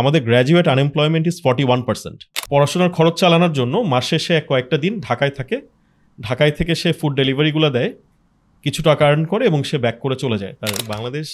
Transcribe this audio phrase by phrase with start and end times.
[0.00, 2.18] আমাদের graduate unemployment is forty one percent
[2.50, 5.56] পড়াশোনার খরচ চালানোর জন্য মাসে সে কয়েকটা দিন ঢাকায় থাকে।
[6.18, 7.90] ঢাকায় থেকে সে ফুড ডেলিভারিগুলো দেয়।
[8.64, 11.26] কিছু টাকা আর্ন করে এবং সে ব্যাক করে চলে যায়। তার Bangladesh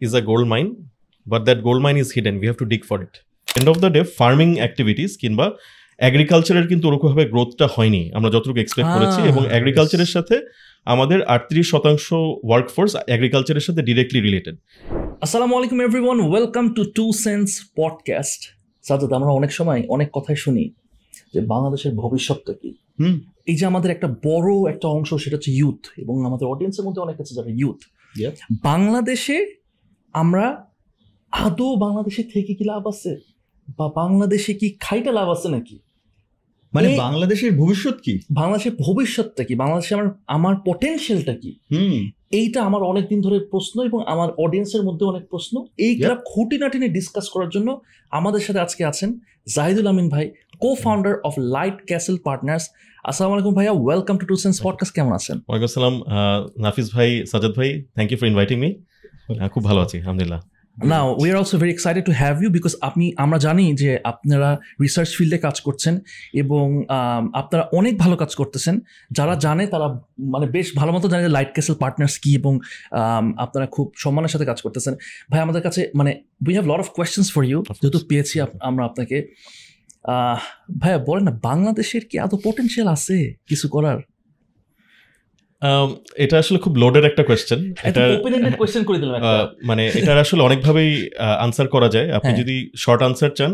[0.00, 0.66] is a gold mine
[1.26, 3.14] but that gold mine is hidden we have to dig for it
[3.58, 5.46] end of the day farming activities কিংবা
[5.96, 10.36] অ্যাগ্রিকালচারের কিন্তু ওরকমভাবে গ্রোথটা হয়নি। আমরা যতটুকু এক্সপেক্ট করেছি Ah, এবং অ্যাগ্রিকালচারের সাথে
[10.84, 14.56] আমাদের আটত্রিশ শতাংশ ওয়ার্কফোর্স অ্যাগ্রিকালচারের সাথে ডিরেক্টলি রিলেটেড
[15.20, 18.40] আসসালামু আলাইকুম everyone welcome to to sense podcast
[18.82, 20.70] Sajjad আমরা অনেক সময় অনেক কথাই শুনি
[21.34, 22.74] যে বাংলাদেশের ভবিষ্যৎটা কি?
[23.00, 27.02] হুম। এই যে আমাদের একটা বড় একটা অংশ সেটা হচ্ছে ইউথ এবং আমাদের অডিয়েন্সের মধ্যে
[27.02, 27.76] অনেক আছে যারা ইউথ
[28.62, 29.46] বাংলাদেশে
[30.12, 30.66] আমরা
[31.30, 33.16] আদৌ বাংলাদেশে থেকে কি লাভ আছে?
[33.78, 35.78] বা বাংলাদেশে কি খাইটা লাভ আছে নাকি?
[36.74, 38.14] মানে বাংলাদেশের ভবিষ্যৎ কি?
[38.30, 39.54] বাংলাদেশের ভবিষ্যৎটা কি?
[39.54, 41.50] বাংলাদেশে আমার আমার পটেনশিয়ালটা কি?
[42.38, 45.54] এইটা আমার অনেক দিন ধরে প্রশ্ন এবং আমার অডিয়েন্সের মধ্যে অনেক প্রশ্ন।
[45.86, 47.68] এইগুলা খুঁটিনাটি নিয়ে ডিসকাস করার জন্য
[48.10, 49.10] আমাদের সাথে আজকে আছেন
[49.54, 50.24] জাহিদুল আমিন ভাই
[50.62, 52.64] co founder of light castle partners
[53.04, 55.36] আসসালামু আলাইকুম ভাইয়া welcome to to sense podcast কেমন আছেন?
[55.38, 55.96] ওয়ালাইকুম আসসালাম
[56.64, 58.70] নাফিস ভাই সাজাদ ভাই thank you for inviting me
[59.54, 60.40] খুব ভালো আছি আলহামদুলিল্লাহ।
[60.76, 64.50] না we are also very excited to have you because আপনি আমরা জানি যে আপনারা
[64.84, 65.94] রিসার্চ ফিল্ডে কাজ করছেন
[66.42, 66.66] এবং
[67.40, 68.74] আপনারা অনেক ভালো কাজ করতেছেন।
[69.18, 69.86] যারা জানে তারা
[70.34, 72.52] মানে বেশ ভালো মতো জানে যে লাইট ক্যাসেল পার্টনার্স কি এবং
[73.44, 74.94] আপনারা খুব সম্মানের সাথে কাজ করতেছেন।
[75.30, 76.10] ভাই আমাদের কাছে মানে
[76.46, 78.34] we have lot of questions for you যেহেতু পেয়েছি
[78.68, 79.16] আমরা আপনাকে।
[80.82, 83.16] ভাইয়া বলেন না বাংলাদেশের কি এত পোটেনশিয়াল আছে
[83.50, 83.98] কিছু করার?
[86.16, 89.36] এটা আসলে খুব লোডের একটা কোয়েশ্চেন এটা ওপেন এন্ডেড কোয়েশ্চেন করে দিলাম একটা।
[89.70, 90.90] মানে এটার আসলে অনেকভাবেই
[91.44, 93.52] আনসার করা যায়। আপনি হ্যাঁ। যদি শর্ট আনসার চান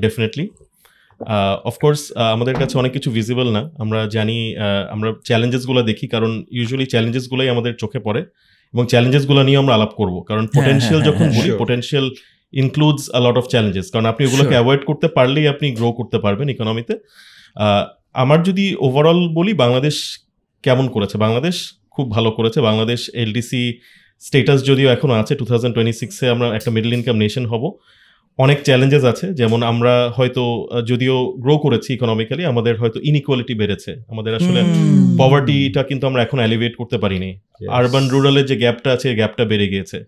[0.00, 0.44] ডেফিনেটলি
[1.64, 2.00] অফকোর্স
[2.34, 7.48] আমাদের কাছে অনেক কিছু ভিজিবল না। আমরা জানি আহ, আমরা চ্যালেঞ্জেসগুলো দেখি কারণ ইউজুয়ালি চ্যালেঞ্জেসগুলোই
[7.48, 8.20] আমাদের চোখে পড়ে
[8.74, 11.58] এবং চ্যালেঞ্জেসগুলো নিয়ে আমরা আলাপ করব। কারণ পোটেনশিয়াল হ্যাঁ, যখন হ্যাঁ, বলি sure.
[11.58, 12.06] Potential
[12.52, 16.46] includes a lot of challenges কারণ আপনি ওগুলোকে অ্যাভয়েড করতে পারলেই আপনি গ্রো করতে পারবেন
[16.48, 16.94] ইকোনমিতে
[18.14, 19.96] আমার যদি ওভারঅল বলি বাংলাদেশ
[20.62, 21.16] কেমন করেছে?
[21.24, 21.56] বাংলাদেশ
[21.90, 23.64] খুব ভালো করেছে। বাংলাদেশ এলডিসি
[24.22, 27.64] স্টেটাস যদিও এখনও আছে টু থাউজেন্ড টোয়েন্টি সিক্সে আমরা একটা মিডল ইনকাম নেশন হব।
[28.38, 30.42] অনেক চ্যালেঞ্জেস আছে যেমন আমরা হয়তো
[30.90, 34.60] যদিও গ্রো করেছি ইকোনমিক্যালি আমাদের হয়তো ইনইকুয়ালিটি বেড়েছে। আমাদের আসলে।
[35.20, 37.30] পভার্টিটা কিন্তু আমরা এখন অ্যালিভেট করতে পারিনি।
[37.78, 39.98] আরবান রুরালের যে গ্যাপটা আছে গ্যাপটা বেড়ে গিয়েছে।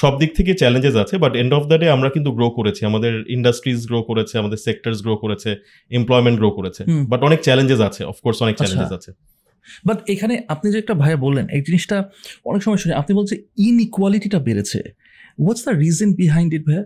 [0.00, 3.12] সব দিক থেকে চ্যালেঞ্জেস আছে but end of the day আমরা কিন্তু গ্রো করেছি। আমাদের
[3.36, 5.50] ইন্ডাস্ট্রিজ গ্রো করেছে আমাদের সেক্টরস গ্রো করেছে
[5.90, 6.82] এমপ্লয়মেন্ট গ্রো করেছে।
[7.12, 9.10] বাট অনেক চ্যালেঞ্জেস আছে অফকোর্স অনেক। চ্যালেঞ্জেস আছে।
[9.86, 12.10] বাট এখানে আপনি যে একটা ভাইয়া বললেন এই জিনিসটা
[12.44, 14.78] অনেক সময় শুনি আপনি বলছেন ইনইকুয়ালিটিটা বেড়েছে।
[15.40, 16.84] What's the reason behind it ভাইয়া?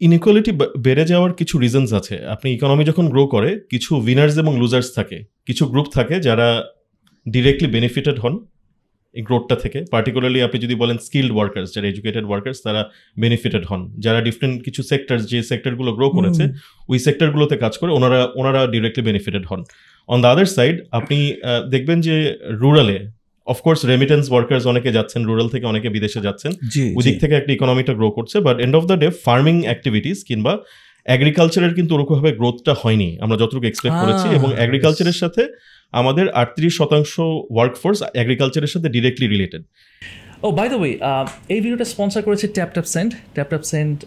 [0.00, 4.94] ইনইকুয়ালিটি বেড়ে যাওয়ার কিছু রিজনস আছে। আপনি ইকোনমি যখন গ্রো করে কিছু উইনার্স এবং লুজার্স
[4.94, 6.64] থাকে। কিছু গ্রুপ থাকে যারা
[7.28, 8.46] ডিরেক্টলি বেনিফিটেড হন
[9.14, 12.90] এই গ্রোথটা থেকে। পার্টিকুলারলি আপনি যদি বলেন স্কিল্ড ওয়ার্কার্স যারা এডুকেটেড ওয়ার্কার্স তারা
[13.20, 16.44] বেনিফিটেড হন। যারা ডিফারেন্ট কিছু সেক্টর যে সেক্টরগুলো গ্রো করেছে
[16.88, 19.64] ওই সেক্টরগুলোতে কাজ করে ওনারা ওনারা ডিরেক্টলি বেনিফিটেড হন।
[20.12, 21.18] অন দ্য আদার সাইড আপনি
[21.74, 22.16] দেখবেন যে
[22.62, 22.98] রুরালে
[23.46, 27.52] অফকোর্স রেমিটেন্স ওয়ার্কার্স অনেকে যাচ্ছেন রুরাল থেকে অনেকে বিদেশে যাচ্ছেন। জি ওই দিক থেকে একটা
[27.56, 30.52] ইকোনমিটা গ্রো করছে but end of the day farming activities কিংবা
[31.06, 35.42] অ্যাগ্রিকালচারের কিন্তু ওরকমভাবে গ্রোথটা হয়নি। আমরা যতটুকু এক্সপেক্ট করেছি এবং অ্যাগ্রিকালচারের সাথে
[35.92, 37.12] আমাদের আটত্রিশ শতাংশ
[37.54, 39.62] ওয়ার্কফোর্স অ্যাগ্রিকালচারের সাথে ডিরেক্টলি রিলেটেড
[40.46, 40.92] ও বাই দ্য ওয়ে
[41.54, 43.98] এই ভিডিওটা স্পন্সর করেছে Tap Tap Send Tap Tap Send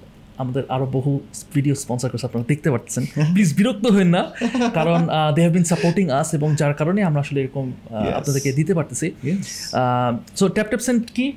[0.41, 1.11] আমাদের আরও বহু
[1.55, 3.03] ভিডিও স্পন্সর করেছে আপনারা দেখতে পাচ্ছেন।
[3.33, 4.21] প্লিজ বিরক্ত হবেন না
[4.77, 4.99] কারণ
[5.35, 7.65] দে হ্যাভ বিন সাপোর্টিং আস এবং যার কারণে আমরা আসলে এরকম
[8.19, 9.07] আপনাদেরকে দিতে পারতেছি।
[10.39, 11.27] সো ট্যাপ ট্যাপ সেন্ট কি?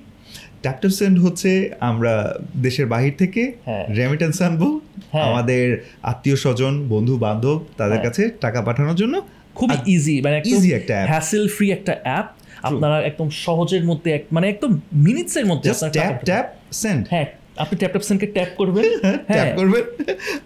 [0.64, 1.50] ট্যাপটপ সেন্ড হচ্ছে
[1.90, 2.14] আমরা
[2.62, 4.62] দেশের বাহির থেকে হ্যাঁ। রেমিটেন্স আনব।
[5.12, 5.64] হ্যাঁ। আমাদের
[6.02, 9.14] আত্মীয় স্বজন বন্ধু বান্ধব তাদের হ্যাঁ। কাছে টাকা পাঠানোর জন্য
[9.54, 12.26] খুব ইজি মানে ইজি একটা হ্যাসেল ফ্রি একটা অ্যাপ
[12.62, 14.70] আপনারা একদম সহজের মধ্যে মানে একদম
[15.06, 17.26] মিনিটসের মধ্যে ট্যাপ ট্যাপ সেন্ড হ্যাঁ
[17.56, 18.84] আপনি ট্যাপ ট্যাপ সেন্টকে ট্যাপ করবেন।
[19.26, 19.82] ট্যাপ করবেন।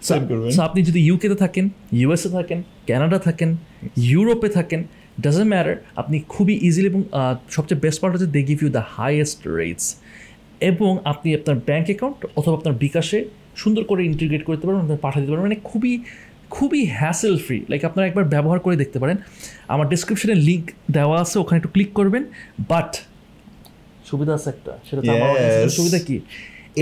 [0.01, 3.57] সেন্ড করবেন। So, আপনি যদি ইউকেতে থাকেন ইউএসএ থাকেন কানাডা থাকেন
[3.97, 4.83] ইউরোপে থাকেন
[5.21, 7.03] ডাজেন্ট ম্যাটার আপনি খুবই ইজিলি এবং
[7.49, 9.95] সবচেয়ে বেস্ট পার্ট হচ্ছে they give you the highest rates
[10.61, 13.25] এবং আপনি আপনার ব্যাঙ্ক অ্যাকাউন্ট অথবা আপনার বিকাশে
[13.55, 16.03] সুন্দর করে ইন্টিগ্রেট করতে পারবেন আপনার পাঠিয়ে দিতে পারবেন। মানে খুবই
[16.49, 19.17] খুবই হ্যাসেল ফ্রি লাইক আপনারা একবার ব্যবহার করে দেখতে পারেন।
[19.67, 22.23] আমার ডিসক্রিপশনে লিঙ্ক দেওয়া আছে ওখানে একটু ক্লিক করবেন।
[22.67, 22.97] বাট
[24.05, 25.01] সুবিধা আছে একটা। সেটা.
[25.69, 26.19] সুবিধা কি?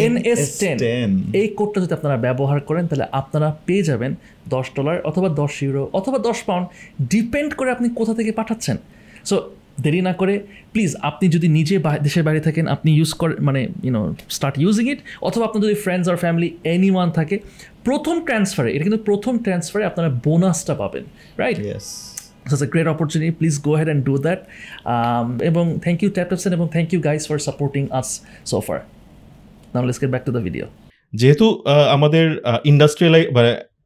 [0.06, 1.12] এনএস টেন NS10
[1.42, 4.12] এই কোডটা যদি আপনারা ব্যবহার করেন তাহলে আপনারা পেয়ে যাবেন
[4.50, 6.66] দশ ডলার অথবা দশ ইউরো অথবা দশ পাউন্ড
[7.14, 8.78] ডিপেন্ড করে আপনি কোথা থেকে পাঠাচ্ছেন
[9.26, 9.36] সো
[9.82, 10.34] দেরি না করে
[10.74, 15.00] প্লিজ আপনি যদি নিজে দেশের বাইরে থাকেন আপনি ইউজ করেন মানে ইউনো স্টার্ট ইউজিং ইট
[15.22, 17.36] অথবা আপনার যদি ফ্রেন্ডস আর ফ্যামিলি এনি ওয়ান থাকে
[17.84, 21.04] প্রথম ট্রান্সফারে এটা কিন্তু প্রথম ট্রান্সফারে আপনারা বোনাসটা পাবেন
[21.38, 21.58] right
[22.62, 23.32] a great opportunity.
[23.32, 24.40] Please go ahead and do that.
[24.86, 28.10] Um, এবং thank you, TapTapsen, এবং thank you guys for supporting us
[28.46, 28.80] so far.
[29.78, 30.66] Now let's get back to the video.
[31.20, 31.48] যেহেতু
[31.96, 32.26] আমাদের
[32.72, 33.42] ইন্ডাস্ট্রিয়ালাই বা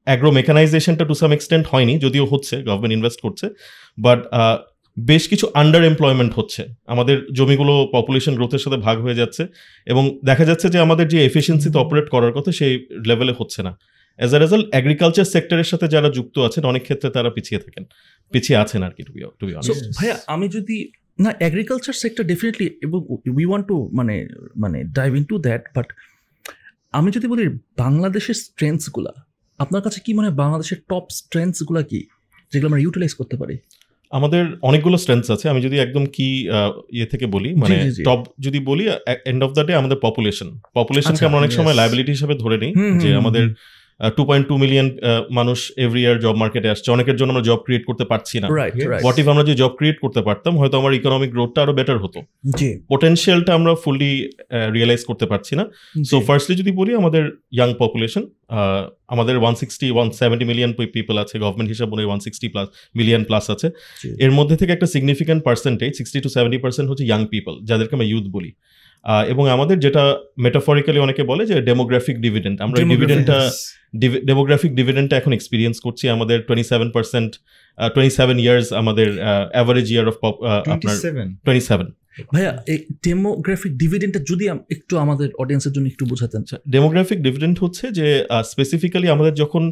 [0.07, 3.45] অ্যাগ্রো মেকানাইজেশনটা টু সাম এক্সটেন্ট হয়নি যদিও হচ্ছে গভর্নমেন্ট ইনভেস্ট করছে
[4.05, 4.19] বাট
[4.97, 6.61] বেশ কিছু আন্ডার এমপ্লয়মেন্ট হচ্ছে।
[6.93, 9.43] আমাদের জমিগুলো পপুলেশন গ্রোথের সাথে ভাগ হয়ে যাচ্ছে
[9.91, 12.73] এবং দেখা যাচ্ছে যে আমাদের যে এফিসিয়েন্সিতে অপারেট করার কথা সেই
[13.09, 13.71] লেভেলে হচ্ছে না।
[14.19, 17.83] অ্যাজ আ রেজাল্ট এগ্রিকালচার সেক্টরের সাথে যারা যুক্ত আছেন অনেক ক্ষেত্রে তারা পিছিয়ে থাকেন।
[18.33, 19.43] পিছিয়ে আছেন আর কি টু টু
[19.99, 20.77] ভাইয়া আমি যদি
[21.21, 22.99] না এগ্রিকালচার সেক্টর ডেফিনেটলি এবং
[23.35, 24.15] উই ওয়ান্ট টু মানে
[24.55, 25.87] মানে dive in to that but
[26.93, 27.43] আমি যদি বলি
[27.77, 29.13] বাংলাদেশের স্ট্রেংথসগুলা
[29.59, 31.99] আপনার কাছে কি মনে হয় বাংলাদেশের টপ স্ট্রেংথসগুলা কি
[32.51, 33.55] যেগুলো আমরা ইউটিলাইজ করতে পারি
[34.11, 36.27] আমাদের অনেকগুলো স্ট্রেংথস আছে আমি যদি একদম কি
[36.91, 37.75] ইয়ে থেকে বলি মানে।
[38.05, 38.83] টপ যদি বলি
[39.25, 41.75] এন্ড অফ দ্য ডে আমাদের পপুলেশন পপুলেশনকে আচ্ছা, আমরা অনেক সময়.
[41.75, 43.43] লাইবিলিটি হিসেবে ধরে নিই যে আমাদের
[44.17, 44.87] টু পয়েন্ট টু মিলিয়ন
[45.39, 48.47] মানুষ এভরি ইয়ার জব মার্কেটে আসছে। অনেকের জন্য আমরা জব ক্রিয়েট করতে পারছি না.
[49.03, 50.53] হোয়াট ইফ আমরা যে জব ক্রিয়েট করতে পারতাম?
[50.59, 52.19] হয়তো আমার ইকোনমিক গ্রোথটা আরও বেটার হতো।
[52.59, 54.11] জি। পোটেনশিয়ালটা আমরা ফুললি
[54.75, 55.63] রিয়েলাইজ করতে পারছি না।
[56.09, 57.23] সো ফার্স্টলি যদি বলি আমাদের
[57.57, 58.23] ইয়াং পপুলেশন
[59.13, 62.67] আমাদের one sixty one seventy million people আছে। গভর্নমেন্ট হিসাব one sixty plus
[62.99, 63.67] million plus আছে।
[64.25, 68.07] এর মধ্যে থেকে একটা significant percentage sixty two seventy percent হচ্ছে ইয়াং পিপল যাদেরকে আমরা
[68.11, 68.51] ইউথ বলি।
[69.05, 70.03] এবং আমাদের যেটা
[70.45, 73.37] মেটাফরিক্যালি অনেকে বলে যে ডেমোগ্রাফিক ডিভিডেন্ড আমরা ডিভিডেন্টটা
[74.29, 77.31] ডেমোগ্রাফিক ডিভিডেন্টটা এখন এক্সপিরিয়েন্স করছি। আমাদের twenty seven percent
[77.77, 79.07] twenty seven years আমাদের
[79.53, 80.15] অ্যাভারেজ ইয়ার অফ
[80.75, 80.95] আপনার
[81.45, 81.87] টোয়েন্টি সেভেন
[82.33, 84.45] ভাইয়া এই ডেমোগ্রাফিক ডিভিডেন্টটা যদি
[84.75, 88.07] একটু আমাদের অডিয়েন্সের জন্য একটু বোঝাতেন। আচ্ছা ডেমোগ্রাফিক ডিভিডেন্ট হচ্ছে যে
[88.43, 89.71] স্পেসিফিক্যালি আমাদের যখন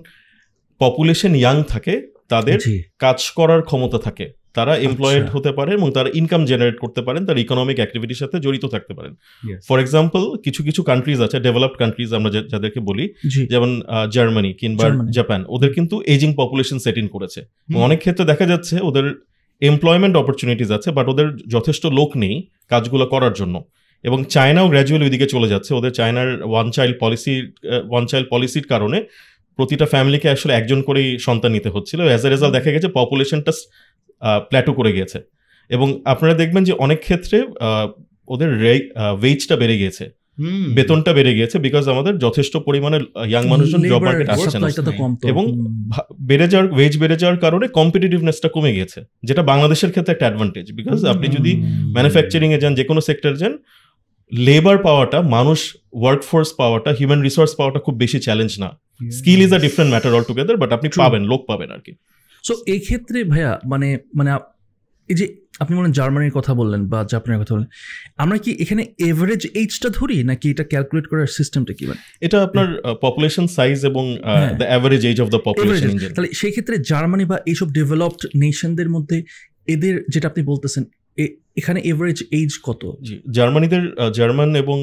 [0.79, 1.93] পপুলেশন ইয়াং থাকে
[2.27, 2.59] তাদের
[2.99, 4.25] কাজ করার ক্ষমতা থাকে।
[4.57, 8.35] তারা এমপ্লয়েড আচ্ছা। হতে পারে এবং তারা ইনকাম জেনারেট করতে পারেন তার ইকোনমিক অ্যাক্টিভিটির সাথে
[8.39, 9.13] জড়িত থাকতে পারেন।
[9.67, 13.05] ফর এক্সাম্পল কিছু কিছু কান্ট্রিজ আছে ডেভেলপড কান্ট্রিজ আমরা যাদেরকে বলি
[13.49, 13.69] যেমন
[14.11, 14.87] জার্মানি কিংবা
[15.17, 17.39] জাপান ওদের কিন্তু এজিং পপুলেশন সেট ইন করেছে।
[17.85, 19.05] অনেক ক্ষেত্রে দেখা যাচ্ছে ওদের
[19.61, 22.35] এমপ্লয়মেন্ট অপরচুনিটিস আছে বাট ওদের যথেষ্ট লোক নেই
[22.69, 23.55] কাজগুলো করার জন্য।
[24.03, 27.35] এবং চায়নাও গ্র্যাজুয়ালি ওইদিকে চলে যাচ্ছে। ওদের চায়নার one child policy
[27.91, 28.99] one child পলিসির কারণে
[29.57, 33.51] প্রতিটা ফ্যামিলিকে আসলে একজন করেই সন্তান নিতে হচ্ছিল। অ্যাজ এ রেজাল্ট দেখা গেছে পপুলেশনটা
[34.21, 35.19] প্ল্যাটু করে গিয়েছে।
[35.69, 37.37] এবং আপনারা দেখবেন যে অনেক ক্ষেত্রে
[38.27, 38.49] ওদের
[39.21, 40.05] ওয়েজটা বেড়ে গিয়েছে।
[40.75, 42.97] বেতনটা বেড়ে গিয়েছে বিকজ আমাদের যথেষ্ট পরিমাণে
[43.31, 44.67] ইয়াং মানুষজন জব মার্কেট আসছে না।
[45.31, 45.43] এবং
[46.21, 51.05] বেড়ে যাওয়ার ওয়েজ বেড়ে যাওয়ার কারণে কম্পিটিটিভনেসটা কমে গিয়েছে যেটা বাংলাদেশের ক্ষেত্রে একটা অ্যাডভান্টেজ বিকজ
[51.05, 51.51] আপনি যদি
[51.95, 53.53] ম্যানুফ্যাকচারিং এ যান যে কোনো সেক্টর যান
[54.33, 55.59] লেবার পাওয়াটা মানুষ
[55.93, 58.69] ওয়ার্কফোর্স পাওয়াটা হিউম্যান রিসোর্স পাওয়াটা খুব বেশি চ্যালেঞ্জ না।
[59.11, 60.89] Skill is a different matter altogether but আপনি.
[60.97, 61.93] পাবেন লোক পাবেন আর কি।
[62.43, 64.29] সো এই ক্ষেত্রে ভাইয়া মানে মানে
[65.09, 65.25] এই যে
[65.59, 67.69] আপনি বলেন জার্মানির কথা বললেন বা জাপানের কথা বললেন
[68.23, 72.01] আমরা কি এখানে এভারেজ এইজটা ধরি নাকি এটা ক্যালকুলেট করার সিস্টেমটা কি মানে?
[72.21, 72.67] এটা আপনার
[73.01, 74.03] পপুলেশন সাইজ এবং।
[74.59, 79.17] The average age of the population তাহলে সেই ক্ষেত্রে জার্মানি বা এইসব ডেভেলপড নেশনদের মধ্যে
[79.73, 80.83] এদের যেটা আপনি বলতেছেন
[81.57, 82.81] এখানে এভারেজ এইজ কত?
[83.37, 83.83] জার্মানিদের
[84.17, 84.77] জার্মান এবং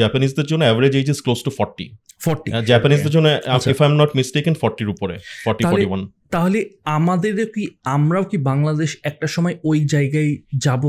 [0.00, 1.86] জাপানিজদের জন্য average age is close to forty
[2.20, 3.26] forty জাপানিজদের জন্য।
[3.72, 5.14] If I am not mistaken ফর্টির উপরে
[5.46, 6.58] ফর্টি ফর্টি ওয়ান তাহলে
[6.96, 7.62] আমাদের কি
[7.96, 10.84] আমরাও কি বাংলাদেশ একটা সময় ওই জায়গায় যাব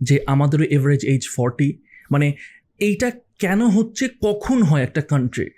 [0.00, 1.68] যে আমাদেরও এভারেজ এইজ ফর্টি
[2.12, 2.26] মানে
[2.78, 5.48] এইটা কেন হচ্ছে কখন হয় একটা কান্ট্রি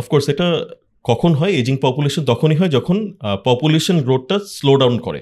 [0.00, 0.48] অফকোর্স এটা
[1.04, 2.96] কখন হয় এজিং পপুলেশন তখনই হয় যখন
[3.44, 5.20] পপুলেশন গ্রোথটা স্লো ডাউন করে।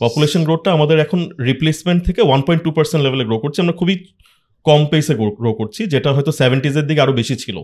[0.00, 3.96] পপুলেশন গ্রোথটা আমাদের এখন রিপ্লেসমেন্ট থেকে ওয়ান পয়েন্ট টু পার্সেন্ট লেভেলে গ্রো করছে। আমরা খুবই
[4.66, 7.56] কম পেসে গ্রো করছি যেটা হয়তো সেভেন্টিজের দিকে আরও বেশি ছিল।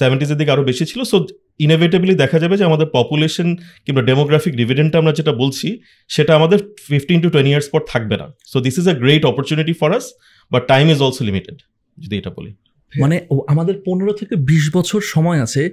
[0.00, 1.16] সেভেন্টিজের দিকে আরও বেশি ছিল। সো
[1.58, 7.20] ইনএভিটেবলি দেখা যাবে যে আমাদের পপুলেশন কিংবা ডেমোগ্রাফিক ডিভিডেন্টটা আমরা যেটা বলছি সেটা আমাদের ফিফটিন
[7.20, 10.12] টু টোয়েন্টি ইয়ার্স পর থাকবে না। So this is a great opportunity for us
[10.50, 11.58] but time is also limited
[12.04, 12.54] যদি এটা বলি।
[13.00, 15.70] মানে আমাদের পনেরো থেকে বিশ বছর সময় আছে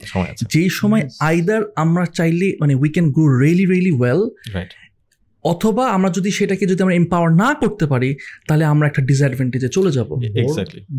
[0.50, 4.22] যেই সময় আইদার আমরা চাইলে মানে we can grow really really well
[4.54, 4.70] right
[5.44, 8.16] অথবা আমরা যদি সেটাকে যদি আমরা এম্পাওয়ার না করতে পারি
[8.48, 10.10] তাহলে আমরা একটা ডিসঅ্যাডভান্টেজে চলে যাব।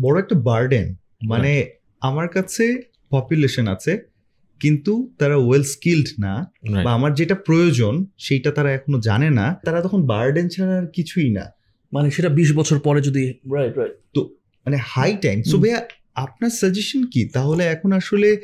[0.01, 1.65] বড় একটা বার্ডেন মানে
[2.01, 4.14] আমার কাছে পপুলেশন আছে
[4.59, 6.51] কিন্তু তারা ওয়েল স্কিল্ড না
[6.83, 11.29] বা আমার যেটা প্রয়োজন সেইটা তারা এখনও জানে না তারা তখন বার্ডেন ছাড়া আর কিছুই
[11.31, 11.45] না।
[11.93, 14.17] মানে সেটা বিশ বছর পরে যদি রাইট রাইট
[14.65, 15.81] মানে হাই টাইম সো ভাইয়া
[16.15, 17.29] আপনার সাজেশন কি?
[17.29, 18.37] তাহলে এখন আসলে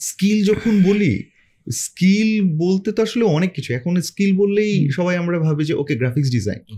[0.00, 1.22] স্কিল যখন বলি
[1.70, 6.30] স্কিল বলতে তো আসলে অনেক কিছু। এখন স্কিল বললেই সবাই আমরা ভাবি যে okay graphics
[6.30, 6.76] design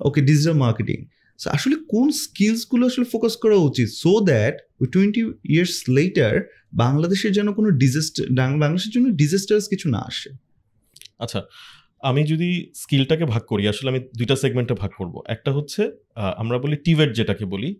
[0.00, 1.04] okay digital marketing
[1.38, 3.88] so আসলে কোন স্কিলসগুলো আসলে ফোকাস করা উচিত?
[4.02, 5.22] সো দ্যাট ওই টোয়েন্টি
[5.54, 6.34] ইয়ার্স লেটার
[6.82, 8.24] বাংলাদেশের যেন কোনো ডিজাস্টার
[8.62, 10.30] বাংলাদেশের জন্য ডিজাস্টার্স কিছু না আসে।
[11.18, 11.40] আচ্ছা
[12.08, 15.82] আমি যদি স্কিলটাকে ভাগ করি আসলে আমি দুইটা সেগমেন্টে ভাগ করব। একটা হচ্ছে
[16.36, 17.70] আমরা বলি টিভেট যেটাকে বলি।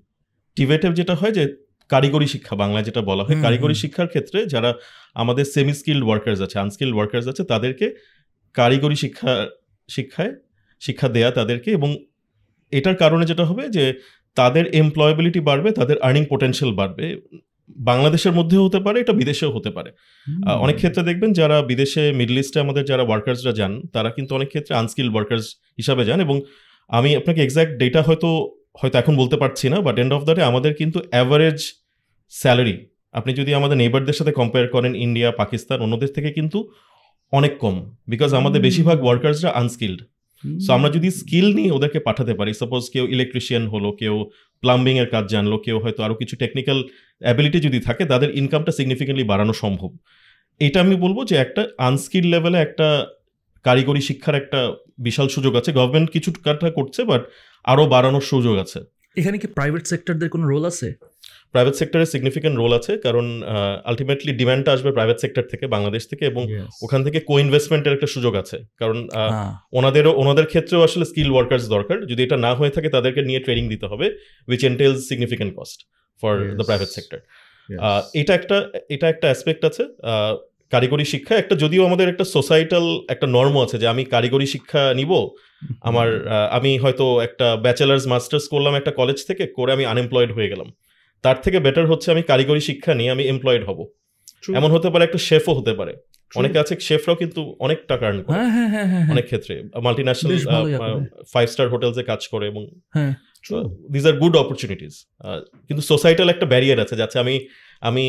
[0.56, 1.42] টিভেটে যেটা হয় যে
[1.90, 4.70] কারিগরি শিক্ষা বাংলায় যেটা বলা হয় কারিগরি শিক্ষার ক্ষেত্রে যারা
[5.14, 7.86] আমাদের সেমি স্কিল্ড ওয়ার্কার্স আছে আনস্কিল্ড ওয়ার্কার্স আছে তাদেরকে
[8.54, 9.32] কারিগরি শিক্ষা
[9.88, 10.32] শিক্ষায়
[10.82, 11.90] শিক্ষা দেয়া তাদেরকে এবং
[12.72, 13.84] এটার কারণে যেটা হবে যে
[14.36, 17.06] তাদের এমপ্লয়াবিলিটি বাড়বে তাদের আর্নিং পোটেনশিয়াল বাড়বে।
[17.90, 19.90] বাংলাদেশের মধ্যেও হতে পারে এটা বিদেশেও হতে পারে।
[20.64, 24.72] অনেক ক্ষেত্রে দেখবেন যারা বিদেশে মিডল ইস্টে আমাদের যারা ওয়ার্কার্সরা যান তারা কিন্তু অনেক ক্ষেত্রে
[24.74, 25.46] আনস্কিল্ড ওয়ার্কার্স
[25.76, 26.36] হিসাবে যান এবং
[26.90, 28.28] আমি আপনাকে এক্স্যাক্ট ডেটা হয়তো
[28.80, 31.58] হয়তো এখন বলতে পারছি না but end of the day আমাদের কিন্তু অ্যাভারেজ
[32.32, 32.76] স্যালারি
[33.12, 36.58] আপনি যদি আমাদের নেইবারদের সাথে কম্পেয়ার করেন ইন্ডিয়া পাকিস্তান অন্যদের থেকে কিন্তু
[37.32, 40.00] অনেক কম। বিকজ আমাদের বেশিরভাগ ওয়ার্কার্সরা আনস্কিল্ড
[40.64, 44.14] সো আমরা যদি স্কিল নিয়ে ওদেরকে পাঠাতে পারি সাপোজ কেউ ইলেকট্রিশিয়ান হলো, কেউ
[44.62, 46.78] প্লাম্বিং এর কাজ জানলো, কেউ হয়তো আরও কিছু টেকনিক্যাল
[47.20, 49.90] অ্যাবিলিটি যদি থাকে, তাদের ইনকামটা সিগনিফিকেন্টলি বাড়ানো সম্ভব।
[50.60, 53.06] এটা আমি বলব যে একটা আনস্কিল লেভেলে একটা
[53.64, 54.60] কারিগরি শিক্ষার একটা
[54.98, 57.22] বিশাল সুযোগ আছে। গভর্নমেন্ট কিছু কাটা করছে বাট
[57.64, 58.80] আরও বাড়ানোর সুযোগ আছে।
[59.16, 60.88] এখানে কি প্রাইভেট সেক্টরদের কোনো রোল আছে?
[61.56, 63.26] প্রাইভেট সেক্টরের সিগনিফিকেন্ট রোল আছে কারণ
[63.90, 66.42] আলটিমেটলি ডিমান্ডটা আসবে প্রাইভেট সেক্টর থেকে বাংলাদেশ থেকে এবং
[66.84, 71.64] ওখান থেকে কো ইনভেস্টমেন্টের একটা সুযোগ আছে। কারণ হ্যাঁ। ওনাদেরও ওনাদের ক্ষেত্রেও আসলে স্কিল ওয়ার্কার্স
[71.76, 74.06] দরকার। যদি এটা না হয়ে থাকে তাদেরকে নিয়ে ট্রেনিং দিতে হবে
[74.50, 75.78] which entails significant cost
[76.22, 77.18] for the private sector.
[78.20, 78.56] এটা একটা
[78.94, 79.82] এটা একটা অ্যাসপেক্ট আছে।
[80.74, 85.12] কারিগরি শিক্ষা একটা যদিও আমাদের একটা সোসাইটাল একটা নর্ম আছে যে আমি কারিগরি শিক্ষা নিব
[85.88, 86.08] আমার
[86.58, 90.68] আমি হয়তো একটা ব্যাচেলার্স মাস্টার্স করলাম একটা কলেজ থেকে করে আমি আনএমপ্লয়েড হয়ে গেলাম।
[91.22, 93.78] তার থেকে বেটার হচ্ছে আমি কারিগরি শিক্ষা নিয়ে আমি এমপ্লয়েড হব।
[94.54, 95.94] এমন হতে পারে একটা শেফও হতে পারে।
[96.34, 101.06] অনেকে আছে শেফরাও কিন্তু অনেক টাকা আর্ন করে। হ্যাঁ হ্যাঁ হ্যাঁ অনেক ক্ষেত্রে। Multi national.
[101.32, 102.62] ফাইভ স্টার হোটেলসে কাজ করে এবং
[103.92, 104.94] দিজ আর গুড অপরচুনিটিস
[105.66, 107.48] কিন্তু সোসাইটাল একটা ব্যারিয়ার আছে যাচ্ছে আমি
[107.80, 108.04] আমি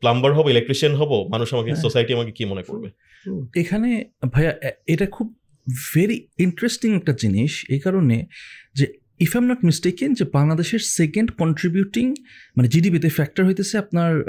[0.00, 2.88] প্লাম্বার হব ইলেকট্রিশিয়ান হব মানুষ আমাকে। সোসাইটি আমাকে কি মনে করবে?
[3.60, 4.52] এখানে ভাইয়া
[4.86, 5.26] এটা খুব
[5.94, 8.26] ভেরি ইন্টারেস্টিং একটা জিনিস। এই কারণে
[8.74, 8.86] যে
[9.20, 12.14] ইফ এম নট মিস্টেকেন যে বাংলাদেশের সেকেন্ড কন্ট্রিবিউটিং
[12.56, 14.20] মানে জিডিপিতে ফ্যাক্টর হইতেছে আপনার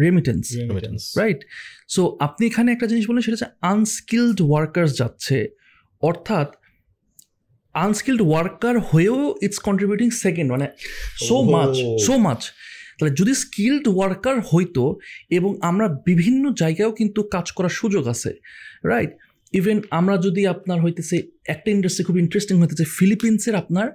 [0.00, 1.18] রেমিটেন্স Remittance.
[1.18, 1.38] রাইট
[1.88, 5.48] সো আপনি এখানে একটা জিনিস বললেন সেটা হচ্ছে আনস্কিলড ওয়ার্কার্স যাচ্ছে।
[6.02, 6.48] অর্থাৎ
[7.74, 10.68] আনস্কিলড ওয়ার্কার হয়েও ইটস কন্ট্রিবিউটিং সেকেন্ড মানে
[11.28, 11.42] সো.
[11.42, 12.52] মাচ সো মাচ
[12.98, 14.98] তাহলে যদি স্কিলড ওয়ার্কার হইতো
[15.30, 18.34] এবং আমরা বিভিন্ন জায়গায়ও কিন্তু কাজ করার সুযোগ আছে
[18.84, 19.10] রাইট
[19.52, 23.88] ইভেন আমরা যদি আপনার হইতেছে একটা ইন্ডাস্ট্রি খুব ইন্টারেস্টিং হইতেছে ফিলিপিন্সের আপনার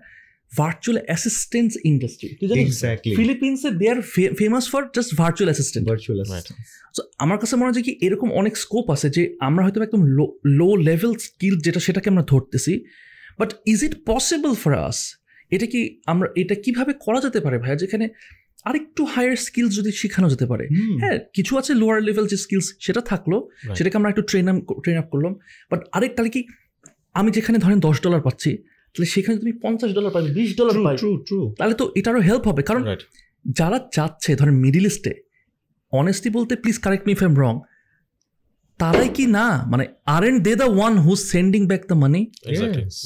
[0.59, 3.13] ভার্চুয়াল অ্যাসিস্ট্যান্স ইন্ডাস্ট্রি তুই জানিস Exactly.
[3.19, 3.99] ফিলিপিন্সে they are
[4.39, 6.17] famous for just virtual assistant virtual
[6.95, 10.25] so আমার কাছে মনে হয় কি এরকম অনেক স্কোপ আছে যে আমরা হয়তো একদম লো
[10.59, 12.73] লো লেভেল স্কিল যেটা সেটাকে আমরা ধরতেছি
[13.39, 14.99] but is it possible for us
[15.51, 17.75] এটা কি আমরা এটা কীভাবে করা যেতে পারে ভাইয়া?
[17.75, 18.05] যেখানে
[18.65, 20.65] আরেকটু হায়ার স্কিলস যদি শেখানো যেতে পারে.
[20.99, 23.31] হ্যাঁ কিছু আছে লোয়ার লেভেল যে স্কিলস সেটা থাকল
[23.77, 25.33] সেটাকে আমরা একটু ট্রেন আপ ট্রেন আপ করলাম
[25.71, 26.41] বাট আরেক তাহলে কি
[27.13, 28.51] আমি যেখানে ধরেন দশ ডলার পাচ্ছি
[28.95, 31.53] তাহলে সেখানে তুমি পঞ্চাশ ডলার পাবে বিশ ডলার পাবে। true, true.
[31.59, 32.83] তাহলে তো এটারও হেল্প হবে কারণ
[33.59, 35.13] যারা যাচ্ছে ধরেন মিডিল ইস্টে
[35.91, 37.59] অনেস্টলি বলতে please correct me if am wrong
[38.79, 42.31] তারাই কি না মানে আর and they the one who sending back the money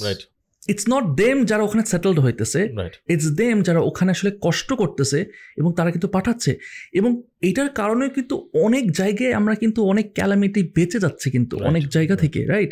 [0.03, 0.22] right
[0.67, 2.62] it's not them যারা ওখানে সেটেলড হইতেছে
[3.10, 5.25] ইটস দেম যারা ওখানে আসলে কষ্ট করতেছে
[5.58, 6.58] এবং তারা কিন্তু পাঠাচ্ছে।
[6.93, 12.15] এবং এটার কারণে কিন্তু অনেক জায়গায় আমরা কিন্তু অনেক ক্যালামিটি বেঁচে যাচ্ছে কিন্তু অনেক জায়গা
[12.15, 12.72] থেকে রাইট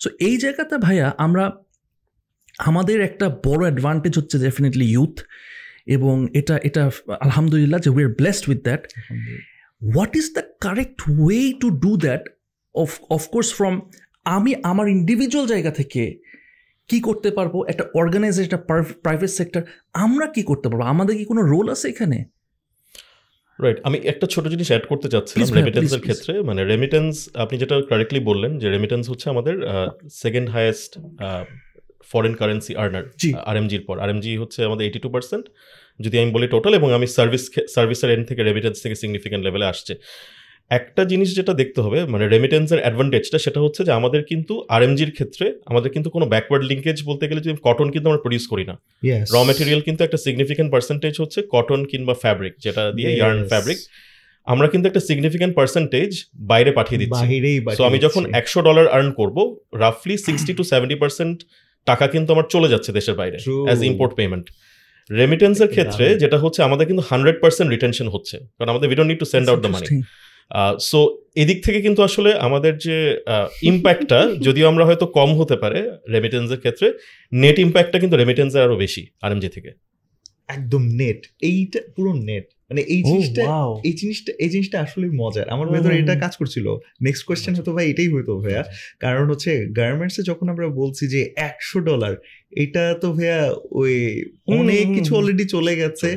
[0.00, 1.44] সো এই জায়গাতে ভাইয়া আমরা
[2.58, 5.20] আমাদের একটা বড় অ্যাডভান্টেজ হচ্ছে ডেফিনেটলি ইউথ
[5.86, 8.82] এবং এটা এটা আলহামদুলিল্লাহ যে we are blessed with that
[9.94, 12.22] what is the correct way to do that
[12.74, 13.80] of of course from
[14.24, 16.18] আমি আমার ইন্ডিভিজুয়াল জায়গা থেকে
[16.88, 17.64] কি করতে পারব?
[17.68, 18.60] একটা অর্গানাইজেশন একটা
[19.02, 20.82] প্রাইভেট সেক্টর আমরা কি করতে পারব?
[20.82, 22.24] আমাদের কি কোনো রোল আছে এখানে?
[23.60, 28.20] রাইট আমি একটা ছোট জিনিস অ্যাড করতে চাচ্ছিলাম রেমিটেন্সের ক্ষেত্রে। মানে রেমিটেন্স আপনি যেটা কারেক্টলি
[28.20, 29.54] বললেন যে রেমিটেন্স হচ্ছে আমাদের
[30.22, 30.98] second highest
[32.14, 35.44] foreign currency earner জি। আরএমজির পর। আরএমজি হচ্ছে আমাদের এইটি টু পার্সেন্ট
[36.00, 37.44] যদি আমি বলি টোটাল এবং আমি সার্ভিস
[37.74, 39.94] সার্ভিসের এন্ড থেকে রেমিটেন্স থেকে সিগনিফিকেন্ট লেভেলে আসছে।
[40.70, 45.46] একটা জিনিস যেটা দেখতে হবে মানে রেমিটেন্সের অ্যাডভান্টেজটা সেটা হচ্ছে যে আমাদের কিন্তু আরএমজির ক্ষেত্রে
[45.70, 48.74] আমাদের কিন্তু কোনো ব্যাকওয়ার্ড লিঙ্কেজ বলতে গেলে যে কটন কিন্তু আমরা প্রডিউস করি না।
[49.34, 53.78] র মেটেরিয়াল কিন্তু একটা সিগনিফিকেন্ট পার্সেন্টেজ হচ্ছে কটন কিংবা ফ্যাব্রিক যেটা দিয়ে ইয়ার্ন ফ্যাব্রিক
[54.46, 56.10] আমরা কিন্তু একটা সিগনিফিকেন্ট পার্সেন্টেজ
[56.52, 57.24] বাইরে পাঠিয়ে দিচ্ছি।
[57.78, 59.36] সো আমি যখন একশো ডলার আর্ন করব
[59.82, 61.36] রাফলি সিক্সটি টু সেভেন্টি পার্সেন্ট
[61.86, 63.38] টাকা কিন্তু আমার চলে যাচ্ছে দেশের বাইরে
[63.68, 64.46] অ্যাজ ইম্পোর্ট পেমেন্ট
[65.10, 69.20] রেমিটেন্সের ক্ষেত্রে যেটা হচ্ছে আমাদের কিন্তু হান্ড্রেড পার্সেন্ট রিটেনশন হচ্ছে কারণ আমাদের we don't need
[69.20, 69.86] to send out the money
[70.78, 70.98] so
[71.36, 72.96] এদিক থেকে কিন্তু আসলে আমাদের যে
[73.62, 75.78] ইম্প্যাক্টটা যদিও আমরা হয়তো কম হতে পারে
[76.12, 76.86] রেমিটেন্সের ক্ষেত্রে
[77.32, 79.70] নেট ইম্প্যাক্টটা কিন্তু রেমিটেন্সের আরও বেশি আরএমজি থেকে।
[80.48, 83.42] একদম নেট এইটা পুরো নেট মানে এই Oh, জিনিসটা
[83.84, 86.66] এই জিনিসটা এই জিনিসটা আসলে মজার। আমার হুম, ভেতরে এটা কাজ করছিল।
[87.02, 88.62] নেক্সট কোয়েশ্চেন হতো ভাই এটাই হতো ভাইয়া।
[89.00, 92.14] কারণ হচ্ছে গার্মেন্টসে যখন আমরা বলছি যে একশো ডলার
[92.56, 93.40] এটা তো ভাইয়া
[93.72, 93.94] ওই
[94.48, 96.08] অনেক কিছু অলরেডি চলে গেছে।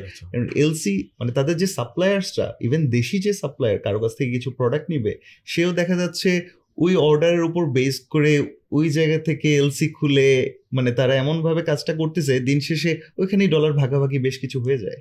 [0.55, 5.13] এলসি মানে তাদের যে সাপ্লায়ার্সরা ইভেন দেশি যে সাপ্লায়ার কারও কাছ থেকে কিছু প্রোডাক্ট নিবে
[5.45, 6.29] সেও দেখা যাচ্ছে
[6.77, 8.33] ওই অর্ডারের উপর বেস করে
[8.71, 10.27] ওই জায়গা থেকে এলসি খুলে
[10.73, 14.99] মানে তারা এমন ভাবে কাজটা করতেছে দিন শেষে ওইখানেই ডলার ভাগাভাগি বেশ কিছু হয়ে যায়.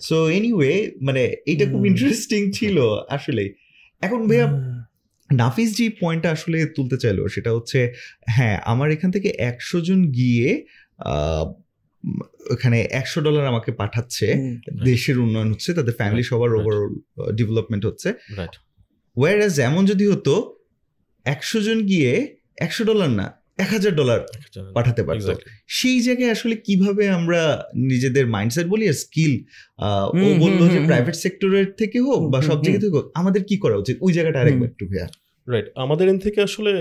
[0.00, 3.54] সো এনিওয়ে মানে এটা খুব ইন্টারেস্টিং ছিল আসলে।
[4.00, 4.46] এখন ভাইয়া
[5.32, 7.92] নাফিস যে পয়েন্টটা আসলে তুলতে চাইলো সেটা হচ্ছে
[8.28, 10.66] হ্যাঁ আমার এখান থেকে একশো জন গিয়ে
[10.98, 11.52] আহ,
[12.50, 14.34] ওখানে একশো ডলার আমাকে পাঠাচ্ছে।
[14.84, 16.66] দেশের উন্নয়ন হচ্ছে তাদের ফ্যামিলি সবার right.
[16.66, 16.94] ওভারঅল
[17.34, 18.50] ডেভেলপমেন্ট হচ্ছে। রাইট
[19.16, 20.64] ওয়ার এমন যদি হতো
[21.24, 24.20] একশো জন গিয়ে একশো ডলার না এক হাজার ডলার
[24.76, 25.32] পাঠাতে পারতো।
[25.78, 27.40] সেই জায়গায় আসলে কীভাবে আমরা
[27.90, 29.32] নিজেদের মাইন্ডসেট বলি আর স্কিল
[30.24, 33.76] ও বলল যে প্রাইভেট সেক্টরের থেকে হোক বা সব জায়গা থেকে হোক আমাদের কি করা
[33.82, 33.96] উচিত?
[34.06, 35.06] ওই জায়গাটা আরেকবার একটু ভাইয়া।
[35.46, 36.72] রাইট আমাদের এন থেকে আসলে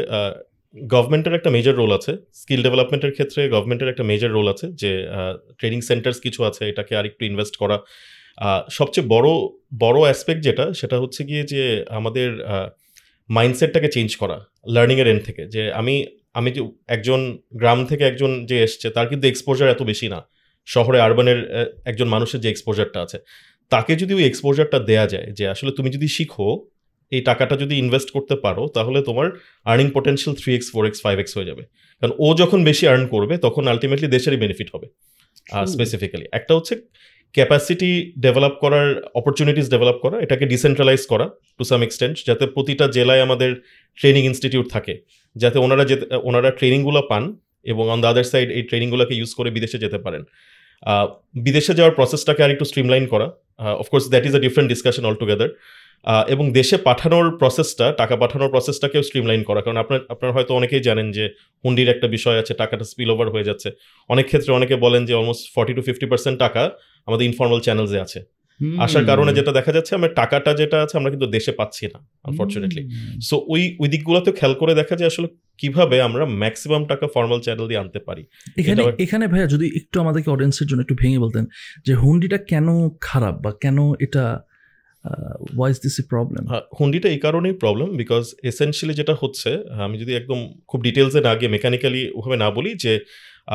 [0.75, 2.11] গভর্নমেন্টের একটা মেজর রোল আছে।
[2.41, 4.91] স্কিল ডেভেলপমেন্টের ক্ষেত্রে গভর্নমেন্টের একটা মেজর রোল আছে যে
[5.59, 7.77] ট্রেনিং সেন্টার্স কিছু আছে এটাকে আরেকটু ইনভেস্ট করা।
[8.77, 9.29] সবচেয়ে বড়
[9.83, 11.61] বড় অ্যাসপেক্ট যেটা সেটা হচ্ছে গিয়ে যে
[11.99, 12.29] আমাদের
[13.29, 14.37] মাইন্ডসেটটাকে চেঞ্জ করা
[14.75, 15.95] লার্নিংয়ের এন্ড থেকে। যে আমি
[16.35, 16.61] আমি যে
[16.95, 17.19] একজন
[17.61, 20.19] গ্রাম থেকে একজন যে এসছে তার কিন্তু এক্সপোজার এত বেশি না।
[20.67, 21.39] শহরে আরবানের
[21.85, 23.17] একজন মানুষের যে এক্সপোজারটা আছে
[23.71, 26.47] তাকে যদি ওই এক্সপোজারটা দেয়া যায় যে আসলে তুমি যদি শিখো
[27.11, 29.27] এই টাকাটা যদি ইনভেস্ট করতে পারো তাহলে তোমার
[29.71, 31.63] earning potential three X four X five X হয়ে যাবে।
[32.01, 34.87] কারণ ও যখন বেশি আর্ন করবে তখন আলটিমেটলি দেশেরই বেনিফিট হবে।
[35.73, 36.73] স্পেসিফিক্যালি একটা হচ্ছে
[37.35, 37.91] ক্যাপাসিটি
[38.25, 38.87] ডেভেলপ করার
[39.19, 41.25] অপরচুনিটিস ডেভেলপ করা এটাকে ডিসেন্ট্রালাইজ করা
[41.57, 43.51] টু সাম এক্সটেন্ট যাতে প্রতিটা জেলায় আমাদের
[43.97, 44.93] ট্রেনিং ইনস্টিটিউট থাকে।
[45.35, 47.23] যাতে ওনারা যেতে, ওনারা ট্রেনিংগুলো পান
[47.71, 50.23] এবং অন দ্য আদার সাইড এই ট্রেনিংগুলোকে ইউজ করে বিদেশে যেতে পারেন।
[51.45, 53.27] বিদেশে যাওয়ার প্রসেসটাকে আর একটু স্ট্রিমলাইন করা
[53.81, 55.49] of course that is a different discussion altogether
[56.33, 61.07] এবং দেশে পাঠানোর প্রসেসটা টাকা পাঠানোর প্রসেসটাকেও স্ট্রিমলাইন করা। কারণ আপনার, আপনারা হয়তো অনেকেই জানেন
[61.17, 61.25] যে
[61.63, 63.69] হুন্ডির একটা বিষয় আছে, টাকাটা স্পিল ওভার হয়ে যাচ্ছে।
[64.09, 66.63] অনেক ক্ষেত্রে অনেকে বলেন যে almost forty to fifty percent টাকা
[67.07, 68.19] আমাদের ইনফর্মাল চ্যানেলসে আছে।
[68.79, 72.81] আসার কারণে যেটা দেখা যাচ্ছে আমরা টাকাটা যেটা আছে আমরা কিন্তু দেশে পাচ্ছি না আনফর্চুনেটলি
[73.21, 77.67] সো ওই ওই দিকগুলোতে খেয়াল করে দেখা যায় আসলে কীভাবে আমরা ম্যাক্সিমাম টাকা ফর্মাল চ্যানেল
[77.67, 78.23] দিয়ে আনতে পারি।
[78.57, 81.45] এখানে এখানে ভাইয়া যদি একটু আমাদেরকে অডিয়েন্সের জন্য একটু ভেঙে বলতেন
[81.85, 82.67] যে হুন্ডিটা কেন
[83.01, 84.23] খারাপ বা কেন এটা
[85.57, 86.43] ওয়াইজ দিস এ প্রবলেম
[86.79, 89.49] হুন্ডিটা এই কারণেই প্রবলেম বিকজ এসেনশিয়ালি যেটা হচ্ছে
[89.85, 92.93] আমি যদি একদম খুব ডিটেলসে না গিয়ে মেকানিক্যালি ওভাবে না বলি যে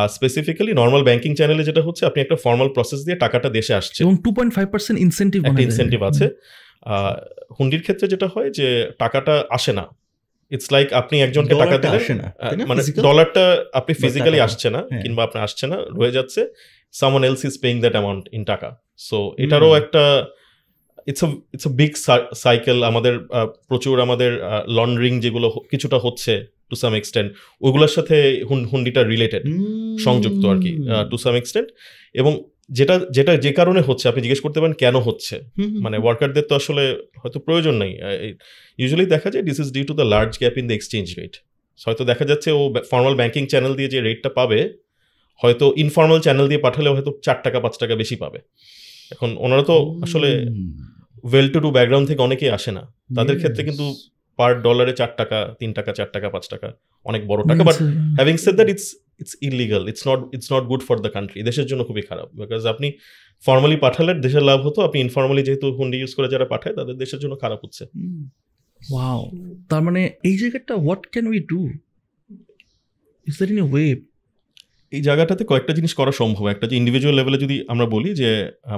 [0.09, 4.17] স্পেসিফিক্যালি নর্মাল ব্যাংকিং চ্যানেলে যেটা হচ্ছে আপনি একটা ফর্মাল প্রসেস দিয়ে টাকাটা দেশে আসছে। এবং
[4.25, 6.29] two point five percent incentive একটা ইনসেন্টিভ আছে।
[6.83, 7.17] আহ,
[7.61, 9.89] হুন্ডির ক্ষেত্রে যেটা হয় যে টাকাটা আসে না।
[10.51, 12.33] ইটস লাইক আপনি একজনকে টাকা দিলেন আসে না
[12.67, 12.83] মানে?
[13.03, 16.47] ডলারটা আপনি ফিজিক্যালি আসছে না হ্যাঁ। কিংবা আপনার আসছে না রয়ে যাচ্ছে।
[16.93, 18.81] Someone else is paying that amount in taka.
[18.97, 20.27] So এটারও একটা
[21.07, 21.23] it's
[21.55, 21.93] it's a big
[22.35, 23.19] cycle আমাদের
[23.69, 29.43] প্রচুর আমাদের লন্ড্রিং যেগুলো কিছুটা হচ্ছে টু সাম এক্সটেন্ট ওগুলোর সাথে হুন- হুন্ডিটা রিলেটেড
[30.05, 30.79] সংযুক্ত আর কি
[31.11, 31.69] টু সাম এক্সটেন্ট
[32.15, 35.41] এবং যেটা যেটা যে কারণে হচ্ছে আপনি জিজ্ঞেস করতে পারেন কেন হচ্ছে?
[35.59, 37.99] মানে ওয়ার্কারদের তো আসলে হয়তো প্রয়োজন নেই।
[38.79, 41.37] ইউজুয়ালি দেখা যায় this is due to the large gap in the exchange rate
[41.87, 44.73] হয়তো দেখা যাচ্ছে ও ফর্মাল ব্যাংকিং চ্যানেল দিয়ে যে রেটটা পাবে
[45.43, 48.39] হয়তো ইনফর্মাল চ্যানেল দিয়ে পাঠালে হয়তো চার টাকা পাঁচ টাকা বেশি পাবে।
[49.11, 50.47] এখন ওনারা তো আসলে
[51.25, 53.95] ওয়েল টু ডু ব্যাকগ্রাউন্ড থেকে অনেকেই আসে না। তাদের ক্ষেত্রে কিন্তু
[54.39, 56.69] পার ডলারে চার টাকা তিন টাকা চার টাকা পাঁচ টাকা।
[57.11, 57.77] অনেক বড় টাকা but
[58.19, 58.87] having said that it's
[59.23, 62.63] it's illegal it's not it's not good for the country দেশের জন্য খুবই খারাপ বিকজ
[62.73, 62.89] আপনি
[63.47, 67.21] ফর্মালি পাঠালে দেশের লাভ হতো। আপনি ইনফর্মালি যেহেতু হুন্ডি ইউজ করে যারা পাঠায় তাদের দেশের
[67.23, 67.83] জন্য খারাপ হচ্ছে।
[68.81, 69.21] ওয়াও
[69.71, 71.61] তার মানে এই জায়গাটা what can we do
[73.27, 73.87] is that in a way
[74.97, 78.31] এই জায়গাটাতে কয়েকটা জিনিস করা সম্ভব। একটা যে ইন্ডিভিজুয়াল লেভেলে যদি আমরা বলি যে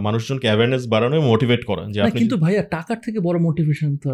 [0.07, 4.11] মানুষজনকে অ্যাওয়ারনেস বাড়ানো মোটিভেট করা যে আপনি কিন্তু ভাইয়া টাকার থেকে বড় মোটিভেশন তো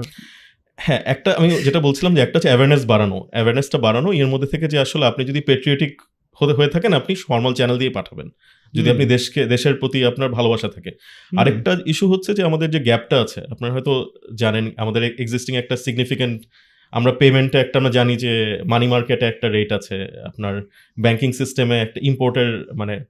[0.77, 4.69] হ্যাঁ একটা আমি যেটা বলছিলাম যে একটা হচ্ছে অ্যাওয়ারনেস বাড়ানো। অ্যাওয়ারনেসটা বাড়ানো এর মধ্যে থেকে
[4.69, 6.03] যে আসলে আপনি যদি পেট্রিয়টিক
[6.41, 8.29] হতে হয়ে থাকেন আপনি ফর্মাল চ্যানেল দিয়ে পাঠাবেন।
[8.75, 10.91] যদি আপনি দেশকে দেশের প্রতি আপনার ভালোবাসা থাকে।
[11.37, 16.43] আরেকটা ইস্যু হচ্ছে যে আমাদের যে গ্যাপটা আছে আপনারা হয়তো জানেন আমাদের এক্সিস্টিং একটা সিগনিফিকেন্ট
[16.91, 20.63] আমরা পেমেন্টে একটা আমরা জানি যে মানি মার্কেটে একটা রেট আছে আপনার
[21.01, 23.05] ব্যাংকিং সিস্টেমে একটা ইম্পোর্টের মানে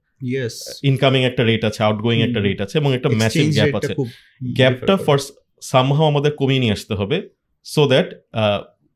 [0.83, 3.93] ইনকামিং একটা রেট আছে আউটগোয়িং একটা রেট আছে এবং একটা ম্যাসিভ গ্যাপ আছে।
[4.43, 5.17] গ্যাপটা ফর
[5.61, 7.29] সামহাও আমাদের কমিয়ে নিয়ে আসতে হবে।
[7.73, 8.07] সো দ্যাট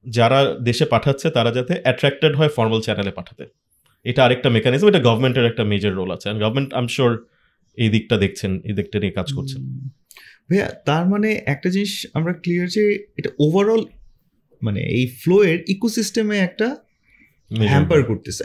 [0.06, 3.44] যারা দেশে পাঠাচ্ছে তারা যাতে অ্যাট্রাক্টেড হয় ফর্মাল চ্যানেলে পাঠাতে।
[4.06, 7.12] এটা আরেকটা মেকানিজম এটা গভর্নমেন্টের একটা মেজর রোল আছে। গভর্নমেন্ট আই এম শিওর
[7.78, 9.62] এই দিকটা দেখছেন এই দিকটা নিয়ে কাজ করছেন
[10.48, 12.84] ভাইয়া তার মানে একটা জিনিস আমরা ক্লিয়ার যে
[13.20, 13.82] এটা ওভারঅল
[14.62, 16.68] মানে এই ফ্লোয়ের ইকোসিস্টেমে একটা
[17.72, 18.42] হ্যাম্পার করতেছে।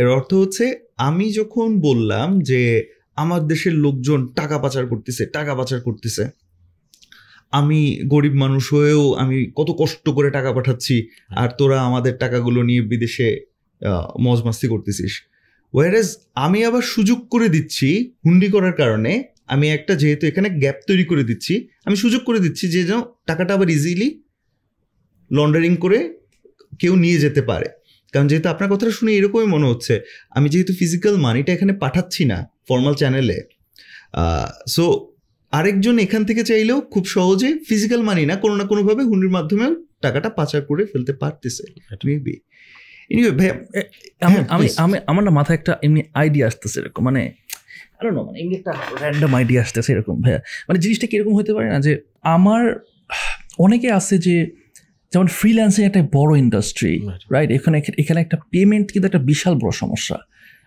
[0.00, 0.64] এর অর্থ হচ্ছে
[1.08, 2.60] আমি যখন বললাম যে
[3.22, 6.24] আমার দেশের লোকজন টাকা পাচার করতেছে টাকা পাচার করতেছে
[7.52, 12.82] আমি গরিব মানুষ হয়েও আমি কত কষ্ট করে টাকা পাঠাচ্ছি আর তোরা আমাদের টাকাগুলো নিয়ে
[12.82, 13.40] বিদেশে
[13.82, 15.12] আহ, মজ মাস্তি করতেছিস।
[15.74, 21.04] ওয়ারেজ আমি আবার সুযোগ করে দিচ্ছি হুন্ডি করার কারণে আমি একটা যেহেতু এখানে গ্যাপ তৈরি
[21.04, 24.24] করে দিচ্ছি আমি সুযোগ করে দিচ্ছি যে যেন টাকাটা আবার ইজিলি
[25.32, 26.18] লন্ডারিং করে
[26.78, 27.68] কেউ নিয়ে যেতে পারে।
[28.14, 32.50] কারণ যেহেতু আপনার কথাটা শুনে এরকমই মনে হচ্ছে আমি যেহেতু ফিজিক্যাল মানিটা এখানে পাঠাচ্ছি না
[32.68, 33.38] ফর্মাল চ্যানেলে
[34.68, 35.09] সো
[35.52, 39.66] আরেকজন এখান থেকে চাইলেও খুব সহজে ফিজিক্যাল মানি না কোনো না কোনোভাবে হুন্ডির মাধ্যমে
[40.00, 41.64] টাকাটা পাচার করে ফেলতে পারতেছে
[42.04, 42.36] মেবি
[43.10, 43.48] এনিওয়ে ভাই
[44.20, 44.46] আমি হ্যাঁ,
[44.78, 47.22] আমি আমার না মাথায় একটা এমনি আইডিয়া আসতেছে এরকম মানে
[48.00, 51.68] আরও না মানে এমনি একটা র্যান্ডম আইডিয়া আসতেছে এরকম ভাইয়া। মানে জিনিসটা কীরকম হতে পারে
[51.68, 51.92] না যে
[52.36, 52.62] আমার
[53.58, 54.36] অনেকে আছে যে
[55.12, 56.94] যেমন ফ্রিল্যান্সিং একটা বড় ইন্ডাস্ট্রি
[57.30, 60.16] রাইট এখানে এখানে একটা পেমেন্ট কিন্তু একটা বিশাল বড় সমস্যা।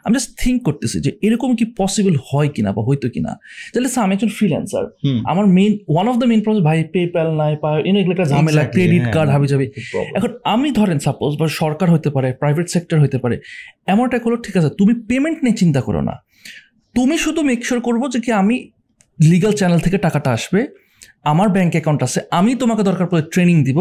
[0.06, 3.32] আমি জাস্ট থিঙ্ক করতেছি যে এরকম কি পসিবল হয় কিনা বা হয়তো কিনা।
[3.74, 4.86] তাহলে স্যার আমি একজন ফ্রিল্যান্সার
[5.32, 8.63] আমার main one of the main problem ভাই পেপ্যাল নাই পা এগুলো এগুলো একটা ঝামেলা
[8.74, 9.66] ক্রেডিট হ্যাঁ, কার্ড হাবি যাবে।
[10.18, 13.36] এখন আমি ধরেন সাপোজ বা সরকার হতে পারে প্রাইভেট সেক্টর হতে পারে
[13.94, 16.16] এমন একটা হলো ঠিক আছে তুমি পেমেন্ট নিয়ে চিন্তা করো না।
[16.96, 18.56] তুমি শুধু মেকশোর করব যে কি আমি
[19.20, 20.60] লিগাল চ্যানেল থেকে টাকাটা আসবে
[21.32, 23.80] আমার ব্যাংক অ্যাকাউন্ট আছে আমি তোমাকে দরকার পড়ে ট্রেনিং দিব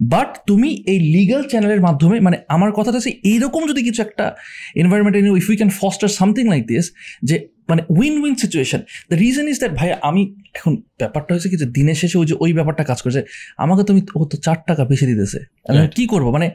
[0.00, 4.36] বাট তুমি এই লিগাল চ্যানেলের মাধ্যমে মানে আমার কথাটা হচ্ছে এইরকম যদি কিছু একটা
[4.74, 9.48] environment if we can foster something like this যে মানে win win situation the reason
[9.48, 12.84] is that ভাই আমি এখন ব্যাপারটা হয়েছে কি যে দিনের শেষে ওই যে ওই ব্যাপারটা
[12.84, 13.22] কাজ করেছে
[13.56, 15.88] আমাকে তুমি ও তো চার টাকা বেশি দিতেছে। আমি.
[15.88, 16.30] কি করব?
[16.30, 16.50] মানে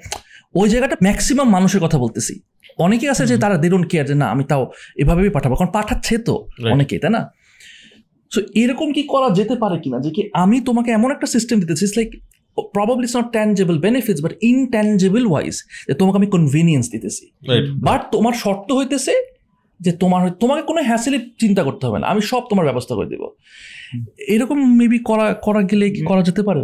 [0.56, 2.40] ওই জায়গাটা ম্যাক্সিমাম মানুষের কথা বলতেছি।
[2.78, 6.48] অনেকে আছে যে তারা দেরুন কেয়ার যে না আমি তাও এভাবেই পাঠাবো। কারণ পাঠাচ্ছে তো.
[6.72, 7.32] অনেকেই তাই না?
[8.32, 10.00] সো এরকম কি করা যেতে পারে কিনা?
[10.00, 12.24] যে কি আমি তোমাকে এমন একটা সিস্টেম দিতেছি like
[12.62, 17.32] probably not tangible benefits but intangible wise যে তোমাকে আমি কনভিনিয়েন্স দিতেছি।
[17.74, 19.14] বাট তোমার শর্ত হইতেছে
[19.80, 23.36] যে তোমার তোমাকে কোনো হ্যাসেলে চিন্তা করতে হবে না। আমি সব তোমার ব্যবস্থা করে দেবো।
[24.28, 26.62] এরকম মেবি করা করা গেলে কি করা যেতে পারে?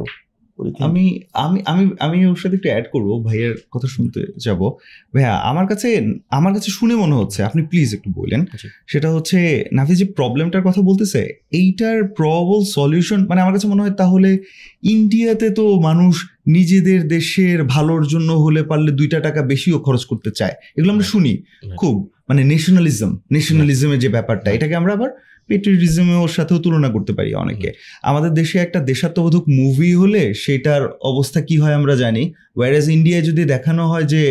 [0.79, 4.69] আমি আমি আমি আমি ওর সাথে একটু অ্যাড করব ভাইয়ের কথা শুনতে যাব।
[5.13, 5.89] ভাইয়া আমার কাছে
[6.29, 8.45] আমার কাছে শুনে মনে হচ্ছে আপনি প্লিজ একটু বললেন
[8.87, 13.91] সেটা হচ্ছে নাফি যে প্রবলেমটার কথা বলতেছে এইটার প্রবল সলিউশন মানে আমার কাছে মনে হয়
[13.91, 14.39] তাহলে
[14.83, 20.53] ইন্ডিয়াতে তো মানুষ নিজেদের দেশের ভালোর জন্য হলে পারলে দুইটা টাকা বেশিও খরচ করতে চায়।
[20.77, 21.37] এগুলো আমরা শুনি
[21.77, 25.09] খুব মানে ন্যাশনালিজম ন্যাশনালিজমের যে ব্যাপারটা এটাকে আমরা আবার
[25.49, 27.69] পেট্রিয়টিজমের সাথেও তুলনা করতে পারি অনেকে।
[28.03, 32.23] আমাদের দেশে একটা দেশাত্মবোধক মুভি হলে সেটার অবস্থা কি হয় আমরা জানি।
[32.57, 34.21] ওয়ারেজ ইন্ডিয়ায় যদি দেখানো হয় যে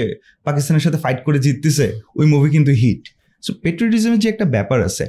[0.44, 1.86] পাকিস্তানের সাথে ফাইট করে জিততেছে
[2.18, 3.02] ওই মুভি কিন্তু হিট
[3.42, 5.04] সো পেট্রিয়টিজমের যে একটা ব্যাপার আছে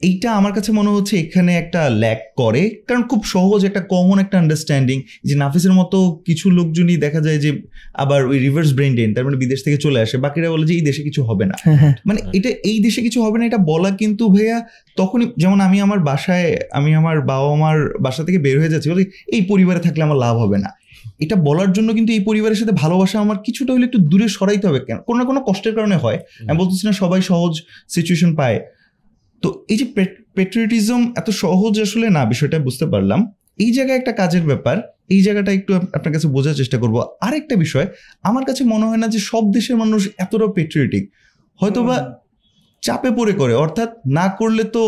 [0.00, 4.38] এইটা আমার কাছে মনে হচ্ছে এখানে একটা ল্যাক করে কারণ খুব সহজ একটা কমন একটা
[4.38, 7.62] আন্ডারস্ট্যান্ডিং যে নাফিসের মতো কিছু লোকজনই দেখা যায় যে
[7.94, 10.80] আবার ওই রিভার্স ব্রেন ডেন তার মানে বিদেশ থেকে চলে আসে। বাকিরা বলে যে এই
[10.80, 13.90] দেশে কিছু হবে না। হ্যাঁ হ্যাঁ। মানে এটা এই দেশে কিছু হবে না এটা বলা
[13.90, 14.62] কিন্তু ভাইয়া
[14.96, 19.04] তখনই যেমন আমি আমার বাসায় আমি আমার বাবা মার বাসা থেকে বের হয়ে যাচ্ছি বলে
[19.26, 20.70] এই পরিবারে থাকলে আমার লাভ হবে না।
[21.20, 24.80] এটা বলার জন্য কিন্তু এই পরিবারের সাথে ভালোবাসা আমার কিছুটা হলে একটু দূরে সরাইতে হবে
[24.80, 24.98] কেন?
[24.98, 28.60] কোনো না কোনো কষ্টের কারণে হয়। আমি বলতেছি না সবাই সহজ সিচুয়েশন পায়।
[29.44, 29.86] তো এই যে
[30.36, 33.20] পেট্রিয়টিজম এত সহজ আসলে না বিষয়টা বুঝতে পারলাম।
[33.64, 34.76] এই জায়গায় একটা কাজের ব্যাপার
[35.14, 37.86] এই জায়গাটা একটু আপনার কাছে বোঝার চেষ্টা করব। আরেকটা বিষয়
[38.28, 41.04] আমার কাছে মনে হয় না যে সব দেশের মানুষ এতটা পেট্রিয়টিক
[41.60, 41.96] হয়তোবা
[42.82, 44.82] চাপে পড়ে করে অর্থাৎ না করলে তো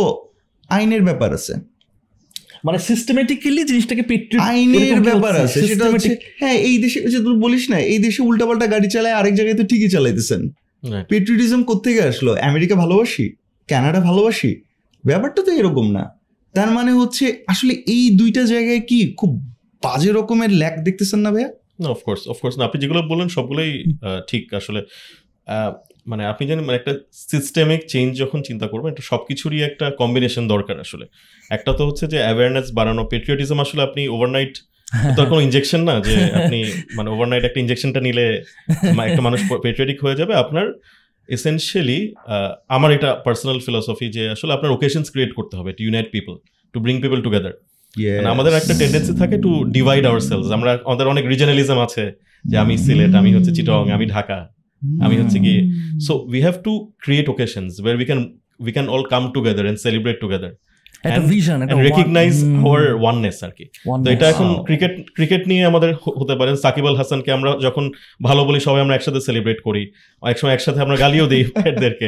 [0.70, 1.54] আইনের ব্যাপার আছে।
[2.66, 4.02] মানে সিস্টেমেটিক্যালি জিনিসটাকে
[4.50, 8.66] আইনের ব্যাপার আছে সেটা হচ্ছে হ্যাঁ এই দেশে যে তুই বলিস না এই দেশে উল্টাপাল্টা
[8.74, 10.42] গাড়ি চালায় আরেক জায়গায় তো ঠিকই চালাইতেছেন.
[11.10, 12.30] পেট্রিয়টিজম কোথেকে আসলো?
[12.50, 13.26] আমেরিকা ভালোবাসি?
[13.68, 14.50] কানাডা ভালোবাসি?
[15.04, 16.04] ব্যাপারটা তো এরকম না।
[16.54, 19.30] তার মানে হচ্ছে, আসলে এই দুইটা জায়গায় কি খুব
[19.84, 21.50] বাজে রকমের ল্যাক দেখতেছেন না ভাইয়া?
[21.82, 23.70] না অফকোর্স অফকোর্স না। আপনি যেগুলো বললেন সবগুলোই
[24.30, 24.80] ঠিক আসলে।
[26.10, 26.92] মানে আপনি জানেন মানে একটা
[27.32, 31.04] সিস্টেমিক চেঞ্জ যখন চিন্তা করবেন, এটা সব কিছুরই একটা কম্বিনেশন দরকার আসলে।
[31.56, 34.54] একটা তো হচ্ছে যে অ্যাওয়ারনেস বাড়ানো পেট্রিয়টিজম আসলে আপনি ওভারনাইট
[35.16, 36.58] তো কোনো ইনজেকশন না যে আপনি
[36.96, 38.26] মানে ওভারনাইট একটা ইনজেকশনটা নিলে
[39.10, 40.66] একটা মানুষ পেট্রিয়টিক হয়ে যাবে। আপনার
[41.28, 42.14] এসেনশিয়ালি
[42.68, 46.34] আমার এটা পার্সোনাল ফিলসফি যে আসলে আপনার ওকেশনস ক্রিয়েট করতে হবে to unite people
[46.72, 47.52] to bring people together
[48.24, 52.12] আমাদের একটা টেন্ডেন্সি থাকে টু ডিভাইড আওয়ার সেলস আমরা আমাদের অনেক রিজনালিজম আছে
[52.44, 54.48] যে আমি সিলেট আমি হচ্ছে চিটং আমি ঢাকা
[55.04, 55.62] আমি হচ্ছে গিয়ে।
[56.06, 58.20] So we have to create occasions where we can
[58.60, 60.52] we can all come together and celebrate together
[61.08, 62.34] একটা vision and recognise
[62.66, 63.64] our oneness আর কি।
[64.04, 65.90] তো এটা এখন ক্রিকেট ক্রিকেট নিয়ে আমাদের
[66.20, 67.84] হতে পারে। সাকিব আল হাসানকে আমরা যখন
[68.28, 69.82] ভালো বলি সবাই আমরা একসাথে সেলিব্রেট করি।
[70.22, 72.06] এক সময় একসাথে আমরা গালিও দিই প্লেয়ারদেরকে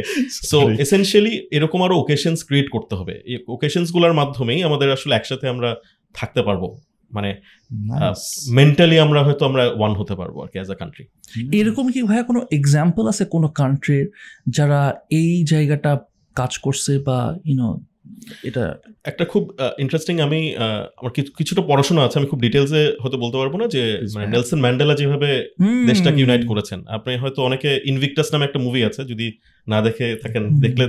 [0.51, 5.71] সো এসেনশিয়ালি এরকম আরও ওকেশনস ক্রিয়েট করতে হবে। এই ওকেশনসগুলোর মাধ্যমেই আমাদের আসলে একসাথে আমরা
[6.15, 6.65] থাকতে পারব।
[7.17, 7.31] মানে
[8.59, 11.05] মেন্টালি আমরা হয়তো আমরা ওয়ান হতে পারব আর কি অ্যাজ আ কান্ট্রি
[11.61, 14.07] এরকম কি ভাইয়া কোনো এক্সাম্পল আছে কোনো কান্ট্রির
[14.57, 14.81] যারা
[15.21, 15.93] এই জায়গাটা
[16.37, 17.69] কাজ করছে বা ইউনো
[18.45, 23.37] এটা একটা খুব ইন্টারেস্টিং আমি আমার কিছু- কিছুটা পড়াশোনা আছে আমি খুব ডিটেলসে হয়তো বলতে
[23.37, 25.49] পারব না যে মানে। নেলসন ম্যান্ডেলা যেভাবে
[25.87, 29.33] দেশটাকে ইউনাইট করেছেন। আপনি হয়তো অনেকে ইনভিক্টাস নামে একটা মুভি আছে যদি
[29.69, 30.87] না দেখে থাকেন দেখলে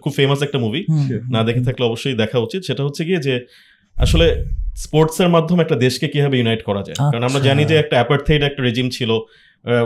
[0.00, 0.84] খুব ফেমাস একটা মুভি
[1.30, 3.46] না দেখে থাকলে অবশ্যই দেখা উচিত। সেটা হচ্ছে গিয়ে যে
[3.94, 4.44] আসলে
[4.76, 6.94] স্পোর্টস এর মাধ্যমে একটা দেশকে কীভাবে ইউনাইট করা যায়?
[6.94, 9.10] কারণ আমরা আচ্ছা। জানি যে একটা অ্যাপার্থাইড একটা রেজিম ছিল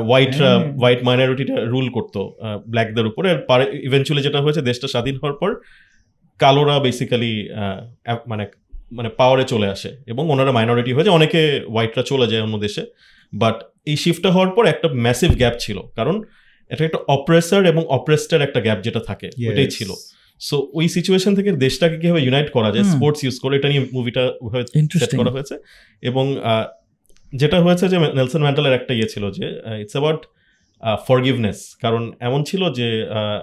[0.04, 2.36] হোয়াইটরা হ্যাঁ। হোয়াইট মাইনরিটিটা রুল করতো
[2.68, 5.54] ব্ল্যাকদের উপরে। আর ইভেনচুয়ালি যেটা হয়েছে দেশটা স্বাধীন হওয়ার পর
[6.38, 7.32] কালোরা বেসিক্যালি
[8.26, 8.44] মানে
[8.92, 11.40] মানে পাওয়ারে চলে আসে এবং ওনারা মাইনরিটি হয়ে যায় অনেকে
[11.72, 12.82] হোয়াইটরা চলে যায় অন্য দেশে।
[13.32, 16.16] বাট এই শিফটটা হওয়ার পর একটা ম্যাসিভ গ্যাপ ছিল। কারণ
[16.70, 19.90] এটা একটা অপ্রেসার এবং অপ্রেস্টার একটা গ্যাপ যেটা থাকে ওইটাই ছিল।
[20.40, 24.22] সো ওই সিচুয়েশন থেকে দেশটাকে কীভাবে ইউনাইট করা যায় স্পোর্টস ইউজ করে এটা নিয়ে মুভিটা
[25.00, 25.54] সেট করা হয়েছে।
[26.02, 26.24] এবং
[27.32, 29.46] যেটা হয়েছে যে নেলসন ম্যান্ডেলের একটা ইয়ে ছিল যে
[29.82, 30.22] ইটস অ্যাবাউট
[31.06, 32.88] ফরগিভনেস কারণ এমন ছিল যে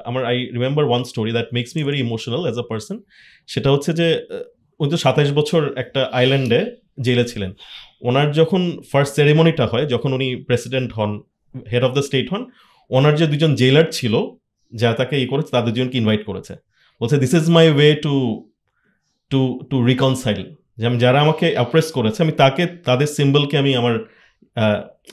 [0.10, 2.98] আমার I remember one story that makes me very emotional as a person
[3.54, 4.08] সেটা হচ্ছে যে
[4.80, 6.60] উনি তো সাতাইশ বছর একটা আইল্যান্ডে
[7.06, 7.52] জেলে ছিলেন।
[8.08, 11.12] ওনার যখন ফার্স্ট সেরেমনিটা হয়, যখন উনি প্রেসিডেন্ট হন
[11.72, 12.42] হেড অফ দ্য স্টেট হন,
[12.92, 14.14] ওনার যে দুজন জেলার ছিল
[14.74, 16.54] যারা তাকে ই করেছে, তাদের দুজনকে ইনভাইট করেছে।
[17.02, 18.14] বলছে this is my way to
[19.32, 20.42] to to reconcile
[20.80, 23.96] যে আমি, যারা আমাকে অ্যাপ্রেস করেছে, আমি তাকে, তাদের সিম্বলকে আমি আমার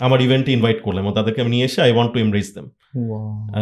[0.00, 2.66] আমার ইভেন্টে ইনভাইট করলাম এবং তাদেরকে আমি নিয়ে এসে I want to embrace them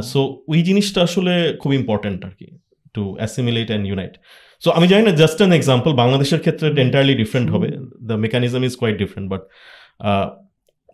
[0.03, 2.59] so ওই জিনিসটা আসলে খুব ইম্পর্টেন্ট আর কি
[2.95, 4.15] to assimilate and unite
[4.61, 7.69] so আমি জানি না জাস্ট অ্যান এক্সাম্পল বাংলাদেশের ক্ষেত্রে এন্টায়ারলি ডিফারেন্ট হবে।
[8.07, 9.41] The mechanism is quite different but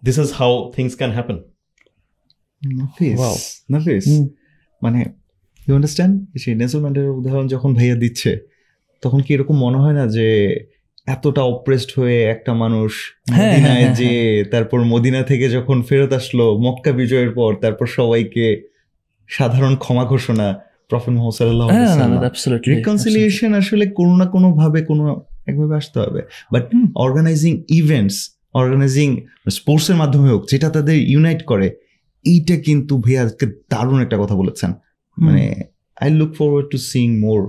[0.05, 1.38] this is how things can happen
[4.83, 5.05] মানে
[5.68, 8.38] ইউ আন্ডারস্ট্যান্ড সেই নেসল ম্যান্ডেলের উদাহরণ যখন ভাইয়া দিচ্ছে
[9.03, 10.57] তখন কি এরকম মনে হয় না যে
[11.07, 16.59] এতটা অপ্রেসড হয়ে একটা মানুষ হ্যাঁ, মদিনায় হ্যাঁ, যে তারপর মদিনা থেকে যখন ফেরত আসলো
[16.59, 18.62] মক্কা বিজয়ের পর তারপর সবাইকে
[19.29, 20.47] সাধারণ ক্ষমা ঘোষণা
[20.88, 22.21] প্রফেট মোহাম্মদ হ্যাঁ
[22.67, 26.21] রিকনসিলিয়েশন আসলে কোনো না কোনো ভাবে কোনো একভাবে আসতে হবে।
[26.53, 28.17] বাট অর্গানাইজিং ইভেন্টস
[28.55, 29.09] অর্গানাইজিং
[29.51, 31.69] স্পোর্টসের মাধ্যমে হোক যেটা তাদের ইউনাইট করে
[32.25, 34.71] এইটা কিন্তু ভাইয়া আজকে দারুণ একটা কথা বলেছেন।
[35.19, 35.45] মানে
[35.97, 37.41] I look forward to seeing more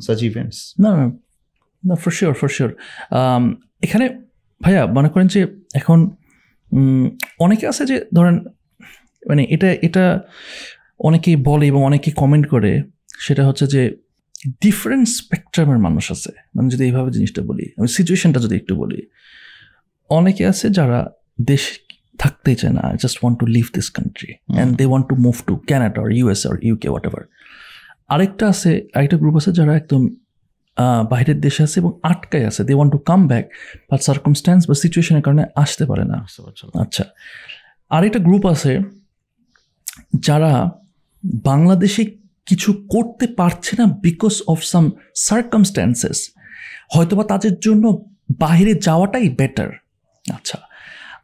[0.00, 1.04] such events না না
[1.82, 2.70] না for sure for sure
[3.12, 3.44] Um,
[3.82, 4.06] এখানে
[4.60, 5.40] ভাইয়া মনে করেন যে
[5.74, 5.98] এখন
[7.38, 8.36] অনেকে আছে যে ধরেন
[9.28, 10.04] মানে এটা এটা
[11.00, 12.72] অনেকেই বলে এবং অনেকেই কমেন্ট করে
[13.18, 13.82] সেটা হচ্ছে যে
[14.62, 19.00] ডিফারেন্ট স্পেকট্রামের মানুষ আছে। মানে যদি এইভাবে জিনিসটা বলি আমি সিচুয়েশনটা যদি একটু বলি
[20.10, 20.98] অনেকে আছে যারা
[21.40, 21.62] দেশ
[22.18, 25.36] থাকতেই চায় না I just want to leave this country and they want to move
[25.46, 27.22] to Canada R US আর ইউকে হোয়াট এভার
[28.08, 30.02] আরেকটা আছে আরেকটা গ্রুপ আছে যারা একদম
[31.10, 33.44] বাইরের দেশে আছে এবং আটকায় আছে। They want to come back
[33.90, 36.16] but circumstance বা সিচুয়েশনের কারণে আসতে পারে না।
[36.74, 37.04] আচ্ছা
[37.90, 38.72] আরেকটা গ্রুপ আছে
[40.20, 40.52] যারা
[41.44, 42.02] বাংলাদেশে
[42.46, 46.18] কিছু করতে পারছে না বিকজ অফ সাম সার্কামস্ট্যান্সেস
[46.94, 47.84] হয়তোবা তাদের জন্য
[48.38, 49.70] বাইরে যাওয়াটাই বেটার
[50.24, 50.58] আচ্ছা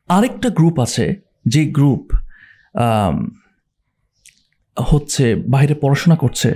[0.08, 1.04] আরেকটা গ্রুপ আছে
[1.46, 2.04] যে গ্রুপ
[4.78, 6.50] হচ্ছে বাইরে পড়াশোনা করছে।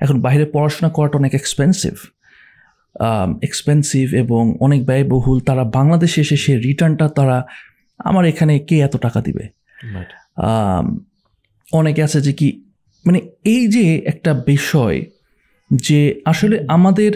[0.00, 1.94] এখন বাইরে পড়াশোনা করাটা অনেক এক্সপেন্সিভ
[3.42, 7.38] এক্সপেন্সিভ এবং অনেক ব্যয়বহুল। তারা বাংলাদেশে এসে সে রিটার্নটা তারা
[7.98, 9.44] আমার এখানে কে এত টাকা দিবে?
[11.72, 12.48] অনেকে আছে যে কি
[13.06, 15.04] মানে এই যে একটা বিষয়
[15.74, 17.12] যে আসলে আমাদের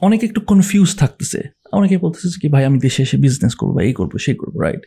[0.00, 1.40] অনেকে একটু কনফিউজ থাকতেছে।
[1.72, 4.80] অনেকে বলতেছে কি ভাই আমি দেশে এসে বিজনেস করব বা এই করব সেই করব right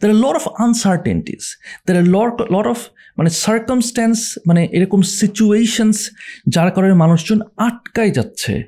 [0.00, 2.78] there are lot of uncertainties there are lot lot of
[3.18, 6.10] মানে সার্কামস্ট্যান্স মানে এরকম সিচুয়েশনস
[6.48, 8.62] যার কারণে মানুষজন আটকায় যাচ্ছে।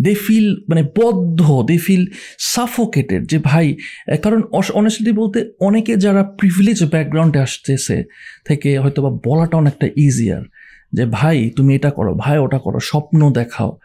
[0.00, 2.06] দে ফিল মানে বদ্ধ দে ফিল
[2.38, 3.76] সাফোকেটেড যে ভাই
[4.22, 4.42] কারণ
[4.74, 8.04] অনেস্টলি বলতে অনেকে যারা প্রিভিলেজ ব্যাকগ্রাউন্ডে আসতেছে
[8.44, 10.44] থেকে হয়তো বা বলাটা অনেকটা ইজিয়ার
[10.92, 13.78] যে ভাই তুমি এটা করো ভাই ওটা করো স্বপ্ন দেখাও।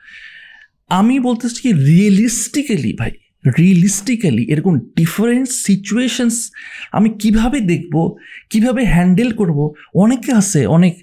[0.90, 3.12] আমি বলতেছি কি রিয়েলিস্টিক্যালি ভাই
[3.58, 6.52] রিয়েলিস্টিক্যালি এরকম ডিফারেন্ট সিচুয়েশনস
[6.92, 8.16] আমি কীভাবে দেখব
[8.50, 9.74] কীভাবে হ্যান্ডেল করব?
[9.96, 10.94] অনেকে আছে অনেক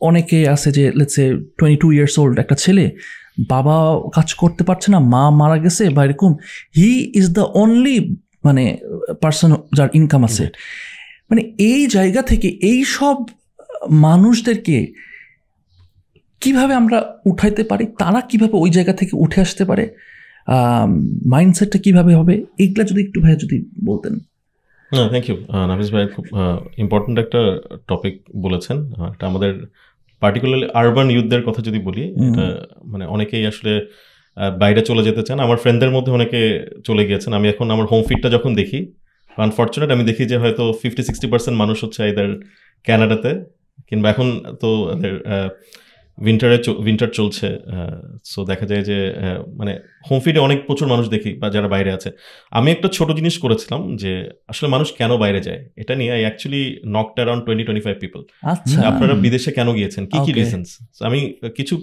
[0.00, 1.24] অনেকে আছে যে let's say
[1.58, 2.90] twenty two years old একটা ছেলে
[3.48, 3.74] বাবা
[4.14, 6.34] কাজ করতে পারছে না মা মারা গেছে বা এরকম
[6.76, 8.78] হি ইজ দ্য অনলি মানে
[9.20, 10.48] পার্সন যার ইনকাম আছে।
[11.30, 13.16] মানে এই জায়গা থেকে এই সব
[13.90, 14.92] মানুষদেরকে
[16.42, 16.98] কীভাবে আমরা
[17.30, 19.84] উঠাইতে পারি তারা কীভাবে ওই জায়গা থেকে উঠে আসতে পারে
[21.34, 23.56] মাইন্ডসেটটা কীভাবে হবে এইগুলা যদি একটু ভাই যদি
[23.88, 24.14] বলতেন।
[24.92, 25.36] না থ্যাংক ইউ
[25.70, 26.24] নাফিস ভাই খুব
[26.84, 27.40] ইম্পর্ট্যান্ট একটা
[27.90, 28.76] টপিক বলেছেন।
[29.14, 29.52] এটা আমাদের
[30.22, 32.44] পার্টিকুলারলি আরবান ইউথদের কথা যদি বলি এটা
[32.92, 33.72] মানে অনেকেই আসলে
[34.62, 36.40] বাইরে চলে যেতে চান। আমার ফ্রেন্ডদের মধ্যে অনেকে
[36.88, 38.80] চলে গিয়েছেন। আমি এখন আমার হোম ফিটটা যখন দেখি
[39.36, 42.28] আনফর্চুনেট আমি দেখি যে হয়তো ফিফটি সিক্সটি পার্সেন্ট মানুষ হচ্ছে এদের
[42.86, 43.32] ক্যানাডাতে
[43.88, 44.28] কিংবা এখন
[44.62, 44.68] তো
[46.18, 47.48] উইন্টারে উইন্টার চলছে
[48.32, 48.98] সো দেখা যায় যে
[49.58, 49.72] মানে
[50.08, 52.08] হোম ফিডে অনেক প্রচুর মানুষ দেখি বা যারা বাইরে আছে।
[52.58, 54.12] আমি একটা ছোট জিনিস করেছিলাম যে
[54.52, 55.60] আসলে মানুষ কেন বাইরে যায়?
[55.82, 56.62] এটা নিয়ে I actually
[56.96, 58.20] knocked around twenty twenty five people
[58.52, 60.02] আচ্ছা আপনারা বিদেশে কেন গিয়েছেন?
[60.12, 60.32] কি কি.
[60.40, 60.70] রিজনস
[61.08, 61.20] আমি
[61.58, 61.74] কিছু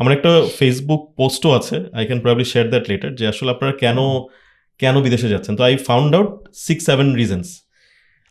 [0.00, 3.98] আমার একটা ফেসবুক পোস্টও আছে I can probably share that letter যে আসলে আপনারা কেন
[4.82, 5.54] কেন বিদেশে যাচ্ছেন?
[5.58, 6.30] তো I found out
[6.66, 7.48] six seven reasons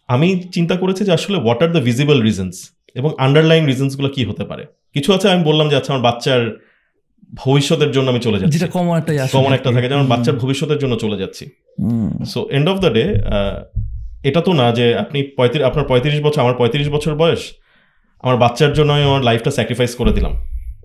[0.10, 2.58] আমি চিন্তা করেছি যে আসলে what are the visible reasons
[3.00, 4.65] এবং আন্ডারলাইন রিজনসগুলো কি হতে পারে?
[4.96, 6.42] কিছু আছে আমি বললাম যে আচ্ছা আমার বাচ্চার
[7.44, 10.94] ভবিষ্যতের জন্য আমি চলে যাচ্ছি। যেটা কমন একটা কমন একটা থাকে যেমন বাচ্চার ভবিষ্যতের জন্য
[11.04, 11.44] চলে যাচ্ছি।
[12.32, 13.04] So end of the day
[14.30, 17.44] এটা তো না যে আপনি পঁয়ত্রিশ আপনার পঁয়ত্রিশ বছর আমার পঁয়ত্রিশ বছর বয়স
[18.24, 20.34] আমার বাচ্চার জন্য আমি আমার লাইফটা স্যাক্রিফাইস করে দিলাম।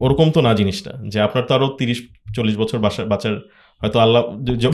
[0.04, 1.98] ওরকম তো না জিনিসটা যে আপনার তো আরও তিরিশ
[2.36, 3.34] চল্লিশ বছর বাসা বাচ্চার
[3.82, 4.22] হয়তো আল্লাহ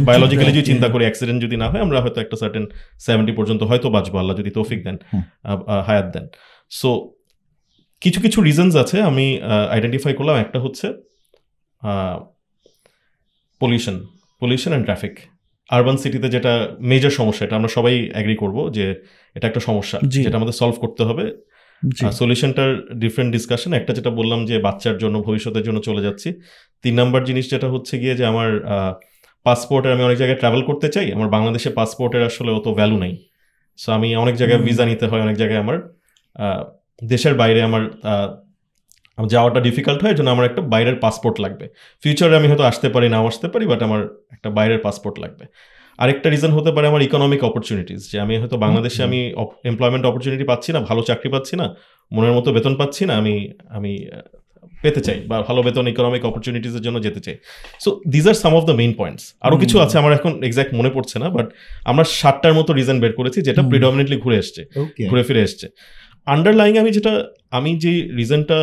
[0.08, 2.64] বায়োলজিক্যালি যদি চিন্তা করি অ্যাক্সিডেন্ট যদি না হয় আমরা হয়তো একটা সার্টেন
[2.98, 4.96] সেভেন্টি পর্যন্ত হয়তো বাঁচবো আল্লাহ যদি তৌফিক দেন
[5.86, 6.24] হায়াত দেন।
[6.70, 6.90] সো
[8.02, 9.26] কিছু কিছু রিজনস আছে আমি
[9.70, 10.86] আইডেন্টিফাই করলাম। একটা হচ্ছে
[13.60, 13.96] pollution
[14.40, 15.14] pollution and traffic
[15.70, 18.86] urban সিটিতে যেটা মেজর সমস্যা এটা আমরা সবাই অ্যাগ্রি করব যে
[19.36, 21.24] এটা একটা সমস্যা। যেটা আমাদের সলভ করতে হবে।
[22.12, 26.28] সলিউশনটার ডিফারেন্ট ডিসকাশন একটা যেটা বললাম যে বাচ্চার জন্য ভবিষ্যতের জন্য চলে যাচ্ছি।
[26.82, 28.48] তিন নাম্বার জিনিস যেটা হচ্ছে গিয়ে যে আমার
[29.46, 33.12] পাসপোর্টের আমি অনেক জায়গায় ট্রাভেল করতে চাই। আমার বাংলাদেশে পাসপোর্টের আসলে অত ভ্যালু নাই।
[33.78, 35.78] সো আমি অনেক জায়গায়। ভিসা নিতে হয় অনেক জায়গায় আমার
[36.98, 37.82] দেশের বাইরে আমার
[39.32, 41.66] যাওয়াটা ডিফিকাল্ট হয় জন্য আমার একটা বাইরের পাসপোর্ট লাগবে।
[42.02, 44.00] ফিউচারে আমি হয়তো আসতে পারি নাও আসতে পারি বাট আমার
[44.36, 45.44] একটা বাইরের পাসপোর্ট লাগবে।
[46.02, 49.20] আরেকটা রিজন হতে পারে আমার ইকোনমিক অপরচুনিটিস যে আমি হয়তো বাংলাদেশে আমি
[49.70, 51.66] এমপ্লয়মেন্ট অপরচুনিটি পাচ্ছি না ভালো চাকরি পাচ্ছি না
[52.12, 53.34] মনের মতো বেতন পাচ্ছি না আমি
[53.76, 53.92] আমি
[54.82, 57.36] পেতে চাই বা ভালো বেতন ইকোনমিক অপরচুনিটিসের জন্য যেতে চাই।
[57.84, 60.90] So these are some of the main points আরও কিছু আছে আমার এখন এক্স্যাক্ট মনে
[60.96, 61.46] পড়ছে না বাট
[61.90, 64.62] আমরা সাতটার মতো রিজন বের করেছি যেটা। প্রিডমিনেটলি ঘুরে এসছে
[65.10, 65.66] ঘুরে ফিরে এসছে।
[66.26, 67.12] আন্ডারলাইং আমি যেটা
[67.50, 68.58] আমি যে রিজনটা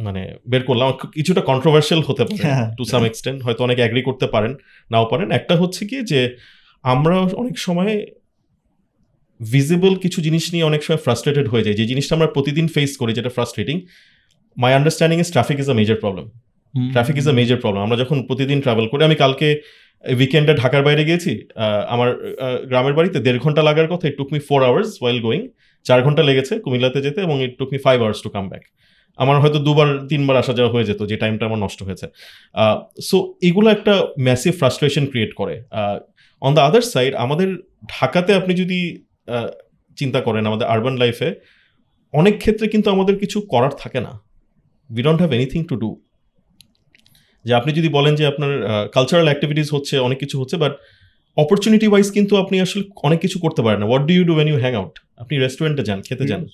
[0.00, 4.52] মানে বের করলাম কিছুটা কন্ট্রোভার্সিয়াল হতে পারে। টু সাম এক্সটেন্ট হয়তো অনেকে অ্যাগ্রি করতে পারেন
[4.92, 6.20] নাও পারেন। একটা হচ্ছে কি যে
[6.84, 8.06] আমরা অনেক সময়
[9.40, 13.12] ভিজিবল কিছু জিনিস নিয়ে অনেক সময় ফ্রাস্ট্রেটেড হয়ে যায় যে জিনিসটা আমরা প্রতিদিন ফেস করি
[13.12, 13.76] যেটা frustrating
[14.56, 16.26] my understanding is traffic is a major problem
[16.92, 19.48] traffic is a major problem আমরা যখন প্রতিদিন ট্রাভেল করি আমি কালকে
[20.18, 21.32] উইকেন্ডে ঢাকার বাইরে গিয়েছি
[21.88, 22.08] আমার
[22.66, 25.42] গ্রামের বাড়িতে দেড় ঘণ্টা লাগার কথা it took me four hours while going
[25.86, 28.64] চার ঘণ্টা লেগেছে কুমিল্লাতে যেতে এবং it took me five hours to come back
[29.18, 32.06] আমার হয়তো দুবার, তিনবার আসা যাওয়া হয়ে যেত, যে টাইমটা আমার নষ্ট হয়েছে।
[33.08, 33.16] সো
[33.48, 33.92] এগুলো একটা
[34.26, 35.54] ম্যাসিভ ফ্রাস্ট্রেশন ক্রিয়েট করে।
[36.42, 37.48] অন দ্য আদার সাইড আমাদের
[37.94, 38.78] ঢাকাতে আপনি যদি
[39.98, 41.28] চিন্তা করেন আমাদের আরবান লাইফে
[42.14, 44.12] অনেক ক্ষেত্রে কিন্তু আমাদের কিছু করার থাকে না।
[44.90, 45.90] We don't have anything to do
[47.44, 48.52] যে আপনি যদি বলেন যে আপনার
[48.96, 50.74] কালচারাল অ্যাক্টিভিটিস হচ্ছে, অনেক কিছু হচ্ছে বাট
[51.36, 54.48] অপরচুনিটি ওয়াইজ কিন্তু আপনি আসলে অনেক কিছু করতে পারেন না। What do you do when
[54.48, 56.46] you hang out আপনি রেস্টুরেন্টে যান খেতে যান।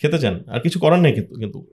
[0.00, 1.66] খেতে যান। আর কিছু করার নেই কিন্তু কিন্তু।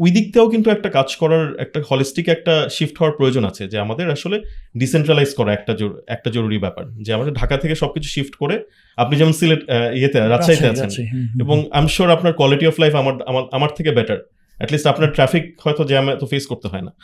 [0.00, 3.78] ওই দিক থেকেও কিন্তু একটা কাজ করার একটা হলিস্টিক একটা শিফট হওয়ার প্রয়োজন আছে যে
[3.78, 4.42] আমাদের আসলে
[4.78, 8.64] ডিসেন্ট্রালাইজ করা একটা জরু- একটা জরুরি ব্যাপার। যে আমাদের ঢাকা থেকে সবকিছু শিফট করে
[8.96, 10.90] আপনি যেমন সিলেট ইয়েতে রাজশাহীতে আছেন
[11.40, 15.12] এবং আই এম শিওর আপনার কোয়ালিটি অফ লাইফ আমার আমার আমার থেকে বেটার অ্যাটলিস্ট আপনার
[15.12, 16.94] ট্রাফিক হয়তো জ্যাম এত ফেস করতে হয় না।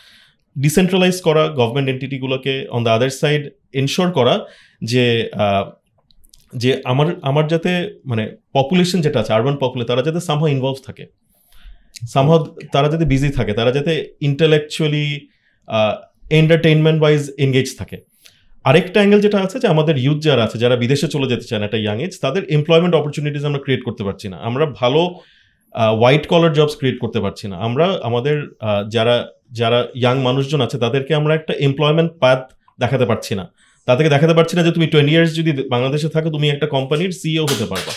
[0.58, 4.34] ডিসেন্ট্রালাইজ করা government এন্টিটিগুলোকে on the other side ensure করা
[4.82, 5.30] যে
[6.56, 7.72] যে আমার আমার যাতে
[8.04, 11.06] মানে পপুলেশন যেটা আছে আরবান পপুলেশন তারা যাতে সামহ ইনভলভ থাকে।
[12.08, 15.28] সামহ তারা যাতে বিজি থাকে তারা যাতে ইন্টেলেকচুয়ালি
[16.30, 17.96] এন্টারটেইনমেন্ট ওয়াইজ এনগেজ থাকে।
[18.64, 21.76] আরেকটা অ্যাঙ্গেল যেটা আছে যে আমাদের ইউথ যারা আছে যারা বিদেশে চলে যেতে চান একটা
[21.76, 25.14] ইয়াং এজ তাদের এমপ্লয়মেন্ট অপরচুনিটিস আমরা ক্রিয়েট করতে পারছি না। আমরা ভালো
[25.74, 28.36] হোয়াইট কলার জবস ক্রিয়েট করতে পারছি না। আমরা আমাদের
[28.88, 32.40] যারা যারা ইয়াং মানুষজন আছে, তাদেরকে আমরা একটা এমপ্লয়মেন্ট পাথ
[32.82, 33.44] দেখাতে পারছি না।
[33.88, 37.44] তাদেরকে দেখাতে পারছি না যে তুমি টোয়েন্টি ইয়ার্স যদি বাংলাদেশে থাকো, তুমি একটা কোম্পানির সিইও
[37.52, 37.92] হতে পারবা।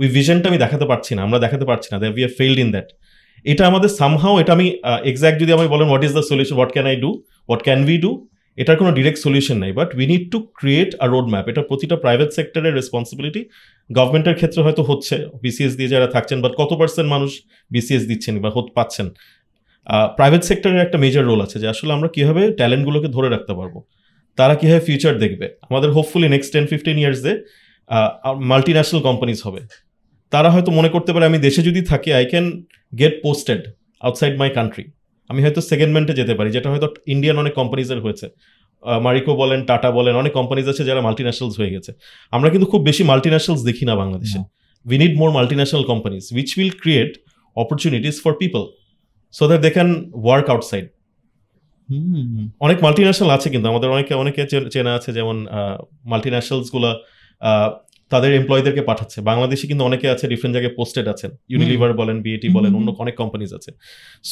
[0.00, 2.70] ওই ভিশনটা আমি দেখাতে পারছি না, আমরা দেখাতে পারছি না that we are failed in
[2.74, 2.88] that
[3.52, 4.66] এটা আমাদের সামহাও এটা আমি
[5.10, 7.10] এক্স্যাক্ট যদি আমি বলেন what is the solution what can I do
[7.48, 8.10] what can we do
[8.58, 11.96] এটার কোনো ডিরেক্ট সলিউশন নাই but we need to create a road map এটা প্রতিটা
[12.04, 13.42] প্রাইভেট সেক্টরের রেসপন্সিবিলিটি
[13.90, 15.14] গভর্নমেন্টের ক্ষেত্রে হয়তো হচ্ছে
[15.44, 17.30] বিসিএস দিয়ে যারা থাকছেন বাট কত পার্সেন্ট মানুষ
[17.70, 19.06] বিসিএস দিচ্ছেন বা পাচ্ছেন?
[20.18, 23.74] প্রাইভেট সেক্টরের একটা মেজর রোল আছে যে আসলে আমরা কীভাবে ট্যালেন্টগুলোকে ধরে রাখতে পারব।
[24.38, 25.46] তারা কীভাবে ফিউচার দেখবে?
[25.70, 27.32] আমাদের হোপফুলি নেক্সট টেন ফিফটিন ইয়ার্সে
[28.50, 29.60] মাল্টি ন্যাশনাল কোম্পানিজ হবে।
[30.32, 32.46] তারা হয়তো মনে করতে পারে আমি দেশে যদি থাকি I can
[33.00, 33.60] get posted
[34.06, 34.84] outside my country
[35.30, 38.26] আমি হয়তো সেকেন্ডমেন্টে যেতে পারি যেটা হয়তো ইন্ডিয়ান অনেক কোম্পানিজের হয়েছে।
[39.06, 41.90] মারিকো বলেন টাটা বলেন অনেক কোম্পানিজ আছে যারা মাল্টি ন্যাশনালস হয়ে গেছে।
[42.36, 44.38] আমরা কিন্তু খুব বেশি মাল্টি ন্যাশনালস দেখি না বাংলাদেশে।
[44.86, 47.12] We need more multinational companies which will create
[47.56, 48.62] opportunities for people
[49.36, 49.90] so that they can
[50.24, 50.86] work outside
[52.66, 54.42] অনেক মাল্টি ন্যাশনাল আছে কিন্তু আমাদের অনেকে অনেকে
[54.74, 55.36] চেনা আছে যেমন
[56.10, 56.90] মাল্টি ন্যাশনালসগুলো
[58.12, 62.72] তাদের এমপ্লয়ীদেরকে পাঠাচ্ছে। বাংলাদেশে কিন্তু অনেকে আছে ডিফারেন্ট জায়গায় পোস্টেড আছেন। ইউনিলিভার বলেন বিএটি বলেন
[62.78, 63.70] অন্য অনেক কোম্পানিজ আছে।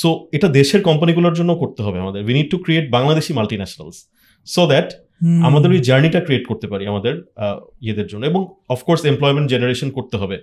[0.01, 3.33] সো এটা দেশের কোম্পানিগুলোর জন্য করতে হবে আমাদের। We need to create Bangladeshi
[3.63, 3.99] multinationals
[4.47, 4.89] so that
[5.49, 7.15] আমাদের ওই জার্নিটা ক্রিয়েট করতে পারি আমাদের
[7.85, 8.41] ইয়েদের জন্য। এবং
[8.75, 10.37] অফকোর্স এমপ্লয়মেন্ট জেনারেশন করতে হবে।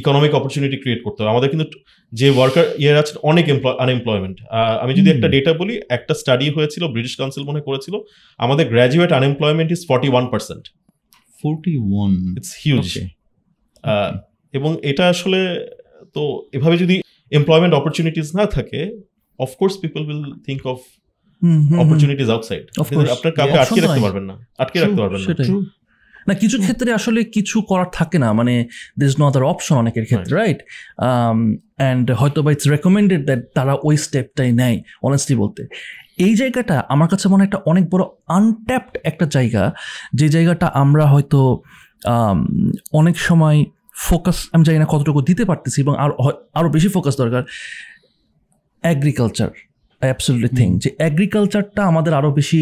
[0.00, 1.66] ইকোনমিক অপরচুনিটি ক্রিয়েট করতে হবে। আমাদের কিন্তু
[2.12, 3.44] যে ওয়ার্কার ইয়ে আছে অনেক
[3.84, 4.36] আনএমপ্লয়মেন্ট
[4.82, 7.94] আমি যদি একটা ডেটা বলি একটা স্টাডি হয়েছিল ব্রিটিশ কাউন্সিল মনে করেছিল
[8.44, 10.64] আমাদের graduate unemployment is forty one percent
[11.40, 12.88] forty one it's huge
[14.54, 15.40] এবং এটা আসলে
[16.14, 16.22] তো
[16.56, 16.96] এভাবে যদি
[17.38, 18.80] এমপ্লয়মেন্ট অপরচুনিটিস না থাকে
[19.44, 20.78] of course people will think of.
[21.82, 22.64] Opportunities outside
[23.14, 25.28] আপনার কাউকে আটকে রাখতে পারবেন না। আটকে রাখতে পারবেন না।
[26.28, 28.54] না কিছু ক্ষেত্রে আসলে কিছু করার থাকে না মানে
[28.98, 30.58] there is no other option অনেকের ক্ষেত্রে রাইট
[31.78, 35.62] অ্যান্ড হয়তো বা ইটস রেকমেন্ডেড দ্যাট তারা ওই স্টেপটাই নেয় অনেস্টলি বলতে।
[36.18, 39.64] এই জায়গাটা আমার কাছে মনে একটা অনেক বড় আনট্যাপড একটা জায়গা
[40.14, 41.40] যে জায়গাটা আমরা হয়তো
[42.04, 42.38] um,
[42.92, 43.58] অনেক সময়
[43.98, 46.14] ফোকাস আমি জানি না কতটুকু দিতে পারতেছি এবং আরও
[46.54, 47.42] আরও বেশি ফোকাস দরকার
[48.82, 49.50] অ্যাগ্রিকালচার
[50.00, 52.60] অ্যাবসলিউটলি থিং যে অ্যাগ্রিকালচারটা আমাদের আরও বেশি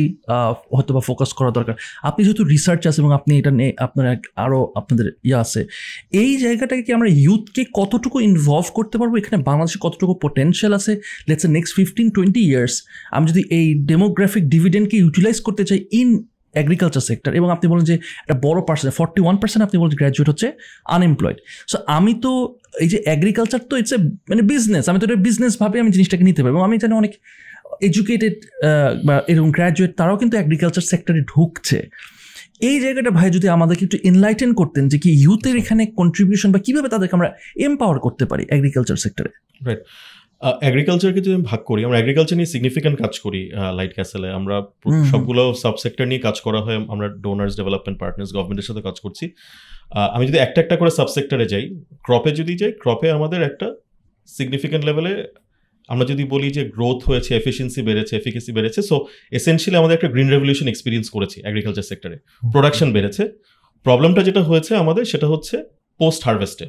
[0.72, 4.30] হয়তো বা ফোকাস করা দরকার। আপনি যেহেতু রিসার্চ আছে এবং আপনি এটা নিয়ে আপনার এক-
[4.36, 5.66] আরও আপনাদের ইয়ে আছে
[6.12, 9.16] এই জায়গাটাকে কি আমরা ইউথকে কতটুকু ইনভলভ করতে পারব?
[9.16, 10.92] এখানে বাংলাদেশে কতটুকু পোটেনশিয়াল আছে?
[11.28, 12.74] Let's next fifteen twenty years
[13.12, 16.08] আমি যদি এই ডেমোগ্রাফিক ডিভিডেন্ডকে ইউটিলাইজ করতে চাই ইন
[16.54, 20.28] এগ্রিকালচার সেক্টর এবং আপনি বলেন যে একটা বড় পার্সেন্ট ফর্টি ওয়ান পার্সেন্ট আপনি বলেন গ্র্যাজুয়েট
[20.28, 20.48] হচ্ছে
[20.86, 21.38] আনএমপ্লয়েড
[21.68, 23.98] সো আমি তো এই যে এগ্রিকালচার তো ইটস এ
[24.28, 27.12] মানে বিজনেস আমি তো এটা বিজনেস ভাবে আমি জিনিসটাকে নিতে পারি এবং আমি জানি অনেক
[27.80, 28.36] এডুকেটেড
[29.04, 31.78] বা এরকম গ্র্যাজুয়েট তারাও কিন্তু এগ্রিকালচার সেক্টরে ঢুকছে।
[32.60, 36.88] এই জায়গাটা ভাই যদি আমাদেরকে একটু এনলাইটেন করতেন যে কি ইউথের এখানে কন্ট্রিবিউশন বা কীভাবে
[36.88, 39.30] তাদেরকে আমরা এম্পাওয়ার করতে পারি এগ্রিকালচার সেক্টরে
[40.68, 43.42] এগ্রিকালচারকে যদি আমি ভাগ করি আমরা এগ্রিকালচার নিয়ে সিগনিফিক্যান্ট কাজ করি
[43.78, 44.56] লাইট ক্যাসেলে আমরা।
[45.12, 49.24] সবগুলো সাবসেক্টর নিয়ে কাজ করা হয় আমরা ডোনার্স ডেভেলপমেন্ট পার্টনার্স গভর্নমেন্টের সাথে কাজ করছি।
[50.14, 51.64] আমি যদি একটা একটা করে সাবসেক্টরে যাই
[52.06, 53.66] ক্রপে যদি যাই ক্রপে আমাদের একটা
[54.28, 55.12] সিগনিফিক্যান্ট লেভেলে
[55.88, 58.96] আমরা যদি বলি যে গ্রোথ হয়েছে এফিসিয়েন্সি বেড়েছে এফিকেসি বেড়েছে সো
[59.38, 62.16] এসেন্সিয়ালি আমাদের একটা গ্রিন রেভলিউশন এক্সপিরিয়েন্স করেছি এগ্রিকালচার সেক্টরে
[62.52, 63.22] প্রোডাকশন বেড়েছে।
[63.86, 65.56] প্রবলেমটা যেটা হয়েছে আমাদের সেটা হচ্ছে
[66.00, 66.66] পোস্ট হারভেস্টে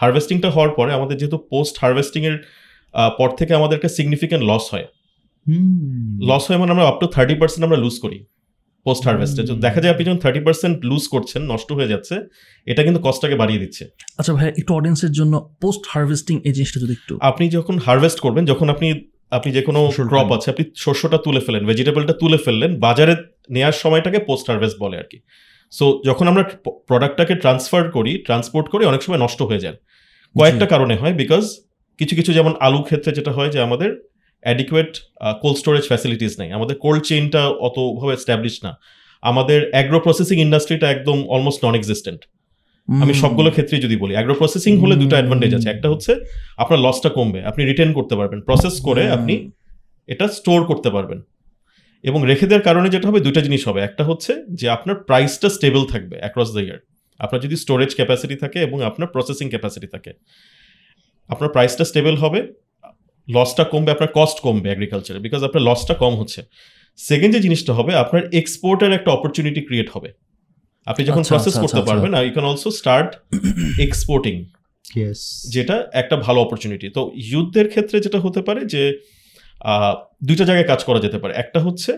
[0.00, 2.36] হারভেস্টিংটা হওয়ার পরে আমাদের যেহেতু পোস্ট হারভেস্টিংয়ের
[3.18, 4.86] পর থেকে আমাদের একটা সিগনিফিক্যান্ট লস হয়
[6.30, 8.18] লস হয় মানে আমরা আপ টু থার্টি পার্সেন্ট আমরা লুজ করি
[8.86, 12.14] পোস্ট হারভেস্টে। দেখা যায় আপনি যখন থার্টি পার্সেন্ট লুজ করছেন নষ্ট হয়ে যাচ্ছে
[12.66, 13.84] এটা কিন্তু কস্টটাকে বাড়িয়ে দিচ্ছে।
[14.18, 15.34] আচ্ছা ভাই একটু অডিয়েন্সের জন্য
[15.64, 18.88] পোস্ট হারভেস্টিং এই জিনিসটা যদি একটু আপনি যখন হারভেস্ট করবেন যখন আপনি
[19.36, 19.80] আপনি যে কোনো
[20.10, 23.14] ক্রপ আছে আপনি শস্যটা তুলে ফেলেন ভেজিটেবলটা তুলে ফেললেন বাজারে
[23.54, 25.18] নেওয়ার সময়টাকে পোস্ট হারভেস্ট বলে আর কি।
[25.72, 26.42] সো যখন আমরা
[26.88, 29.76] প্রোডাক্টটাকে ট্রান্সফার করি ট্রান্সপোর্ট করি অনেক সময় নষ্ট হয়ে যায়।
[30.34, 31.44] কয়েকটা কারণে হয় বিকজ
[31.98, 33.90] কিছু কিছু যেমন আলু ক্ষেত্রে যেটা হয় যে আমাদের
[34.40, 34.92] অ্যাডিকুয়েট
[35.42, 38.78] কোল্ড স্টোরেজ ফ্যাসিলিটিস নেই। আমাদের কোল্ড চেইনটা অতভাবে এস্টাবলিশ না।
[39.22, 42.20] আমাদের অ্যাগ্রো প্রসেসিং ইন্ডাস্ট্রিটা একদম অলমোস্ট নন এক্সিস্টেন্ট
[43.02, 46.16] আমি সবগুলো ক্ষেত্রে যদি বলি অ্যাগ্রো প্রসেসিং হলে দুটো অ্যাডভান্টেজ আছে। একটা হচ্ছে
[46.56, 49.50] আপনার লসটা কমবে আপনি রিটেন করতে পারবেন। প্রসেস করে আপনি
[50.06, 51.20] এটা স্টোর করতে পারবেন।
[52.02, 55.86] এবং রেখে দেওয়ার কারণে যেটা হবে দুইটা জিনিস হবে। একটা হচ্ছে যে আপনার প্রাইসটা স্টেবল
[55.86, 56.78] থাকবে অ্যাক্রস দ্য ইয়ার
[57.18, 60.12] আপনার যদি স্টোরেজ ক্যাপাসিটি থাকে এবং আপনার প্রসেসিং ক্যাপাসিটি থাকে।
[61.30, 62.40] আপনার প্রাইসটা স্টেবল হবে
[63.28, 66.40] লসটা কমবে আপনার কস্ট কমবে এগ্রিকালচারে বিকজ আপনার লসটা কম হচ্ছে।
[66.98, 70.10] সেকেন্ড যে জিনিসটা হবে আপনার এক্সপোর্টের একটা অপরচুনিটি ক্রিয়েট হবে।
[70.86, 73.10] আপনি যখন আচ্ছা, প্রসেস আচ্ছা, করতে আচ্ছা, পারবেন you can also start
[73.80, 74.34] exporting
[75.50, 78.82] যেটা একটা ভালো অপরচুনিটি তো ইউথদের ক্ষেত্রে যেটা হতে পারে যে
[80.22, 81.92] দুইটা জায়গায় কাজ করা যেতে পারে। একটা হচ্ছে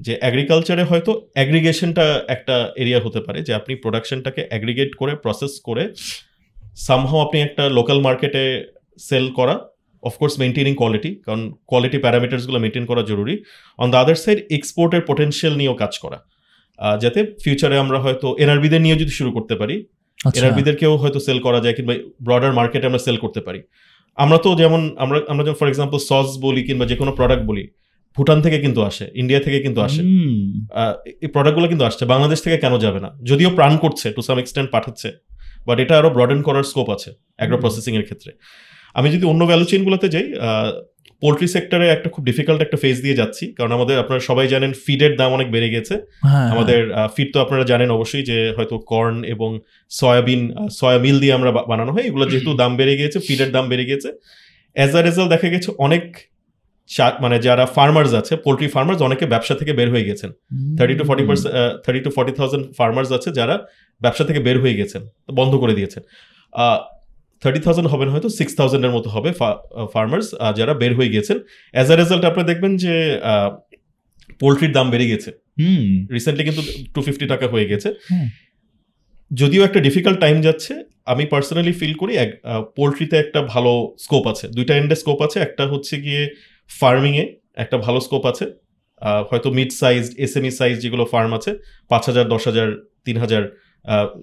[0.00, 5.84] যে অ্যাগ্রিকালচারে হয়তো অ্যাগ্রিগেশনটা একটা এরিয়া হতে পারে যে আপনি প্রোডাকশনটাকে অ্যাগ্রিগেট করে প্রসেস করে
[6.76, 8.44] সামহাও আপনি একটা লোকাল মার্কেটে
[9.08, 9.54] সেল করা
[10.02, 13.34] অফকোর্স মেনটেনিং কোয়ালিটি কারণ কোয়ালিটি প্যারামিটার্সগুলো মেনটেন করা জরুরি।
[13.78, 16.18] অন দ্য আদার সাইড এক্সপোর্টের পোটেনশিয়াল নিয়েও কাজ করা।
[17.02, 19.76] যাতে ফিউচারে আমরা হয়তো এনআরবিদের নিয়ে যদি শুরু করতে পারি
[20.20, 21.94] আচ্ছা। এনআরবিদেরকেও হয়তো সেল করা যায় কিংবা
[22.26, 23.60] ব্রডার মার্কেটে আমরা সেল করতে পারি।
[24.18, 27.64] আমরা তো যেমন আমরা আমরা যেমন ফর এক্সাম্পল সস বলি কিংবা যে কোনো প্রোডাক্ট বলি
[28.16, 30.02] ভুটান থেকে কিন্তু আসে ইন্ডিয়া থেকে কিন্তু আসে।
[31.24, 33.10] এই প্রোডাক্টগুলো কিন্তু আসছে বাংলাদেশ থেকে কেন যাবে না?
[33.30, 35.08] যদিও প্রাণ করছে টু সাম এক্সটেন্ট পাঠাচ্ছে
[35.66, 38.32] বাট এটা আরও ব্রডেন করার স্কোপ আছে অ্যাগ্রো প্রসেসিং এর ক্ষেত্রে।
[38.94, 40.26] আমি যদি অন্য ভ্যালু চেইনগুলোতে যাই
[41.22, 45.12] পোলট্রি সেক্টরে একটা খুব ডিফিকাল্ট একটা ফেজ দিয়ে যাচ্ছি। কারণ আমাদের আপনারা সবাই জানেন ফিডের
[45.20, 45.94] দাম অনেক বেড়ে গেছে।
[46.26, 46.80] হ্যাঁ। আমাদের
[47.14, 49.50] ফিড তো আপনারা জানেন অবশ্যই যে হয়তো কর্ন এবং
[49.90, 50.42] সয়াবিন
[50.78, 54.08] সয়া মিল দিয়ে আমরা বানানো হয়। এগুলো যেহেতু দাম বেড়ে গিয়েছে ফিডের দাম বেড়ে গিয়েছে।
[54.76, 56.04] অ্যাজ আ রেজাল্ট দেখা গেছে অনেক
[57.24, 60.30] মানে যারা ফার্মার্স আছে পোলট্রি ফার্মার্স অনেকে ব্যবসা থেকে বের হয়ে গেছেন।
[60.78, 61.52] Thirty to forty percent
[61.84, 63.54] thirty to forty thousand farmers আছে যারা
[64.00, 65.02] ব্যবসা থেকে বের হয়ে গেছেন
[65.38, 66.02] বন্ধ করে দিয়েছেন।
[67.44, 69.30] থার্টি থাউজেন্ড হবে না হয়তো সিক্স থাউজেন্ডের মতো হবে
[69.94, 70.26] ফার্মার্স
[70.56, 71.36] যারা বের হয়ে গেছেন
[71.74, 72.94] অ্যাজ আ রেজাল্ট আপনারা দেখবেন যে
[74.40, 75.30] পোলট্রির দাম বেড়ে গেছে
[75.60, 75.84] হুম।
[76.16, 76.62] রিসেন্টলি কিন্তু
[76.94, 77.88] টু ফিফটি টাকা হয়ে গেছে
[79.30, 80.72] যদিও একটা ডিফিকাল্ট টাইম যাচ্ছে
[81.12, 82.30] আমি পার্সোনালি ফিল করি এক
[82.76, 86.22] পোলট্রিতে একটা ভালো স্কোপ আছে। দুইটা এন্ডে স্কোপ আছে একটা হচ্ছে গিয়ে
[86.70, 87.24] ফার্মিংয়ে
[87.56, 88.44] একটা ভালো স্কোপ আছে।
[89.30, 91.50] হয়তো মিড সাইজ এসএমই সাইজ যেগুলো ফার্ম আছে
[91.90, 92.68] পাঁচ হাজার দশ হাজার
[93.04, 93.42] তিন হাজার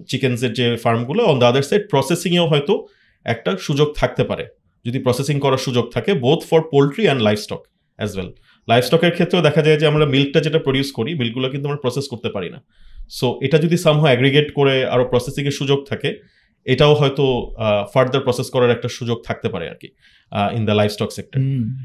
[0.08, 2.74] চিকেন্সের যে ফার্মগুলো অন দ্য আদার সাইড প্রসেসিংয়েও হয়তো
[3.24, 4.44] একটা সুযোগ থাকতে পারে।
[4.84, 7.62] যদি প্রসেসিং করার সুযোগ থাকে both for poultry and livestock
[7.98, 8.30] as well
[8.68, 12.06] life স্টকের ক্ষেত্রেও দেখা যায় যে আমরা মিল্কটা যেটা প্রডিউস করি মিল্কগুলো কিন্তু আমরা প্রসেস
[12.08, 12.60] করতে পারি না।
[13.10, 16.10] সো এটা যদি সামহ অ্যাগ্রিগেট করে আরও প্রসেসিংয়ের সুযোগ থাকে
[16.66, 17.24] এটাও হয়তো
[17.94, 19.88] ফার্দার প্রসেস করার একটা সুযোগ থাকতে পারে আর কি
[20.56, 21.38] in the livestock sector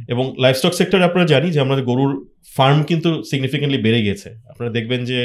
[0.08, 2.12] এবং লাইফ স্টক সেক্টরে আপনারা জানি যে আমাদের গরুর
[2.56, 5.20] ফার্ম কিন্তু সিগনিফিকেন্টলি বেড়ে গেছে আপনারা দেখবেন যে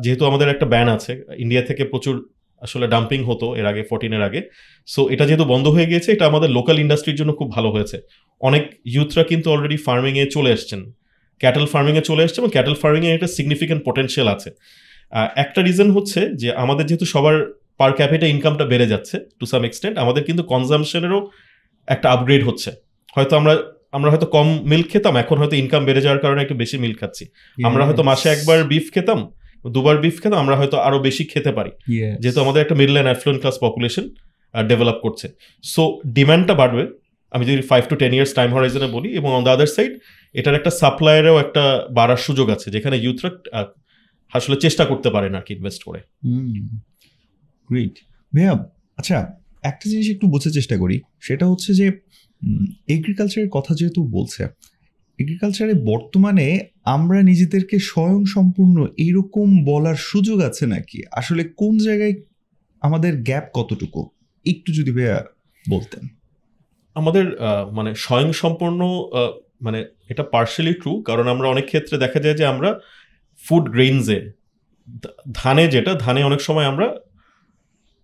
[0.00, 2.14] যেহেতু আমাদের একটা ব্যান আছে ইন্ডিয়া থেকে প্রচুর
[2.62, 4.40] আসলে ডাম্পিং হতো এর আগে ফোরটিনের আগে।
[4.88, 7.96] সো এটা যেহেতু বন্ধ হয়ে গিয়েছে এটা আমাদের লোকাল ইন্ডাস্ট্রির জন্য খুব ভালো হয়েছে।
[8.40, 10.80] অনেক ইউথরা কিন্তু অলরেডি ফার্মিংয়ে চলে এসছেন।
[11.40, 14.50] ক্যাটেল ফার্মিংয়ে চলে এসছে এবং ক্যাটেল ফার্মিংয়ে একটা সিগনিফিকেন্ট পোটেনশিয়াল আছে।
[15.44, 17.36] একটা রিজন হচ্ছে যে আমাদের যেহেতু সবার
[17.78, 21.20] পার ক্যাপিটা ইনকামটা বেড়ে যাচ্ছে টু সাম এক্সটেন্ট আমাদের কিন্তু কনজামশনেরও
[21.88, 22.70] একটা আপগ্রেড হচ্ছে।
[23.16, 23.54] হয়তো আমরা
[23.96, 27.24] আমরা হয়তো কম মিল্ক খেতাম এখন হয়তো ইনকাম বেড়ে যাওয়ার কারণে একটু বেশি মিল্ক খাচ্ছি।
[27.68, 29.20] আমরা হয়তো মাসে একবার বিফ খেতাম
[29.68, 31.70] দুবার বিফ খেতে আমরা হয়তো আরও বেশি খেতে পারি।
[32.22, 34.04] যেহেতু আমাদের একটা middle and affluent class population
[34.68, 35.26] develop করছে।
[35.62, 36.84] সো ডিমান্ডটা বাড়বে।
[37.30, 39.92] আমি যদি five to ten years time হরাইজনে বলি এবং অন দ্য আদার সাইড
[40.32, 43.30] এটার একটা সাপ্লায়ারেও একটা বাড়ার সুযোগ আছে যেখানে ইউথরা
[44.32, 46.00] আসলে চেষ্টা করতে পারেন আর কি ইনভেস্ট করে।
[47.68, 47.94] গ্রেট
[48.34, 49.16] ভাইয়া আচ্ছা
[49.62, 51.86] একটা জিনিস একটু বোঝার চেষ্টা করি সেটা হচ্ছে যে
[52.88, 54.46] এগ্রিকালচারের কথা যেহেতু বলছে
[55.20, 56.46] এগ্রিকালচারে বর্তমানে
[56.84, 61.02] আমরা নিজেদেরকে স্বয়ং সম্পূর্ণ এইরকম বলার সুযোগ আছে নাকি?
[61.12, 62.12] আসলে কোন জায়গায়
[62.80, 64.08] আমাদের গ্যাপ কতটুকু?
[64.46, 65.24] একটু যদি ভাইয়া
[65.70, 66.08] বলতেন।
[66.94, 67.24] আমাদের
[67.72, 69.30] মানে স্বয়ংসম্পূর্ণ আহ,
[69.62, 72.80] মানে এটা পার্শালি ট্রু কারণ আমরা অনেক ক্ষেত্রে দেখা যায় যে আমরা
[73.48, 74.32] ফুড গ্রেইনসে
[75.32, 76.94] ধানে যেটা ধানে অনেক সময় আমরা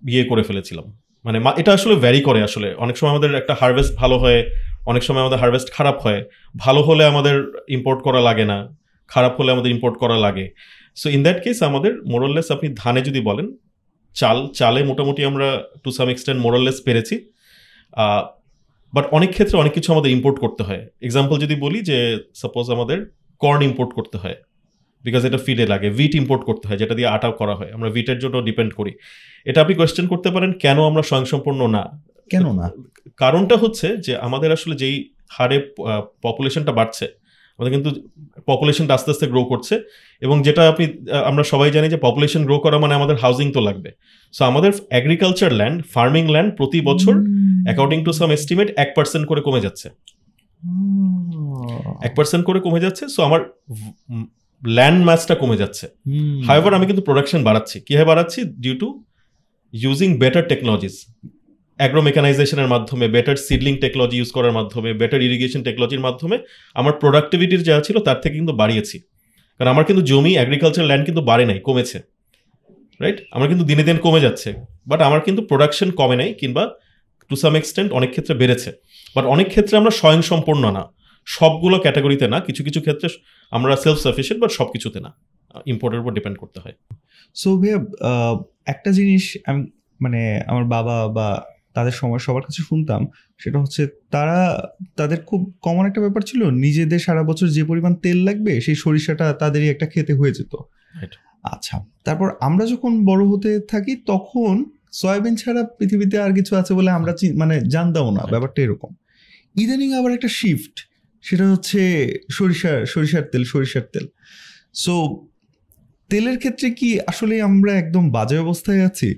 [0.08, 4.18] ইয়ে করে ফেলেছিলাম। মানে এটা আসলে ভ্যারি করে আসলে। অনেক সময় আমাদের একটা হারভেস্ট ভালো
[4.18, 4.44] হয়
[4.90, 6.20] অনেক সময় আমাদের হারভেস্ট খারাপ হয়।
[6.64, 7.36] ভালো হলে আমাদের
[7.76, 8.58] ইম্পোর্ট করা লাগে না,
[9.10, 10.46] খারাপ হলে আমাদের ইম্পোর্ট করা লাগে।
[11.00, 13.46] সো ইন দ্যাট কেস আমাদের মোরললেস আপনি ধানে যদি বলেন,
[14.16, 15.48] চাল, চালে মোটামুটি আমরা
[15.82, 17.16] টু সাম এক্সটেন্ট মোরললেস পেরেছি।
[18.92, 21.98] বাট অনেক ক্ষেত্রে অনেক কিছু আমাদের ইম্পোর্ট করতে হয়। এক্সাম্পল যদি বলি যে
[22.42, 22.98] সাপোজ আমাদের
[23.42, 24.38] কর্ন ইম্পোর্ট করতে হয়
[25.04, 28.18] বিকজ এটা ফিডে লাগে ভিট ইম্পোর্ট করতে হয়, যেটা দিয়ে আটাও করা হয়। আমরা ভিটের
[28.22, 28.92] জন্য ডিপেন্ড করি।
[29.46, 31.82] এটা আপনি কোয়েশ্চেন করতে পারেন, কেন আমরা স্বয়ংসম্পূর্ণ না?
[32.30, 32.66] কেন না
[33.16, 34.96] কারণটা হচ্ছে যে আমাদের আসলে যেই
[35.30, 35.58] হারে
[36.22, 37.06] পপুলেশনটা বাড়ছে
[37.58, 37.90] আমাদের কিন্তু
[38.46, 39.74] পপুলেশনটা আস্তে আস্তে গ্রো করছে
[40.22, 40.84] এবং যেটা আপনি
[41.30, 43.90] আমরা সবাই জানি যে পপুলেশন গ্রো করা মানে আমাদের হাউজিং তো লাগবে।
[44.34, 47.14] সো আমাদের এগ্রিকালচার ল্যান্ড ফার্মিং ল্যান্ড প্রতি বছর
[47.66, 49.88] অ্যাকর্ডিং টু সাম এস্টিমেট এক পার্সেন্ট করে কমে যাচ্ছে।
[52.06, 53.40] এক পার্সেন্ট করে কমে যাচ্ছে সো আমার
[54.62, 55.84] ল্যান্ড ম্যাচটা কমে যাচ্ছে।
[56.46, 58.40] হাইভার আমি কিন্তু প্রোডাকশন বাড়াচ্ছি। কীভাবে বাড়াচ্ছি?
[58.62, 58.88] Due to
[59.72, 60.94] using better technologies
[61.78, 66.36] agro মেকানাইজেশনের মাধ্যমে বেটার সিডলিং টেকনোলজি ইউজ করার মাধ্যমে বেটার ইরিগেশন টেকনোলজির মাধ্যমে
[66.74, 68.96] আমার প্রোডাক্টিভিটির যা ছিল তার থেকে কিন্তু বাড়িয়েছি।
[69.56, 71.98] কারণ আমার কিন্তু জমি অ্যাগ্রিকালচার ল্যান্ড কিন্তু বাড়ে নাই, কমেছে।
[73.00, 74.50] রাইট আমার কিন্তু দিনে দিন কমে যাচ্ছে।
[74.90, 76.62] বাট আমার কিন্তু প্রোডাকশন কমে নাই কিংবা
[77.30, 78.70] টু সাম এক্সটেন্ট অনেক ক্ষেত্রে বেড়েছে।
[79.14, 80.82] বাট অনেক ক্ষেত্রে আমরা স্বয়ংসম্পূর্ণ না।
[81.26, 83.08] সবগুলো ক্যাটাগরিতে না, কিছু কিছু ক্ষেত্রে
[83.52, 85.10] আমরা সেলফ সাফিসিয়েন্ট বাট সব কিছুতে না
[85.66, 86.76] ইম্পোর্টের উপর ডিপেন্ড করতে হয়।
[87.36, 87.78] সো ভাইয়া
[88.66, 89.62] একটা জিনিস, আমি
[90.00, 91.28] মানে আমার বাবা বা
[91.76, 93.00] তাদের সময় সবার কাছে শুনতাম
[93.38, 94.38] সেটা হচ্ছে তারা
[94.96, 99.26] তাদের খুব কমন একটা ব্যাপার ছিল নিজেদের সারা বছর যে পরিমাণ তেল লাগবে সেই সরিষাটা
[99.32, 100.52] তাদেরই একটা খেতে হয়ে যেত।
[101.54, 104.54] আচ্ছা তারপর আমরা যখন বড় হতে থাকি তখন
[104.92, 108.90] সয়াবিন ছাড়া পৃথিবীতে আর কিছু আছে বলে আমরা মানে জানতামও না ব্যাপারটা এরকম।
[109.56, 110.74] ইদানিং আবার একটা শিফট
[111.24, 111.80] সেটা হচ্ছে
[112.30, 114.06] সরিষার সরিষার তেল সরিষার তেল।
[114.74, 114.94] সো
[116.10, 119.08] তেলের ক্ষেত্রে কি আসলে আমরা একদম বাজে অবস্থায় আছি?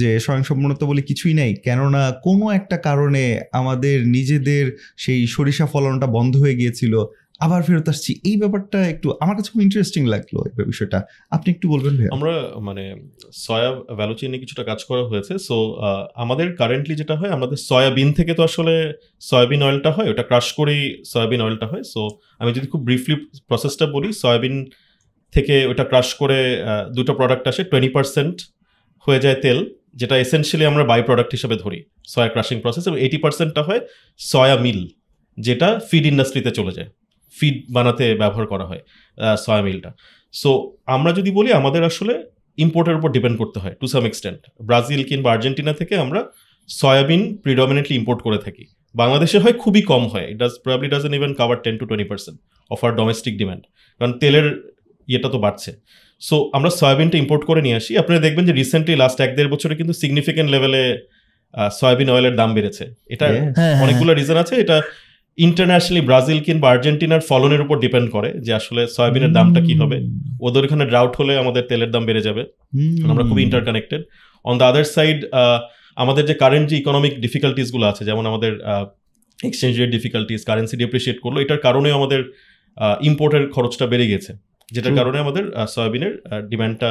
[0.00, 3.24] যে স্বয়ংসম্পূর্ণতা বলে কিছুই নাই, কেননা কোনো একটা কারণে
[3.60, 4.64] আমাদের নিজেদের
[5.04, 6.94] সেই সরিষা ফলনটা বন্ধ হয়ে গিয়েছিল,
[7.44, 10.98] আবার ফেরত আসছি। এই ব্যাপারটা একটু আমার কাছে খুব ইন্টারেস্টিং লাগল এই বিষয়টা।
[11.36, 12.34] আপনি একটু বলবেন আমরা
[12.68, 12.84] মানে
[13.46, 15.56] সয়া ভ্যালু চেইনে কিছুটা কাজ করা হয়েছে সো
[16.24, 18.74] আমাদের কারেন্টলি যেটা হয়, আমাদের সয়াবিন থেকে তো আসলে
[19.30, 20.82] সয়াবিন অয়েলটা হয়, ওটা ক্রাশ করেই
[21.12, 22.00] সয়াবিন অয়েলটা হয়। সো
[22.40, 23.14] আমি যদি খুব ব্রিফলি
[23.48, 24.54] প্রসেসটা বলি সয়াবিন
[25.34, 26.38] থেকে ওটা ক্রাশ করে
[26.96, 28.36] দুটো প্রোডাক্ট আসে টোয়েন্টি পার্সেন্ট
[29.06, 29.58] হয়ে যায় তেল।
[30.00, 31.80] যেটা এসেনশিয়ালি আমরা বাই প্রোডাক্ট হিসেবে ধরি।
[32.12, 33.80] সয়া ক্রাশিং প্রসেস এবং এইটি পার্সেন্টটা হয়
[34.30, 34.80] সয়া মিল
[35.38, 36.88] যেটা ফিড ইন্ডাস্ট্রিতে চলে যায়।
[37.34, 38.82] ফিড বানাতে ব্যবহার করা হয়
[39.44, 39.90] সয়া মিলটা
[40.34, 40.50] সো
[40.94, 42.14] আমরা যদি বলি আমাদের আসলে
[42.58, 46.20] ইম্পোর্টের উপর ডিপেন্ড করতে হয় টু সাম এক্সটেন্ট ব্রাজিল কিংবা আর্জেন্টিনা থেকে আমরা
[46.68, 48.64] সয়াবিন প্রিডমিনেটলি ইম্পোর্ট করে থাকি।
[48.94, 52.36] বাংলাদেশে হয় খুবই কম হয়। It does probably doesn't even cover ten to twenty percent
[52.70, 53.62] of our domestic demand
[54.00, 54.46] কারণ তেলের
[55.10, 55.70] ইয়েটা তো বাড়ছে।
[56.28, 59.74] সো আমরা সয়াবিনটা ইম্পোর্ট করে নিয়ে আসি। আপনারা দেখবেন যে রিসেন্টলি লাস্ট এক দেড় বছরে
[59.80, 60.82] কিন্তু সিগনিফিকেন্ট লেভেলে
[61.78, 62.84] সয়াবিন অয়েলের দাম বেড়েছে।
[63.14, 63.26] এটা.
[63.32, 64.76] হ্যাঁ, হ্যাঁ, অনেকগুলো রিজন আছে। এটা
[65.38, 69.96] ইন্টারন্যাশনালি ব্রাজিল কিংবা আর্জেন্টিনার ফলনের উপর ডিপেন্ড করে যে আসলে সয়াবিনের দামটা কি হবে।
[70.46, 72.42] ওদের এখানে ড্রাউট হলে আমাদের তেলের দাম বেড়ে যাবে।
[73.10, 74.02] আমরা খুবই interconnected
[74.44, 75.18] on the other side
[76.02, 78.52] আমাদের যে কারেন্ট যে ইকোনমিক ডিফিকাল্টিসগুলো আছে যেমন আমাদের
[79.48, 82.20] exchange rate difficulties currency depreciate করল এটার কারণেও আমাদের
[83.10, 84.32] ইম্পোর্টের খরচটা বেড়ে গেছে।
[84.68, 86.12] যেটার কারণে আমাদের সয়াবিনের
[86.48, 86.90] ডিমান্ডটা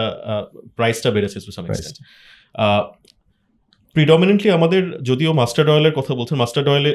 [0.76, 1.98] প্রাইসটা বেড়েছে টু সাম এক্সটেন্ট
[3.96, 6.92] প্রিডমিনেন্টলি আমাদের যদিও মাস্টার্ড অয়েলের কথা বলছেন মাস্টার্ড অয়েলে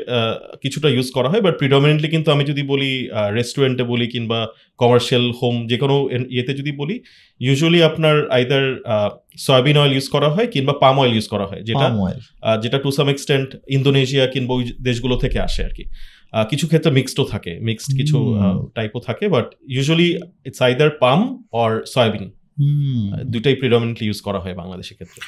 [0.62, 2.92] কিছুটা ইউজ করা হয় বাট প্রিডমিনেন্টলি কিন্তু আমি যদি বলি
[3.38, 4.38] রেস্টুরেন্টে বলি কিংবা
[4.78, 5.96] কমার্শিয়াল হোম যে কোনো
[6.30, 6.96] ইয়েতে যদি বলি
[7.40, 8.64] ইউজুয়ালি আপনার আইদার
[9.38, 11.86] সয়াবিন অয়েল ইউজ করা হয় কিংবা পাম অয়েল ইউজ করা হয় যেটা
[12.62, 15.84] যেটা টু সাম এক্সটেন্ট ইন্দোনেশিয়া কিংবা ওই দেশগুলো থেকে আসে আর কি
[16.50, 18.16] কিছু ক্ষেত্রে মিক্সডও থাকে মিক্সড কিছু
[18.74, 20.08] টাইপও থাকে but usually
[20.46, 21.18] it's either palm
[21.52, 22.26] or soybean.
[23.32, 25.20] দুটাই প্রিডমিনেন্টলি ইউজ করা হয় বাংলাদেশের ক্ষেত্রে।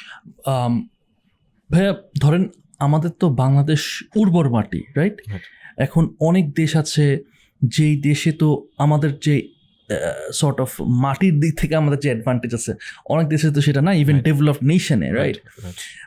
[1.71, 2.43] ভাইয়া ধরেন
[2.79, 3.83] আমাদের তো বাংলাদেশ
[4.17, 5.17] উর্বর মাটি রাইট
[5.79, 7.07] এখন অনেক দেশ আছে
[7.63, 8.49] যেই দেশে তো
[8.79, 9.35] আমাদের যে
[10.41, 10.71] সর্ট অফ
[11.05, 12.73] মাটির দিক থেকে আমাদের যে অ্যাডভান্টেজ আছে
[13.07, 15.37] অনেক দেশে তো সেটা না ইভেন ডেভেলপড নেশনে রাইট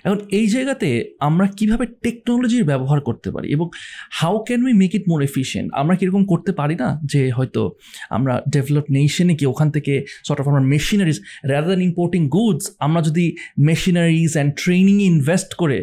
[0.05, 0.87] এখন এই জায়গাতে
[1.19, 3.67] আমরা কীভাবে টেকনোলজির ব্যবহার করতে পারি এবং
[4.11, 7.61] how can we make it more efficient আমরা কীরকম করতে পারি না যে হয়তো
[8.09, 9.93] আমরা ডেভেলপ নেশনে কি ওখান থেকে
[10.27, 13.25] সর্ট অফ আমরা machineries rather than importing goods আমরা যদি
[13.59, 15.77] মেশিনারিজ অ্যান্ড ট্রেনিংয়ে ইনভেস্ট করে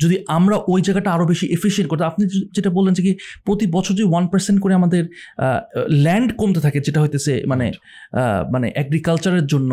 [0.00, 2.22] যদি আমরা ওই জায়গাটা আরও বেশি এফিশিয়েন্ট করতে আপনি
[2.56, 3.12] যেটা বললেন যে কি
[3.44, 5.02] প্রতি বছর যদি ওয়ান পার্সেন্ট করে আমাদের
[6.04, 7.66] ল্যান্ড কমতে থাকে যেটা হইতেছে মানে
[8.52, 9.70] মানে এগ্রিকালচারের জন্য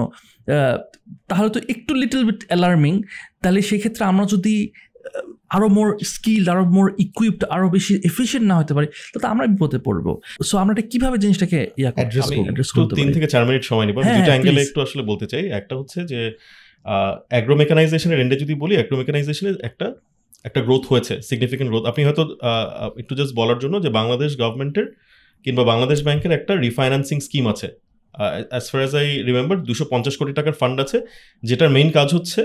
[1.28, 2.94] তাহলে তো একটু লিটল বিট অ্যালার্মিং
[3.42, 5.22] তাহলে সেক্ষেত্রে আমরা যদি আহ,
[5.56, 9.80] আরও মোর স্কিল আরও মোর ইকুইপড আরও বেশি এফিশিয়েন্ট না হতে পারি তাহলে আমরা বিপদে
[9.80, 10.08] পড়ব।
[10.44, 11.60] সো আমরা এটা কীভাবে জিনিসটাকে
[13.00, 16.20] তিন থেকে চার মিনিট সময় নিব। হ্যাঁ, অ্যাঙ্গেলে একটু আসলে বলতে চাই। একটা হচ্ছে যে
[17.30, 19.88] অ্যাগ্রো মেকানাইজেশনের এন্ডে যদি বলি অ্যাগ্রো মেকানাইজেশনের একটা
[20.46, 22.24] একটা গ্রোথ হয়েছে সিগনিফিকেন্ট গ্রোথ আপনি হয়তো
[22.98, 24.88] একটু জাস্ট বলার জন্য যে বাংলাদেশ গভর্নমেন্টের
[25.46, 27.68] কিংবা বাংলাদেশ ব্যাংকের একটা রিফাইন্যান্সিং স্কিম আছে।
[28.52, 30.98] As far as I remember দুশো পঞ্চাশ কোটি টাকার ফান্ড আছে
[31.44, 32.42] যেটার মেইন কাজ হচ্ছে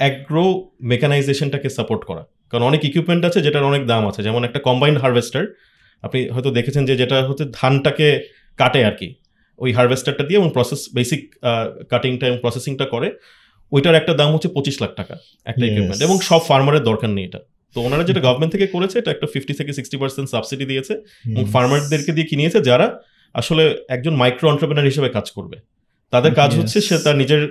[0.00, 0.44] অ্যাগ্রো
[0.90, 5.44] মেকানাইজেশনটাকে সাপোর্ট করা। কারণ অনেক ইকুইপমেন্ট আছে যেটার অনেক দাম আছে যেমন একটা কম্বাইন্ড হারভেস্টার
[6.04, 8.08] আপনি হয়তো দেখেছেন যে যেটা হচ্ছে ধানটাকে
[8.58, 9.08] কাটে আর কি।
[9.58, 11.22] ওই হারভেস্টারটা দিয়ে এবং প্রসেস বেসিক
[11.92, 13.08] কাটিংটা এবং প্রসেসিংটা করে
[13.72, 15.14] ওইটার একটা দাম হচ্ছে পঁচিশ লাখ টাকা
[15.50, 17.40] একটা ইকুইপমেন্ট এবং সব ফার্মারের দরকার নেই এটা।
[17.76, 21.44] তো ওনারা যেটা গভর্নমেন্ট থেকে করেছে এটা একটা ফিফটি থেকে সিক্সটি পার্সেন্ট সাবসিডি দিয়েছে এবং.
[21.52, 22.86] ফার্মারদেরকে দিয়ে কিনিয়েছে যারা
[23.34, 25.56] আসলে একজন মাইক্রো অন্টারপ্রেনার হিসেবে কাজ করবে।
[26.10, 27.42] তাদের কাজ হচ্ছে সে তার নিজের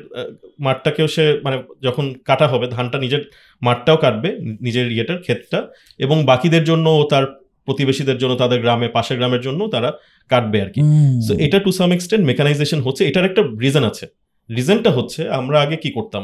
[0.59, 3.21] মাঠটাকেও সে মানে যখন কাটা হবে ধানটা নিজের
[3.61, 4.29] মাঠটাও কাটবে
[4.61, 5.59] নিজের ইয়েটার ক্ষেতটা
[5.97, 7.25] এবং বাকিদের জন্য ও তার
[7.65, 9.89] প্রতিবেশীদের জন্য তাদের গ্রামে পাশের গ্রামের জন্য তারা
[10.29, 10.81] কাটবে আর কি।
[11.27, 14.07] সো এটা টু সাম এক্সটেন্ট মেকানাইজেশন হচ্ছে। এটার একটা রিজন আছে।
[14.55, 16.23] রিজনটা হচ্ছে আমরা আগে কি করতাম?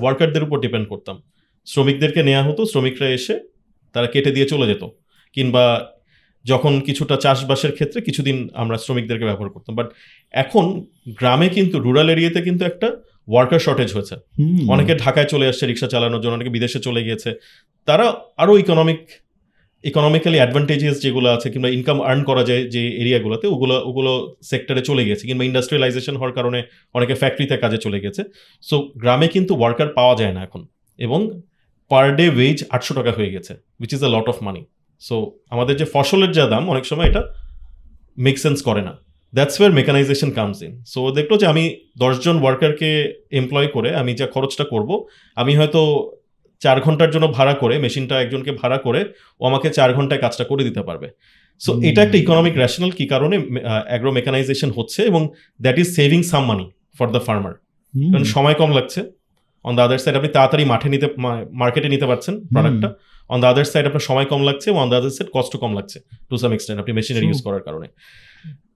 [0.00, 1.16] ওয়ার্কারদের উপর ডিপেন্ড করতাম।
[1.66, 3.40] শ্রমিকদেরকে নেওয়া হতো শ্রমিকরা এসে
[3.92, 4.82] তারা কেটে দিয়ে চলে যেত।
[5.34, 5.64] কিংবা
[6.44, 9.88] যখন কিছুটা চাষবাসের ক্ষেত্রে কিছুদিন আমরা শ্রমিকদেরকে ব্যবহার করতাম। বাট
[10.32, 12.96] এখন গ্রামে কিন্তু রুরাল এরিয়াতে কিন্তু একটা
[13.28, 14.16] ওয়ার্কার শর্টেজ হয়েছে।
[14.68, 17.34] অনেকে ঢাকায় চলে আসছে রিক্সা চালানোর জন্য অনেকে বিদেশে চলে গিয়েছে।
[17.86, 19.00] তারা আরও ইকোনমিক
[19.84, 25.04] ইকোনমিক্যালি অ্যাডভান্টেজেস যেগুলো আছে কিংবা ইনকাম আর্ন করা যায় যে এরিয়াগুলোতে ওগুলো ওগুলো সেক্টরে চলে
[25.04, 26.62] গেছে কিংবা ইন্ডাস্ট্রিয়ালাইজেশন হওয়ার কারণে
[26.94, 28.22] অনেকে ফ্যাক্টরিতে কাজে চলে গেছে
[28.62, 30.66] সো গ্রামে কিন্তু ওয়ার্কার পাওয়া যায় না এখন।
[30.98, 31.40] এবং
[31.90, 34.62] পার ডে ওয়েজ আটশো টাকা হয়ে গেছে which is a lot of money
[35.00, 37.22] so আমাদের যে ফসলের যা দাম অনেক সময় এটা
[38.18, 38.92] মেক সেন্স করে না।
[39.32, 44.26] That's where mechanization comes in so দেখল যে আমি দশজন ওয়ার্কারকে এমপ্লয় করে আমি যা
[44.26, 44.90] খরচটা করব
[45.36, 45.80] আমি হয়তো
[46.60, 49.00] চার ঘণ্টার জন্য ভাড়া করে মেশিনটা একজনকে ভাড়া করে
[49.40, 51.08] ও আমাকে চার ঘন্টায় কাজটা করে দিতে পারবে।
[51.58, 53.36] সো এটা একটা ইকোনমিক র্যাশনাল কি কারণে
[53.88, 55.22] অ্যাগ্রো মেকানাইজেশন হচ্ছে এবং
[55.60, 56.66] that is saving some money
[56.98, 57.54] for the farmer
[57.94, 59.00] কারণ সময় কম লাগছে।
[59.64, 61.06] অন দ্য আদার সাইড আপনি তাড়াতাড়ি মাঠে নিতে
[61.60, 62.88] মার্কেটে নিতে পারছেন প্রোডাক্টটা
[63.30, 65.98] অন দ্য আদার সাইড আপনার সময় কম লাগছে অন দ্য আদার সাইড কষ্ট কম লাগছে
[66.28, 67.86] টু সাম এক্সটেন্ট আপনি মেশিনারি ইউজ করার কারণে।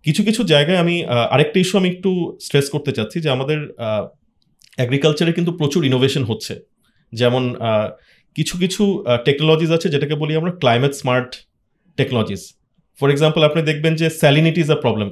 [0.06, 0.94] কিছু কিছু জায়গায় আমি
[1.34, 2.10] আরেকটা ইস্যু আমি একটু
[2.46, 3.58] স্ট্রেস করতে চাচ্ছি যে আমাদের
[4.78, 6.54] অ্যাগ্রিকালচারে কিন্তু প্রচুর ইনোভেশন হচ্ছে।
[7.12, 7.42] যেমন
[8.36, 8.82] কিছু কিছু
[9.24, 11.30] টেকনোলজিস আছে যেটাকে বলি আমরা climate smart
[11.98, 12.42] technologies
[12.98, 15.08] for example আপনি দেখবেন যে স্যালিনিটি ইজ আ প্রবলেম।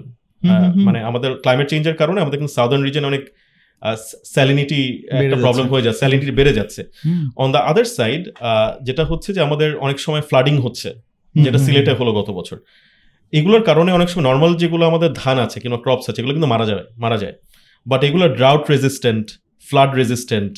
[0.87, 3.23] মানে আমাদের ক্লাইমেট চেঞ্জের কারণে আমাদের কিন্তু সাউদার্ন রিজন অনেক
[4.35, 4.81] স্যালিনিটি
[5.23, 6.81] একটা প্রবলেম হয়ে যায় স্যালিনিটি বেড়ে যাচ্ছে।
[7.43, 8.23] অন দ্য আদার সাইড
[8.87, 10.89] যেটা হচ্ছে যে আমাদের অনেক সময় ফ্লাডিং হচ্ছে
[11.35, 12.59] যেটা সিলেটে হলো গত বছর।
[13.39, 16.67] এগুলোর কারণে অনেক সময় নর্মাল যেগুলো আমাদের ধান আছে কিংবা ক্রপস আছে এগুলো কিন্তু মারা
[16.71, 17.35] যায় মারা যায়।
[17.87, 19.27] বাট এগুলো drought resistant
[19.69, 20.53] flood resistant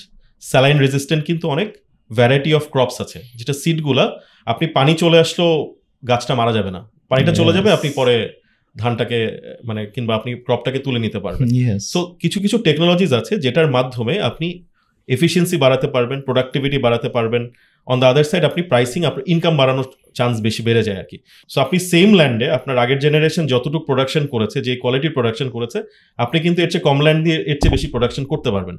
[0.50, 1.68] saline resistant কিন্তু অনেক
[2.10, 4.04] ভ্যারাইটি অফ ক্রপস আছে যেটা সিডগুলা
[4.52, 5.52] আপনি পানি চলে আসলেও
[6.10, 8.14] গাছটা মারা যাবে না। পানিটা চলে যাবে আপনি পরে
[8.76, 9.18] ধানটাকে
[9.64, 11.48] মানে কিংবা আপনি ক্রপটাকে তুলে নিতে পারবেন।
[11.92, 14.46] সো কিছু কিছু টেকনোলজিস আছে যেটার মাধ্যমে আপনি
[15.08, 17.42] এফিসিয়েন্সি বাড়াতে পারবেন প্রোডাক্টিভিটি বাড়াতে পারবেন।
[17.86, 21.18] অন দ্য আদার সাইড আপনি প্রাইসিং আপনার ইনকাম বাড়ানোর চান্স বেশি বেড়ে যায় আর কি।
[21.48, 25.78] সো আপনি সেম ল্যান্ডে আপনার আগের জেনারেশন যতটুকু প্রোডাকশন করেছে যে কোয়ালিটির প্রোডাকশন করেছে
[26.18, 28.76] আপনি কিন্তু এর চেয়ে কম ল্যান্ড দিয়ে এর চেয়ে বেশি প্রোডাকশন করতে পারবেন।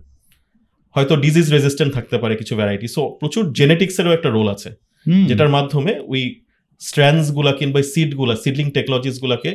[0.96, 4.70] হয়তো ডিজিজ রেজিস্ট্যান্ট থাকতে পারে কিছু ভ্যারাইটি সো প্রচুর জেনেটিক্সেরও একটা রোল আছে।
[5.30, 6.22] যেটার মাধ্যমে ওই
[6.82, 9.52] স্ট্র্যান্ডসগুলা কিংবা সিডগুলা সিডলিং টেকনোলজিসগুলোকে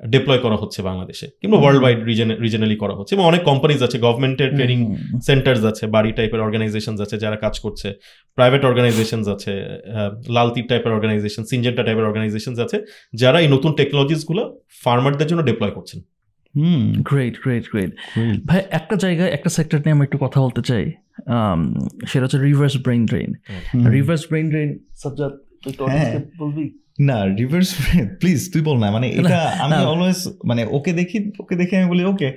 [0.00, 1.98] ডিপ্লয় করা হচ্ছে বাংলাদেশে কিংবা ওয়ার্ল্ড ওয়াইড
[2.40, 7.18] রিজনালি করা হচ্ছে। এবং অনেক কোম্পানিজ আছে গভর্নমেন্টের ট্রেনিং সেন্টার্স আছে বাড়ি টাইপের অর্গানাইজেশন আছে
[7.18, 7.94] যারা কাজ করছে।
[8.34, 14.60] প্রাইভেট অর্গানাইজেশন আছে আহ, লালতির টাইপের অর্গানাইজেশন সিনজেন্টা টাইপের অর্গানাইজেশন আছে যারা এই নতুন টেকনোলজিসগুলো
[14.84, 16.00] ফার্মারদের জন্য ডিপ্লয় করছেন।
[16.56, 17.90] হুম গ্রেট গ্রেট গ্রেট
[18.46, 20.92] ভাই একটা জায়গায় একটা সেক্টর নিয়ে আমি একটু কথা বলতে চাই
[22.06, 23.32] সেটা হচ্ছে reverse brain drain
[23.90, 25.45] reverse brain drain subject
[25.90, 26.66] হ্যাঁ। বলবি?
[27.00, 27.70] না রিভার্স
[28.20, 32.02] প্লিজ তুই বল না মানে এটা আমি অলওয়েজ মানে ওকে দেখি ওকে দেখে আমি বলি
[32.04, 32.28] ওকে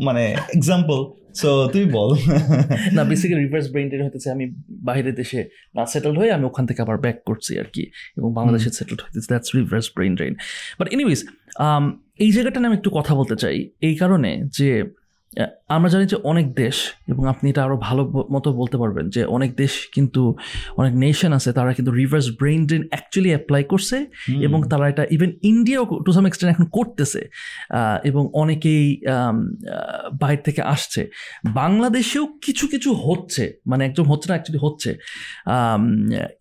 [0.00, 0.22] মানে
[0.54, 0.98] এক্সাম্পল
[1.34, 2.10] সো তুই বল।
[2.96, 4.44] না বেসিক্যালি রিভার্স ব্রেন ড্রেন হতেছে আমি
[4.84, 5.40] বাইরের দেশে
[5.74, 7.84] না সেটেল হয়ে আমি ওখান থেকে আবার ব্যাক করছি আর কি
[8.16, 10.32] এবং বাংলাদেশে সেটেলড হইতেছে that's reverse brain drain
[10.78, 11.20] but anyways
[12.18, 14.68] এই জায়গাটা নিয়ে আমি একটু কথা বলতে চাই এই কারণে যে
[15.68, 16.74] আমরা জানি যে অনেক দেশ
[17.08, 20.34] এবং আপনি এটা আরও ভালো মতো বলতে পারবেন যে অনেক দেশ কিন্তু
[20.76, 24.06] অনেক নেশন আছে তারা কিন্তু reverse brain drain actually apply করছে
[24.40, 27.28] এবং তারা এটা ইভেন ইন্ডিয়াও টু সাম এক্সটেন্ট এখন করতেছে।
[28.04, 29.00] এবং অনেকেই
[30.20, 31.10] বাইরে থেকে আসছে।
[31.44, 34.96] বাংলাদেশেও কিছু কিছু হচ্ছে মানে একদম হচ্ছে না অ্যাকচুয়ালি হচ্ছে।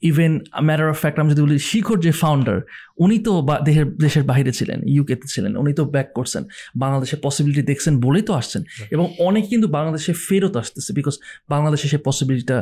[0.02, 2.62] ইভেন ম্যাটার অফ ফ্যাক্ট আমি যদি বলি শিখর যে ফাউন্ডার
[2.98, 6.44] উনি তো বা- দেশের দেশের বাইরে ছিলেন ইউকেতে ছিলেন উনি তো ব্যাক করছেন।
[6.76, 11.16] বাংলাদেশে পসিবিলিটি দেখছেন বলেই তো আসছেন। এবং অনেক কিন্তু বাংলাদেশে ফেরত আসতেছে বিকজ
[11.54, 12.58] বাংলাদেশে সেই পসিবিলিটিটা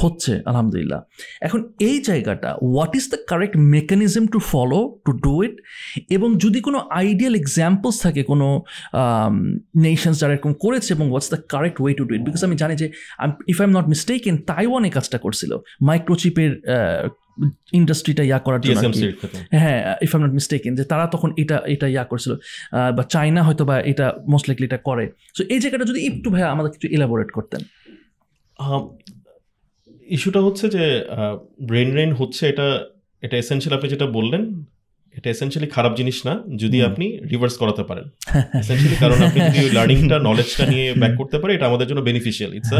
[0.00, 1.00] হচ্ছে, আলহামদুলিল্লাহ।
[1.46, 5.54] এখন এই জায়গাটা what is the correct mechanism to follow to do it
[6.16, 8.46] এবং যদি কোনো আইডিয়াল এক্সাম্পলস থাকে, কোনো
[9.86, 12.74] নেশনস যারা এরকম করেছে এবং what's the correct way to do it because আমি জানি
[12.82, 12.86] যে
[13.52, 15.52] if I am not mistake in তাইওয়ানে কাজটা করছিল।
[15.90, 16.52] মাইক্রোচিপের
[17.72, 18.92] ইন্ডাস্ট্রিটা ইয়া করার জন্য
[19.50, 22.32] হ্যাঁ ইফ আই নট মিস্টেকেন যে তারা তখন এটা এটা ইয়া করছিল।
[22.96, 26.48] বা চায়না হয়তো বা এটা মোস্ট লাইকলি এটা করে। সো এই জায়গাটা যদি একটু ভাইয়া
[26.50, 27.60] আমাদের কিছু এলাবোরেট করতেন।
[30.06, 30.84] ইস্যুটা হচ্ছে যে
[31.62, 32.80] ব্রেন রেন হচ্ছে এটা
[33.22, 34.42] এটা এসেন্সিয়াল আপনি যেটা বললেন
[35.16, 38.06] এটা এসেনশিয়ালি খারাপ জিনিস না যদি আপনি রিভার্স করাতে পারেন।
[38.58, 42.72] এসেনশিয়ালি কারণ আপনি যদি লার্নিংটা নলেজটা নিয়ে ব্যাক করতে পারে এটা আমাদের জন্য beneficial it's
[42.72, 42.78] a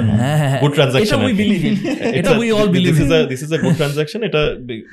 [0.60, 1.74] good transaction এটা উই বিলিভ ইন
[2.14, 4.42] এটা we all believe this in this is a good transaction এটা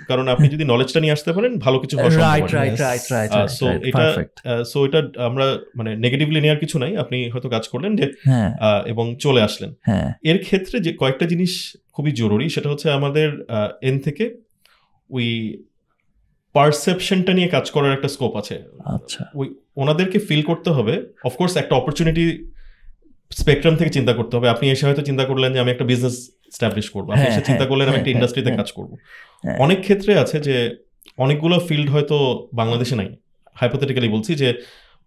[0.07, 3.49] কারণ আপনি যদি নলেজটা নিয়ে আসতে পারেন ভালো কিছু হওয়ার রাইট সম্ভাবনা রাইট রাইট রাইট
[3.49, 8.05] so এটা- সো এটা আমরা মানে নেগেটিভলি নেওয়ার কিছু নাই আপনি হয়তো কাজ করলেন যে
[8.25, 8.49] হ্যাঁ।
[8.85, 11.51] এবং চলে আসলেন। হ্যাঁ। এর ক্ষেত্রে যে কয়েকটা জিনিস
[11.93, 13.29] খুবই জরুরি সেটা হচ্ছে আমাদের
[13.81, 14.25] এন থেকে
[15.09, 15.27] ওই
[16.53, 21.75] পারসেপশনটা নিয়ে কাজ করার একটা স্কোপ আছে। আচ্ছা। ওই ওনাদেরকে ফিল করতে হবে। অফকোর্স একটা
[21.75, 22.49] অপরচুনিটি
[23.31, 26.89] স্পেকট্রাম থেকে চিন্তা করতে হবে। আপনি এসে হয়তো চিন্তা করলেন যে আমি একটা বিজনেস স্টাবলিশ
[26.89, 28.95] করব। আপনি এসে চিন্তা হ্যাঁ, করলেন আমি একটা হ্যাঁ, ইন্ডাস্ট্রিতে হ্যাঁ, কাজ করব।
[29.59, 30.75] অনেক ক্ষেত্রে আছে যে
[31.17, 33.15] অনেকগুলো ফিল্ড হয়তো বাংলাদেশে নাই।
[33.53, 34.53] হাইপোথেটিক্যালি বলছি যে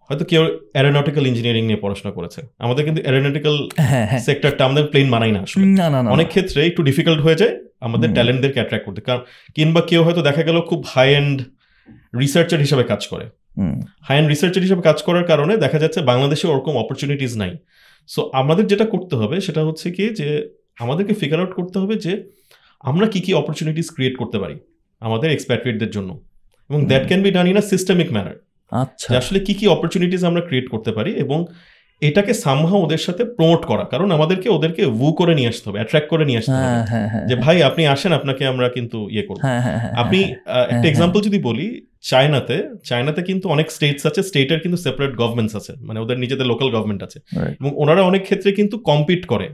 [0.08, 3.68] হয়তো কেউ অ্যারোনটিক্যাল ইঞ্জিনিয়ারিং নিয়ে পড়াশোনা করেছে। আমাদের কিন্তু অ্যারোনটিক্যাল
[4.18, 8.86] সেক্টরটা আমাদের প্লেন মানাই আসলে। না অনেক ক্ষেত্রে একটু ডিফিকাল্ট হয়ে যায়। আমাদের ট্যালেন্টদেরকে অ্যাট্রাক্ট
[8.86, 9.22] করতে। কারণ
[9.54, 11.42] কিংবা কেউ হয়তো দেখা গেল খুব হাই এন্ড
[12.20, 13.26] রিসার্চার হিসাবে কাজ করে।
[14.02, 17.52] হাই এন্ড রিসার্চার হিসাবে কাজ করার কারণে দেখা যাচ্ছে বাংলাদেশে ওরকম অপরচুনিটিস নাই।
[18.08, 20.28] সো আমাদের যেটা করতে হবে সেটা হচ্ছে কি যে
[20.80, 22.12] আমাদেরকে ফিগার আউট করতে হবে যে
[22.80, 24.56] আমরা কি কি অপরচুনিটিস ক্রিয়েট করতে পারি
[25.00, 26.10] আমাদের এক্সপ্যাট্রিয়েটদের জন্য।
[26.70, 28.36] এবং that can be done in a systemic manner
[28.72, 31.46] আচ্ছা। আসলে কি কি অপরচুনিটিস আমরা ক্রিয়েট করতে পারি এবং
[32.00, 36.08] এটাকে সামহা ওদের সাথে প্রমোট করা। কারণ আমাদেরকে ওদেরকে ভু করে নিয়ে আসতে হবে অ্যাট্রাক্ট
[36.08, 39.22] করে নিয়ে আসতে হবে। হ্যাঁ হ্যাঁ হ্যাঁ যে ভাই আপনি আসেন আপনাকে আমরা কিন্তু ইয়ে
[39.22, 39.40] করব।
[39.96, 40.22] আপনি
[40.70, 45.72] একটা এক্সাম্পল যদি বলি চায়নাতে চায়নাতে কিন্তু অনেক স্টেটস আছে স্টেটের কিন্তু সেপারেট গভর্নমেন্টস আছে
[45.80, 47.20] মানে ওদের নিজেদের লোকাল গভর্নমেন্ট আছে।
[47.60, 49.48] এবং ওনারা অনেক ক্ষেত্রে কিন্তু কম্পিট করে।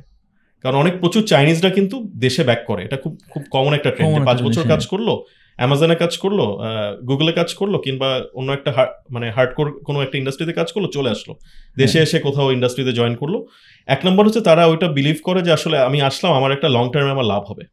[0.62, 4.43] কারণ অনেক প্রচুর চাইনিজরা কিন্তু দেশে ব্যাক করে। এটা খুব খুব কমন একটা ট্রেন্ড পাঁচ
[4.43, 5.09] বছর কাজ করল
[5.59, 6.41] অ্যামাজনে কাজ করল
[7.09, 8.71] গুগলে কাজ করল কিংবা অন্য একটা
[9.15, 11.33] মানে হার্ডকোর কোনো একটা ইন্ডাস্ট্রিতে কাজ করল চলে আসলো
[11.77, 13.35] দেশে হ্যাঁ। এসে কোথাও ইন্ডাস্ট্রিতে জয়েন করল
[13.89, 17.15] এক নম্বর হচ্ছে তারা ওইটা বিলিভ করে যে আসলে আমি আসলাম আমার একটা লং টার্মে
[17.17, 17.65] আমার লাভ হবে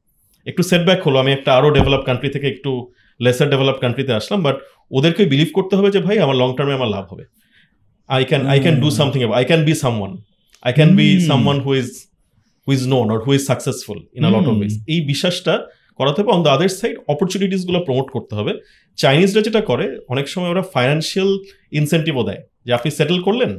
[0.48, 2.72] একটু সেটব্যাক হলো আমি একটা আরও ডেভেলপ কান্ট্রি থেকে একটু
[3.20, 4.58] লেসার ডেভেলপ কান্ট্রিতে আসলাম বাট
[4.92, 7.24] ওদেরকে বিলিভ করতে হবে যে ভাই আমার লং টার্মে আমার লাভ হবে
[8.10, 8.90] I can I can do.
[9.00, 10.12] Something I can be someone
[10.66, 11.08] I can be.
[11.30, 11.90] Someone who is
[12.68, 14.56] who is known or who is successful in a lot of.
[14.60, 15.54] Ways এই বিশ্বাসটা
[16.00, 18.52] করাতে হবে। অন দ্য আদার সাইড অপরচুনিটিসগুলো promote করতে হবে।
[18.98, 21.30] চাইনিজরা যেটা করে অনেক সময় ওরা ফাইন্যান্সিয়াল
[21.80, 23.52] ইনসেন্টিভও দেয়। যে আপনি সেটেল করলেন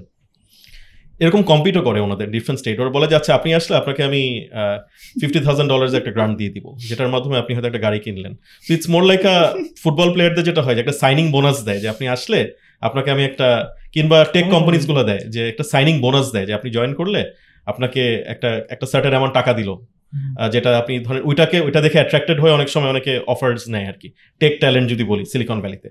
[1.21, 4.23] এরকম কম্পিটও করে ওনাদের ডিফারেন্ট স্টেট ওরা বলে যে আচ্ছা আপনি আসলে আপনাকে আমি
[5.21, 8.33] ফিফটি থাউজেন্ড ডলার্স একটা গ্রান্ট দিয়ে দিব যেটার মাধ্যমে আপনি হয়তো একটা গাড়ি কিনলেন।
[8.65, 9.37] So it's more like a
[9.83, 12.39] football প্লেয়ারদের যেটা হয় যে একটা সাইনিং বোনাস দেয় যে আপনি আসলে
[12.87, 13.49] আপনাকে আমি একটা
[13.95, 14.53] কিংবা টেক Oh.
[14.55, 17.21] কোম্পানিজগুলো দেয় যে একটা সাইনিং বোনাস দেয় যে আপনি জয়েন করলে
[17.67, 19.71] আপনাকে একটা একটা সার্টেন অ্যামাউন্ট টাকা দিল।
[20.55, 24.09] যেটা আপনি ধরেন ওইটাকে, ওইটা দেখে অ্যাট্রাক্টেড হয়ে অনেক সময় অনেকে অফার্স নেয় আর কি।
[24.41, 25.89] টেক ট্যালেন্ট যদি বলি সিলিকন ভ্যালিতে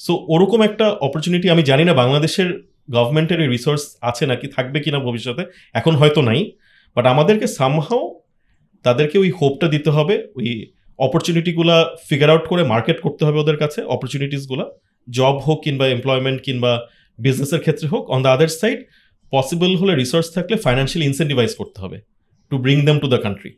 [0.00, 2.48] সো ওরকম একটা অপরচুনিটি আমি জানি না বাংলাদেশের
[2.96, 5.42] গভর্নমেন্টের এই রিসোর্স আছে নাকি, থাকবে কিনা ভবিষ্যতে,
[5.78, 6.40] এখন হয়তো নাই।
[6.96, 8.04] বাট আমাদেরকে সামহাও
[8.84, 10.48] তাদেরকে ওই হোপটা দিতে হবে, ওই
[10.98, 11.76] অপরচুনিটিগুলা
[12.08, 14.64] ফিগার আউট করে মার্কেট করতে হবে ওদের কাছে অপরচুনিটিসগুলা
[15.08, 16.72] জব হোক কিংবা এমপ্লয়মেন্ট কিংবা
[17.18, 18.78] বিজনেসের ক্ষেত্রে হোক on the other side
[19.32, 21.98] possible হলে রিসোর্স থাকলে ফাইন্যান্সিয়ালি ইনসেন্টিভাইজ করতে হবে।
[22.52, 23.50] To bring them to the country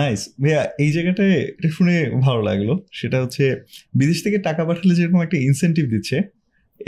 [0.00, 1.94] nice ভাইয়া এই জায়গাটায় এটা শুনে
[2.26, 3.44] ভালো লাগল। সেটা হচ্ছে
[3.98, 6.16] বিদেশ থেকে টাকা পাঠালে যেরকম একটা ইনসেন্টিভ দিচ্ছে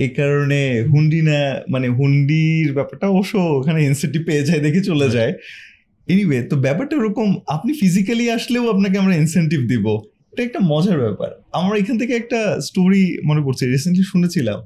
[0.04, 0.60] এই কারণে
[0.92, 1.40] হুন্ডি না
[1.72, 5.32] মানে হুন্ডির ব্যাপারটা অবশ্য ওখানে ইনসেন্টিভ পেয়ে যায় দেখে চলে যায়।
[6.08, 9.86] এনিওয়ে তো ব্যাপারটা ওরকম আপনি ফিজিক্যালি আসলেও আপনাকে আমরা ইনসেন্টিভ দিব।
[10.32, 14.58] এটা একটা মজার ব্যাপার। আমরা এখান থেকে একটা স্টোরি মনে পড়ছে রিসেন্টলি শুনেছিলাম।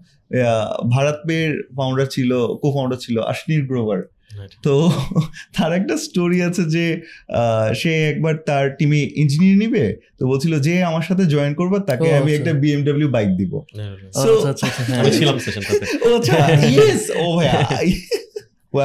[0.95, 2.31] ভারত পের ফাউন্ডার ছিল
[2.61, 4.01] কো ফাউন্ডার ছিল আশনির গ্রোভার।
[4.63, 4.75] তো
[5.57, 6.85] তার একটা স্টোরি আছে যে
[7.81, 9.85] সে একবার তার টিমে ইঞ্জিনিয়ার নিবে
[10.19, 13.53] তো বলছিল যে আমার সাথে জয়েন করবে তাকে আমি একটা বিএমডব্লিউ বাইক দিব।
[15.01, 16.37] আমি ছিলাম সেশনটাতে ও আচ্ছা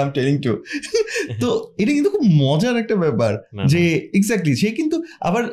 [0.04, 0.52] এম টেলিং টু
[1.42, 3.34] তো এটা কিন্তু খুব মজার একটা ব্যাপার
[3.68, 3.82] যে
[4.14, 5.44] এক্স্যাক্টলি সে কিন্তু আবার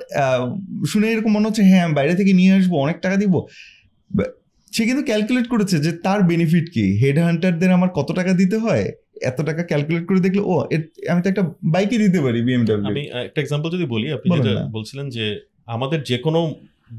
[0.86, 3.34] শুনে এরকম মনে হচ্ছে হ্যাঁ আমি বাইরে থেকে নিয়ে আসব অনেক টাকা দিব।
[4.72, 6.84] সে কিন্তু ক্যালকুলেট করেছে যে তার বেনিফিট কি?
[7.02, 8.86] হেড হান্টারদের আমার কত টাকা দিতে হয়?
[9.22, 10.52] এত টাকা ক্যালকুলেট করে দেখলে ও
[11.10, 15.08] আমি তো একটা বাইকে দিতে পারি বিএমডব্লিউ আমি একটা এক্সাম্পল যদি বলি আপনি যেটা বলছিলেন
[15.08, 15.24] যে
[15.66, 16.40] আমাদের যে কোনো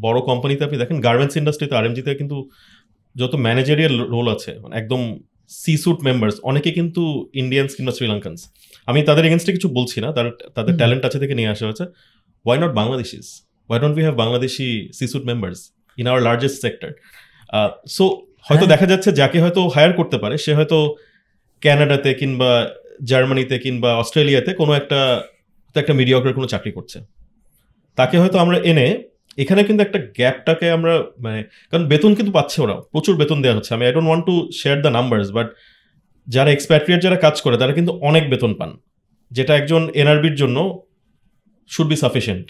[0.01, 2.49] বড় কোম্পানিতে আপনি দেখেন গার্মেন্টস ইন্ডাস্ট্রিতে আরএমজিতে কিন্তু
[3.15, 5.01] যত ম্যানেজারিয়াল রোল আছে মানে একদম
[5.49, 8.41] সি সুট মেম্বার্স অনেকে কিন্তু ইন্ডিয়ানস কিংবা শ্রীলঙ্কানস
[8.85, 11.85] আমি তাদের এগেনস্টে কিছু বলছি না তার তাদের ট্যালেন্ট আছে থেকে নিয়ে আসা হয়েছে।
[12.45, 13.25] Why not Bangladeshis
[13.69, 15.59] why don't we have Bangladeshi C suite members
[15.97, 16.91] in our largest sector
[17.87, 18.03] so
[18.49, 20.77] হয়তো দেখা যাচ্ছে যাকে হয়তো হায়ার করতে পারে সে হয়তো
[21.63, 22.51] ক্যানাডাতে কিংবা
[23.09, 24.99] জার্মানিতে কিংবা অস্ট্রেলিয়াতে কোনো একটা
[25.81, 26.97] একটা মিডিয়াকের কোনো চাকরি করছে।
[27.97, 28.87] তাকে হয়তো আমরা এনে,
[29.43, 30.93] এখানে কিন্তু একটা গ্যাপটাকে আমরা
[31.25, 31.39] মানে
[31.69, 34.77] কারণ বেতন কিন্তু পাচ্ছে ওরা প্রচুর বেতন দেওয়া হচ্ছে। আমি I don't want to share
[34.83, 35.47] the numbers but
[36.27, 38.71] যারা এক্সপ্যাট্রিয়েট যারা কাজ করে, তারা কিন্তু অনেক বেতন পান।
[39.31, 40.57] যেটা একজন এনআরবির জন্য
[41.73, 42.45] শুড বি সাফিসিয়েন্ট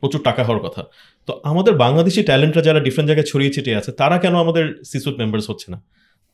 [0.00, 0.82] প্রচুর টাকা হওয়ার কথা।
[1.28, 5.46] তো আমাদের বাংলাদেশি ট্যালেন্টরা যারা ডিফারেন্ট জায়গায় ছড়িয়ে ছিটিয়ে আছে, তারা কেন আমাদের সিসুট মেম্বার্স
[5.50, 5.78] হচ্ছে না?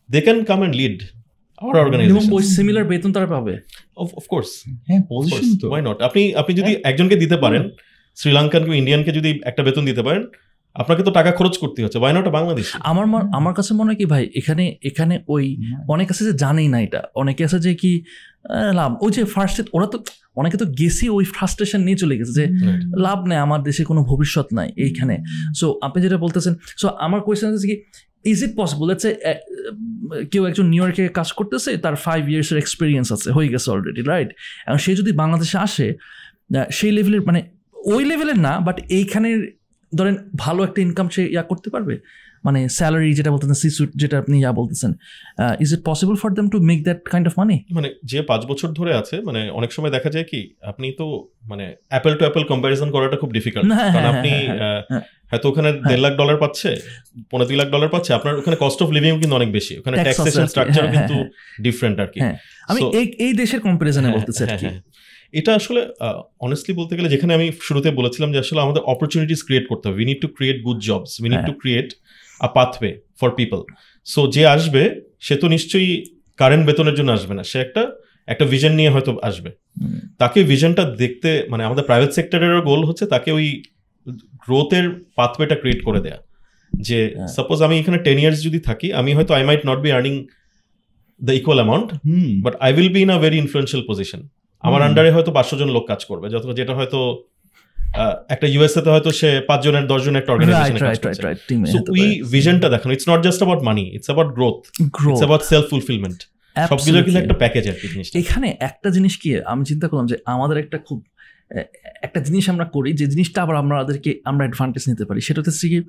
[0.08, 0.98] They can come and lead
[1.60, 3.54] our organization similar বেতন তারা পাবে।
[4.20, 4.50] অফ কোর্স
[4.88, 7.62] হ্যাঁ পজিশন তো। ওয়াই নট আপনি আপনি যদি একজনকে দিতে পারেন
[8.18, 10.24] শ্রীলঙ্কান কি ইন্ডিয়ানকে যদি একটা বেতন দিতে পারেন
[10.76, 13.04] আপনাকে তো টাকা খরচ করতে হচ্ছে। ওয়াই নট বাংলাদেশ আমার
[13.38, 15.44] আমার কাছে মনে হয় কি ভাই এখানে এখানে ওই
[15.94, 17.92] অনেক আছে যে জানেই না এটা। অনেকে আছে যে কি
[18.78, 19.98] লাভ। ওই যে ফার্স্ট ওরা তো
[20.40, 22.44] অনেকে তো গেছি ওই ফ্রাস্ট্রেশন নিয়ে চলে গেছে যে
[23.06, 25.14] লাভ নেই আমার দেশে কোনো ভবিষ্যৎ নাই এইখানে।
[25.58, 27.76] সো আপনি যেটা বলতেছেন সো আমার কোয়েশ্চেন হচ্ছে কি
[28.32, 29.08] ইজ ইট পসিবল হচ্ছে
[30.32, 34.30] কেউ একজন নিউ ইয়র্কে কাজ করতেছে, তার ফাইভ ইয়ার্সের এক্সপিরিয়েন্স আছে, হয়ে গেছে অলরেডি রাইট
[34.68, 35.86] এবং সে যদি বাংলাদেশে আসে
[36.78, 37.40] সেই লেভেলের মানে
[37.94, 39.38] ওই লেভেলের না বাট এইখানের
[39.92, 41.94] ধরেন ভালো একটা ইনকাম সে ইয়া করতে পারবে?
[42.46, 44.90] মানে স্যালারি যেটা বলতেছেন সি সুট যেটা আপনি ইয়া বলতেছেন
[45.64, 48.68] is it possible for them to make that kind of money মানে যে পাঁচ বছর
[48.78, 50.40] ধরে আছে মানে অনেক সময় দেখা যায় কি
[50.70, 51.06] আপনি তো
[51.50, 54.32] মানে অ্যাপেল টু অ্যাপেল কম্প্যারিজন করাটা খুব ডিফিকাল্ট কারণ আপনি
[55.30, 56.70] হয়তো ওখানে দেড় লাখ ডলার পাচ্ছে
[57.30, 60.46] পনেরো দুই লাখ ডলার পাচ্ছে আপনার ওখানে কস্ট অফ লিভিং কিন্তু অনেক বেশি ওখানে ট্যাক্সেশন
[60.52, 61.16] স্ট্রাকচার কিন্তু
[61.66, 62.20] ডিফারেন্ট আর কি।
[62.70, 64.68] আমি এই এই দেশের কম্পারিজনে বলতেছি আর কি।
[65.32, 65.80] এটা আসলে
[66.46, 70.06] অনেস্টলি বলতে গেলে যেখানে আমি শুরুতে বলেছিলাম যে আসলে আমাদের অপরচুনিটিস ক্রিয়েট করতে হবে। We
[70.10, 71.88] need to create good jobs we need to create
[72.46, 73.60] a pathway for people
[74.06, 74.82] so যে আসবে
[75.26, 75.90] সে তো নিশ্চয়ই
[76.38, 77.82] কারেন্ট বেতনের জন্য আসবে না। সে একটা
[78.28, 79.50] একটা ভিশন নিয়ে হয়তো আসবে।
[80.20, 83.46] তাকে ভিজনটা দেখতে মানে আমাদের প্রাইভেট সেক্টরেরও গোল হচ্ছে তাকে ওই
[84.44, 84.86] গ্রোথের
[85.18, 86.18] পাথওয়েটা ক্রিয়েট করে দেয়া।
[86.72, 86.98] যে
[87.36, 90.14] সাপোজ আমি এখানে টেন ইয়ার্স যদি থাকি আমি হয়তো I might not be earning
[91.20, 91.88] the equal amount
[92.44, 94.20] but I will be in a very influential position
[94.64, 96.98] আমার আন্ডারে হয়তো পাঁচশো জন লোক কাজ করবে যত যেটা হয়তো
[98.28, 100.78] একটা ইউএসএ তে হয়তো সে পাঁচ জনের দশ জন একটা অর্গানাইজেশন
[101.72, 105.64] সো উই ভিশনটা দেখানো it's not just about money it's about growth it's about self
[105.70, 106.18] fulfilment
[106.56, 110.16] সবগুলো কিন্তু একটা প্যাকেজ আর কি জিনিসটা। এখানে একটা জিনিস কি আমি চিন্তা করলাম যে
[110.24, 110.98] আমাদের একটা খুব
[112.02, 115.68] একটা জিনিস আমরা করি যে জিনিসটা আবার আমরা আমাদেরকে আমরা অ্যাডভান্টেজ নিতে পারি সেটা হচ্ছে
[115.68, 115.82] কি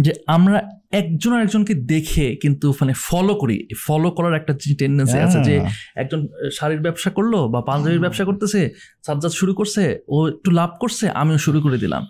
[0.00, 5.60] যে আমরা একজন আরেকজনকে দেখে কিন্তু মানে ফলো করি। ফলো করার একটা টেন্ডেন্সি আছে যে
[5.96, 8.70] একজন শাড়ির ব্যবসা করল বা পাঞ্জাবির ব্যবসা করতেছে
[9.06, 12.06] সাজ্জাদ শুরু করছে ও একটু লাভ করছে আমিও শুরু করে দিলাম।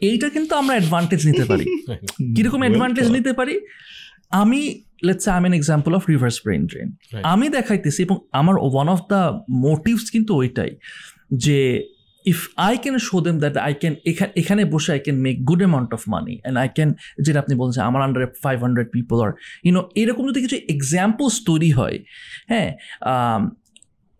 [0.00, 1.64] এইটা কিন্তু আমরা অ্যাডভান্টেজ নিতে পারি।
[2.36, 3.60] কীরকম অ্যাডভান্টেজ নিতে পারি?
[4.30, 6.92] আমি let's I an example of reverse brain drain
[7.22, 10.70] আমি দেখাইতেছি এবং আমার ওয়ান অফ দ্য মোটিভস কিন্তু ওইটাই
[11.34, 11.84] যে
[12.26, 15.58] if I can show them that I can এখানে এখানে বসে I can make good
[15.58, 19.32] amount of money and I can যেটা আপনি বলছেন, আমার আন্ডারে ফাইভ হান্ড্রেড পিপল আর
[19.64, 21.96] ইউনো এরকম যদি কিছু এক্সাম্পলস তৈরি হয়
[22.48, 22.70] হ্যাঁ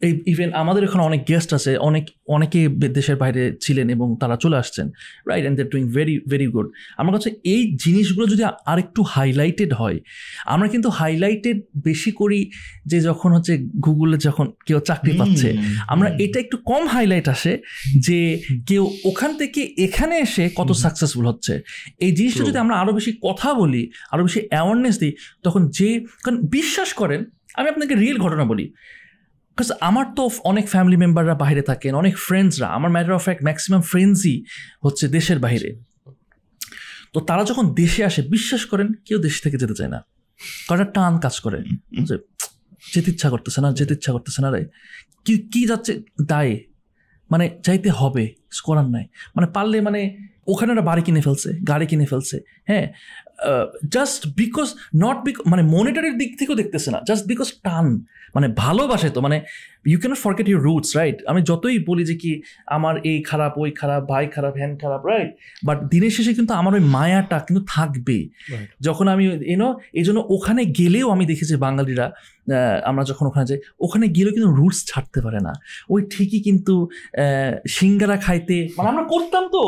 [0.02, 4.90] ইভেন আমাদের এখানে অনেক গেস্ট আছে অনেক অনেকে দেশের বাইরে ছিলেন এবং তারা চলে আসছেন
[5.28, 10.00] right and they're doing very very good আমার কাছে এই জিনিসগুলো যদি আরেকটু হাইলাইটেড হয়
[10.46, 12.50] আমরা কিন্তু হাইলাইটেড বেশি করি
[12.86, 15.56] যে যখন হচ্ছে গুগলে যখন কেউ চাকরি পাচ্ছে
[15.88, 17.58] আমরা এটা একটু কম হাইলাইট আসে
[17.98, 21.60] যে কেউ ওখান থেকে এখানে এসে কত সাকসেসফুল হচ্ছে।
[21.98, 26.42] এই জিনিসটা যদি আমরা আরও বেশি কথা বলি আরও বেশি অ্যাওয়ারনেস দিই তখন যে কারণ
[26.42, 27.24] বিশ্বাস করেন
[27.54, 28.72] আমি আপনাকে রিয়েল ঘটনা বলি।
[29.58, 33.82] বিকজ আমার তো অনেক ফ্যামিলি মেম্বাররা বাইরে থাকেন, অনেক ফ্রেন্ডসরা আমার ম্যাটার অফ ফ্যাক্ট ম্যাক্সিমাম
[33.82, 34.44] ফ্রেন্ডসই
[34.84, 35.80] হচ্ছে দেশের বাইরে।
[37.12, 40.04] তো তারা যখন দেশে আসে, বিশ্বাস করেন কেউ দেশ থেকে যেতে চায় না।
[40.68, 41.62] কারণ টান কাজ করে।
[42.04, 42.18] যে
[42.94, 44.66] যেতে ইচ্ছা করতেছে না, যেতে ইচ্ছা করতেছে না রে।
[45.24, 46.02] কি কি যাচ্ছে?
[46.26, 46.64] দায়ে।
[47.30, 48.34] মানে যাইতে হবে
[48.64, 52.92] করার নাই। মানে পারলে মানে ওখানে ওরা বাড়ি কিনে ফেলছে, গাড়ি কিনে ফেলছে হ্যাঁ?
[53.88, 57.86] জাস্ট বিকজ নট বিক মানে মনিটারির দিক থেকেও দেখতেছে না জাস্ট বিকজ টান
[58.34, 59.36] মানে ভালোবাসে তো মানে
[59.86, 63.70] you can't forget your roots right আমি যতই বলি যে কি আমার এই খারাপ ওই
[63.70, 65.30] খারাপ ভাই খারাপ হ্যান খারাপ রাইট
[65.64, 68.18] বাট দিনের শেষে কিন্তু আমার ওই মায়াটা কিন্তু থাকবে।
[68.80, 69.24] যখন আমি
[69.54, 72.06] এনো এই জন্য ওখানে গেলেও আমি দেখেছি বাঙালিরা
[72.84, 75.52] আমরা যখন ওখানে যাই ওখানে গেলেও কিন্তু রুটস ছাড়তে পারে না।
[75.90, 76.74] ওই ঠিকই কিন্তু
[77.76, 79.62] সিঙ্গারা খাইতে মানে আমরা করতাম তো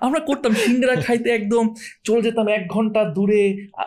[0.00, 1.64] আমরা করতাম সিঙ্গারা খাইতে একদম
[2.04, 3.42] চলে যেতাম এক ঘণ্টা দূরে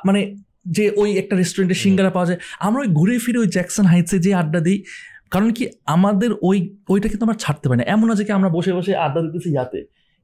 [0.05, 0.21] মানে
[0.65, 4.31] যে ওই একটা রেস্টুরেন্টে সিঙ্গারা পাওয়া যায় আমরা ওই ঘুরে ফিরে ওই জ্যাকসন হাইটসে যে
[4.33, 4.83] আড্ডা দিই।
[5.31, 6.57] কারণ কি আমাদের ওই
[6.89, 9.79] ওইটা কিন্তু আমরা ছাড়তে পারি না। এমন আছে কি আমরা বসে বসে আড্ডা দিতেছি ইয়াতে।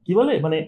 [0.06, 0.32] কি বলে?
[0.40, 0.58] মানে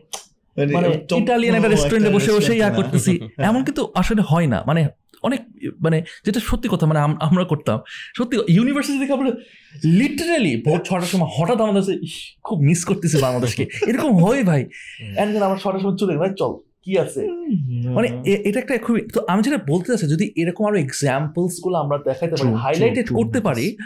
[0.74, 4.82] মানে ইটালিয়ান একটা রেস্টুরেন্টে বসে বসে ইয়া করতেছি। এমন কিন্তু আসলে হয় না। মানে
[5.22, 5.40] অনেক
[5.80, 7.78] মানে যেটা সত্যি কথা মানে আমরা করতাম।
[8.16, 9.30] সত্যি ইউনিভার্সিটি থেকে আমরা
[9.98, 11.96] লিটারালি ভোর ছটার সময় হঠাৎ আমাদের
[12.44, 14.62] খুব মিস করতেছি বাংলাদেশকে। এরকম হয় ভাই।
[15.22, 16.52] এন্ড আমরা ছটার সময় চলে ভাই চল।
[16.84, 17.20] কি আছে?
[17.96, 18.08] মানে
[18.48, 22.52] এটা একটা খুবই তো আমি যেটা বলতে চাচ্ছি যদি এরকম আরও এক্সাম্পলসগুলো আমরা দেখাতে পারি
[22.64, 23.76] হাইলাইটেড করতে পারি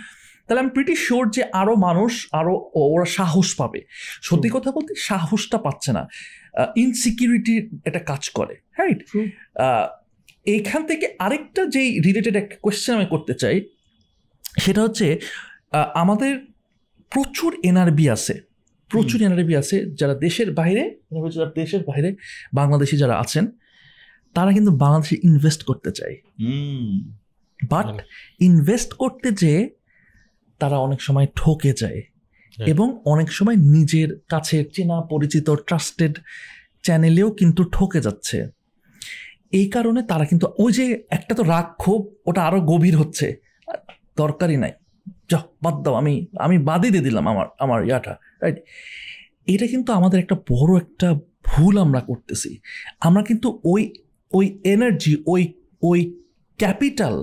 [0.44, 3.80] তাহলে আমি প্রিটি শিওর যে আরও মানুষ আরও ওরা সাহস পাবে।
[4.22, 6.02] সত্যি কথা বলতে সাহসটা পাচ্ছে না।
[6.76, 9.00] ইনসিকিউরিটি এটা কাজ করে রাইট.
[10.46, 13.56] এইখান থেকে আরেকটা যেই রিলেটেড একটা কোয়েশ্চেন আমি করতে চাই
[14.58, 15.06] সেটা হচ্ছে
[15.94, 16.32] আমাদের
[17.12, 18.47] প্রচুর এনআরবি আছে।
[18.90, 20.82] প্রচুর এনআরবি আছে যারা দেশের বাইরে
[21.30, 22.16] যারা দেশের বাইরে
[22.54, 23.44] বাংলাদেশি যারা আছেন
[24.34, 26.16] তারা কিন্তু বাংলাদেশে ইনভেস্ট করতে চায়।
[27.70, 28.02] বাট
[28.40, 29.70] ইনভেস্ট করতে যেয়ে
[30.60, 32.00] তারা অনেক সময় ঠকে যায়
[32.56, 36.14] হ্যাঁ। এবং অনেক সময় নিজের কাছে চেনা পরিচিত ট্রাস্টেড
[36.82, 38.48] চ্যানেলেও কিন্তু ঠকে যাচ্ছে।
[39.52, 43.26] এই কারণে তারা কিন্তু ওই যে একটা তো রাগ ক্ষোভ ওটা আরও গভীর হচ্ছে।
[44.16, 44.72] দরকারই নাই।
[45.30, 48.58] যা বাদ দাও আমি আমি বাদই দিয়ে দিলাম আমার আমার ইয়াটা। রাইট
[49.52, 51.08] এটা কিন্তু আমাদের একটা বড় একটা
[51.48, 52.50] ভুল আমরা করতেছি।
[53.08, 53.82] আমরা কিন্তু ওই
[54.32, 55.42] ওই এনার্জি ওই
[55.90, 56.00] ওই
[56.60, 57.14] ক্যাপিটাল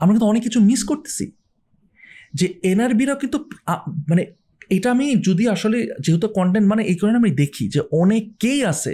[0.00, 1.24] আমরা কিন্তু অনেক কিছু মিস করতেছি।
[2.38, 3.38] যে এনআরবিরাও কিন্তু
[4.10, 4.22] মানে
[4.76, 8.92] এটা আমি যদি আসলে যেহেতু কন্টেন্ট মানে এই কারণে আমি দেখি যে অনেকেই আছে,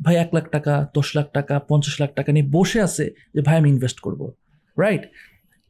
[0.00, 3.04] ভাই এক লাখ টাকা, দশ লাখ টাকা, পঞ্চাশ লাখ টাকা নিয়ে বসে আছে
[3.34, 4.20] যে ভাই আমি ইনভেস্ট করব।
[4.76, 5.04] রাইট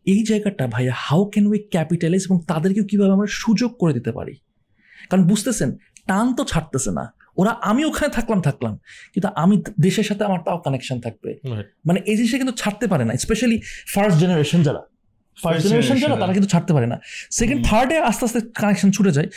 [0.07, 4.35] এই জায়গাটা ভাইয়া হাউ ক্যান উই ক্যাপিটালাইজ এবং তাদেরকেও কীভাবে আমরা সুযোগ করে দিতে পারি?
[5.11, 5.71] কারণ বুঝতেছেন
[6.09, 7.05] টান তো ছাড়তেছে না।
[7.41, 8.75] ওরা আমি ওখানে থাকলাম থাকলাম।
[9.13, 9.55] কিন্তু আমি
[9.87, 11.31] দেশের সাথে আমার তাও কানেকশন থাকবে।
[11.89, 13.57] মানে এই জিনিসটা কিন্তু ছাড়তে পারে না স্পেশালি
[13.95, 14.83] ফার্স্ট জেনারেশন যারা।
[15.43, 16.97] ফার্স্ট জেনারেশন যারা তারা কিন্তু ছাড়তে পারে না।
[17.39, 19.29] সেকেন্ড থার্ডে আস্তে আস্তে কানেকশন ছুটে যায়।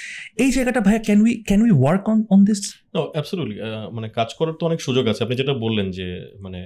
[0.44, 2.60] এই জায়গাটা ভাইয়া can we can we work on on this
[2.96, 3.56] no absolutely
[3.96, 6.08] মানে কাজ করার তো অনেক সুযোগ আছে। আপনি যেটা বললেন যে
[6.46, 6.60] মানে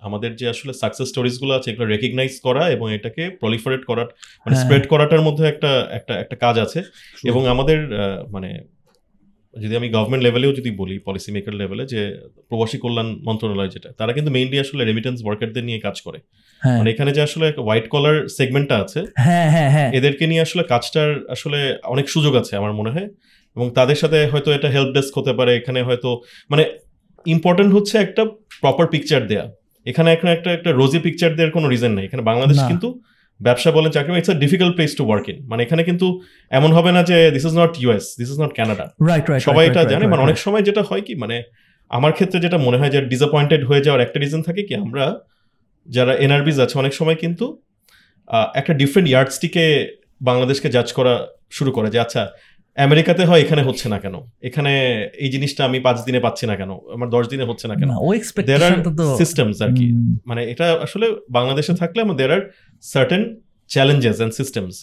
[0.00, 4.08] আমাদের যে আসলে সাকসেস স্টোরিজগুলো আছে এগুলো রেকগনাইজ করা এবং এটাকে প্রলিফারেট করার
[4.46, 6.82] মানে হ্যাঁ। স্প্রেড করাটার মধ্যে একটা একটা একটা কাজ আছে।
[7.24, 7.78] এবং আমাদের
[8.30, 8.50] মানে
[9.56, 12.00] যদি আমি গভর্নমেন্ট লেভেলেও যদি বলি পলিসি মেকার লেভেলে যে
[12.48, 16.18] প্রবাসী কল্যাণ মন্ত্রণালয় যেটা তারা কিন্তু মেইনলি আসলে রেমিটেন্স ওয়ার্কারদের নিয়ে কাজ করে।
[16.62, 20.40] হ্যাঁ। মানে এখানে যে আসলে একটা হোয়াইট কলার সেগমেন্টটা আছে হ্যাঁ হ্যাঁ হ্যাঁ। এদেরকে নিয়ে
[20.40, 23.08] আসলে কাজটার আসলে অনেক সুযোগ আছে আমার মনে হয়।
[23.56, 26.08] এবং তাদের সাথে হয়তো এটা হেল্প ডেস্ক হতে পারে এখানে হয়তো
[26.50, 26.64] মানে
[27.26, 28.24] ইম্পর্টেন্ট হচ্ছে একটা
[28.60, 29.44] প্রপার পিকচার দেয়া।
[29.86, 33.00] এখানে এখানে একটা একটা রোজি পিকচার দেওয়ার কোনো রিজন নেই। এখানে বাংলাদেশ। কিন্তু
[33.42, 36.20] ব্যবসা বলেন চাকরি it's a difficult place to work in মানে এখানে কিন্তু
[36.50, 39.66] এমন হবে না যে this is not US this is not Canada right right সবাই
[39.66, 41.42] এটা জানে মানে অনেক সময় যেটা হয় কি মানে
[41.88, 45.20] আমার ক্ষেত্রে যেটা মনে হয় যে ডিসঅ্যাপয়েন্টেড হয়ে যাওয়ার একটা রিজন থাকে কি আমরা
[45.88, 47.62] যারা এনআরবিজ আছে অনেক সময় কিন্তু
[48.54, 49.64] একটা ডিফারেন্ট ইয়ার্ডসটিকে
[50.20, 52.28] বাংলাদেশকে জাজ করা শুরু করে যে আচ্ছা
[52.76, 54.14] আমেরিকাতে হয় এখানে হচ্ছে না কেন?
[54.48, 54.72] এখানে
[55.24, 56.70] এই জিনিসটা আমি পাঁচ দিনে পাচ্ছি না কেন?
[56.94, 57.90] আমার দশ দিনে হচ্ছে না কেন?
[58.50, 58.74] দের আর
[59.20, 59.86] সিস্টেমস আর কি।
[60.28, 62.42] মানে এটা আসলে বাংলাদেশে থাকলে আমার there are
[62.82, 63.22] certain
[63.68, 64.74] challenges and systems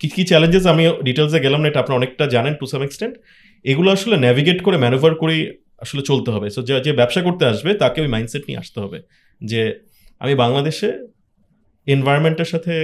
[0.00, 3.14] কি কি চ্যালেঞ্জেস আমি ডিটেলসে গেলাম না এটা আপনি অনেকটা জানেন টু সাম এক্সটেন্ট
[3.64, 5.36] এগুলো আসলে ন্যাভিগেট করে ম্যানুভার করে
[5.84, 8.98] আসলে চলতে হবে। সো যে যে ব্যবসা করতে আসবে তাকে ওই মাইন্ডসেট নিয়ে আসতে হবে।
[9.40, 9.62] যে
[10.18, 10.88] আমি বাংলাদেশে
[11.86, 12.74] এনভায়রনমেন্টের সাথে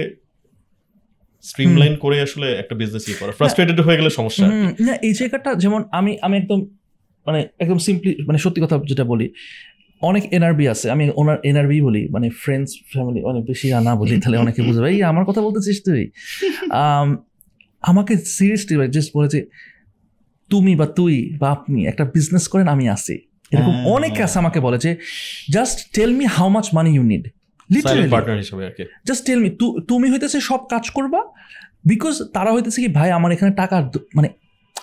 [1.43, 4.45] স্ট্রিমলাইন করে আসলে একটা বিজনেস ই করা। ফ্রাস্ট্রেটেড হয়ে গেলে সমস্যা
[4.79, 6.59] না এই জায়গাটা যেমন আমি আমি একদম
[7.25, 9.27] মানে একদম সিম্পলি মানে সত্যি কথা যেটা বলি
[10.01, 14.37] অনেক এনআরবি আছে আমি ওনার এনআরবি বলি মানে ফ্রেন্ডস ফ্যামিলি অনেক বেশি না বলি তাহলে
[14.37, 16.03] অনেকে বুঝবে এই আমার কথা বলতেছিস তুই?
[17.83, 19.39] আমাকে সিরিয়াসলি জাস্ট বলেছে
[20.51, 23.15] তুমি বা তুই বা আপনি একটা বিজনেস করেন আমি আসি
[23.51, 24.91] এরকম হ্যাঁ। অনেক আছে আমাকে বলে যে
[25.51, 27.23] just tell me how much money you need
[27.69, 29.49] literally partner হিসেবে আর কি। জাস্ট টেল মি
[29.87, 31.19] তুমি হইতেছে সব কাজ করবা
[31.85, 33.75] বিকজ তারা হইতেছে কি ভাই আমার এখানে টাকা
[34.15, 34.29] মানে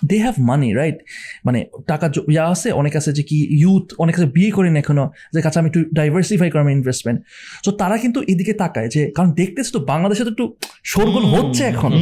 [0.07, 0.99] দে হ্যাভ মানি রাইট
[1.45, 5.43] মানে টাকা ইয়া আছে অনেক আছে যে কি ইউথ অনেক আছে বিয়ে করেন এখনও যে
[5.43, 7.19] কাছে আমি একটু ডাইভার্সিফাই করি আমার ইনভেস্টমেন্ট
[7.65, 11.93] সো তারা কিন্তু এদিকে তাকায় যে কারণ দেখতেছে তো বাংলাদেশে তো একটু শোরগোল হচ্ছে এখন।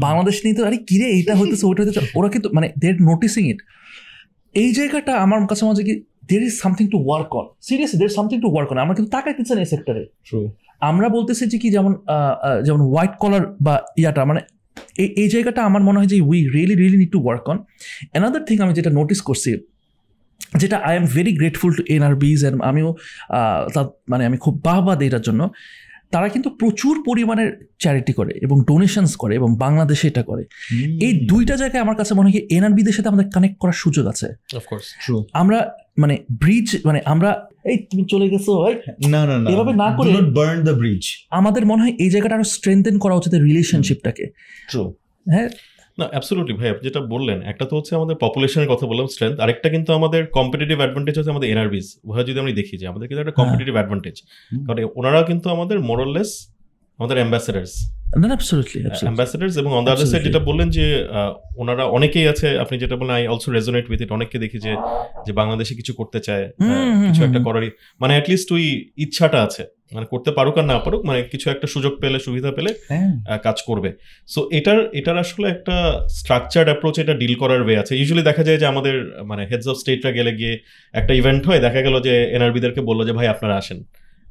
[0.00, 3.58] বাংলাদেশ নিয়ে তো আরে কিরে এইটা হইতেছে ওইটা হইতেছে ওরা কিন্তু মানে দে নোটিসিং ইট
[4.54, 5.94] এই জায়গাটা আমার কাছে মনে হচ্ছে কি
[6.28, 9.52] there is something to work on seriously there something to work on আমরা কিন্তু তাকাইতেছি
[9.54, 10.46] না এই সেক্টরে True.
[10.80, 11.92] আমরা বলতেছি যে কি যেমন
[12.64, 14.40] যেমন হোয়াইট কলার বা ইয়াটা মানে
[14.98, 17.58] এই এই জায়গাটা আমার মনে হয় যে we really really need to work on
[18.12, 19.50] another thing আমি যেটা নোটিস করছি
[20.58, 24.36] যেটা I am very grateful to N R Bs এর আমিও আহ, তা- মানে আমি
[24.36, 25.42] খুব বাহবা দিই এটার জন্য।
[26.10, 27.48] তারা কিন্তু প্রচুর পরিমাণের
[27.78, 30.42] চ্যারিটি করে এবং ডোনেশনস করে এবং বাংলাদেশে এটা করে।
[31.00, 34.26] এই দুইটা জায়গায় আমার কাছে মনে হয় এনআরবিদের সাথে আমাদের কানেক্ট করার সুযোগ আছে.
[35.32, 35.58] আমরা
[35.96, 37.30] মানে ব্রিজ মানে আমরা
[37.64, 38.52] এই তুমি চলে গেছো
[39.08, 42.46] না না না। এভাবে না করে- বার্ন দ্য ব্রিজ আমাদের মনে হয় এই জায়গাটা আরও
[42.54, 44.24] স্ট্রেংথেন করা উচিত রিলেশনশিপটাকে
[44.70, 44.82] ট্রু
[45.26, 45.48] হ্যাঁ?
[45.98, 49.68] না অ্যাবসলিউটলি ভাই আপনি যেটা বললেন একটা তো হচ্ছে আমাদের পপুলেশনের কথা বললাম স্ট্রেংথ আরেকটা
[49.70, 53.36] কিন্তু আমাদের কম্পিটিটিভ অ্যাডভান্টেজ হচ্ছে আমাদের এনআরবিস উহা যদি আমি দেখি যে আমাদের কিন্তু একটা
[53.40, 54.16] কম্পিটিটিভ অ্যাডভান্টেজ।
[54.66, 56.30] কারণ ওনারা কিন্তু আমাদের মোরাললেস
[56.98, 57.72] আমাদের অ্যাম্বাসেডার্স
[58.06, 60.86] না অ্যাবসলিউটলি অ্যাম্বাসেডার্স এবং অন দ্য আদার সাইড যেটা বললেন যে
[61.56, 64.72] ওনারা অনেকেই আছে আপনি যেটা বললেন I also resonate with it অনেককে দেখি যে
[65.26, 68.64] যে বাংলাদেশে কিছু করতে চায় হুম, কিছু একটা করারই মানে অ্যাটলিস্ট ওই
[68.96, 72.70] ইচ্ছাটা আছে। মানে করতে পারুক আর না পারুক মানে কিছু একটা সুযোগ পেলে সুবিধা পেলে
[72.88, 73.90] হ্যাঁ। কাজ করবে।
[74.28, 75.74] সো এটার এটার আসলে একটা
[76.08, 78.94] স্ট্রাকচার্ড অ্যাপ্রোচ এটা ডিল করার ওয়ে আছে। ইউজুয়ালি দেখা যায় যে আমাদের
[79.24, 80.54] মানে হেডস অফ স্টেটরা গেলে গিয়ে
[80.94, 83.78] একটা ইভেন্ট হয় দেখা গেল যে এনআরবিদেরকে বলল যে ভাই আপনারা আসেন।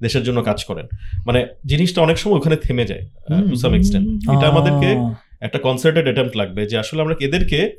[0.02, 0.86] দেশের জন্য কাজ করেন।
[1.26, 3.04] মানে জিনিসটা অনেক সময় ওখানে থেমে যায়
[3.50, 4.90] টু সাম এক্সটেন্ট এটা আমাদেরকে
[5.42, 7.72] একটা কনসার্টেড অ্যাটেম্প লাগবে যে আসলে আমরা এদেরকে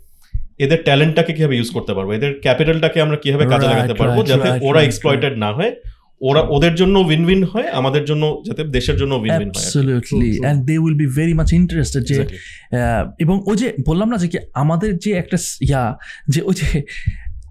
[0.59, 2.13] এদের ট্যালেন্টটাকে কীভাবে ইউজ করতে পারব?
[2.13, 4.23] এদের ক্যাপিটালটাকে আমরা কীভাবে কাজে লাগাতে পারব?
[4.27, 5.75] যাতে ওরা এক্সপ্লয়েটেড না হয়
[6.21, 10.31] ওরা ওদের জন্য উইন উইন হয় আমাদের জন্য যাতে দেশের জন্য উইন উইন হয় absolutely.
[10.47, 14.29] And they will be very much interested যে আহ, এবং ওই যে বললাম না যে
[14.29, 15.97] কি আমাদের যে একটা ইয়া
[16.29, 16.83] যে ওই যে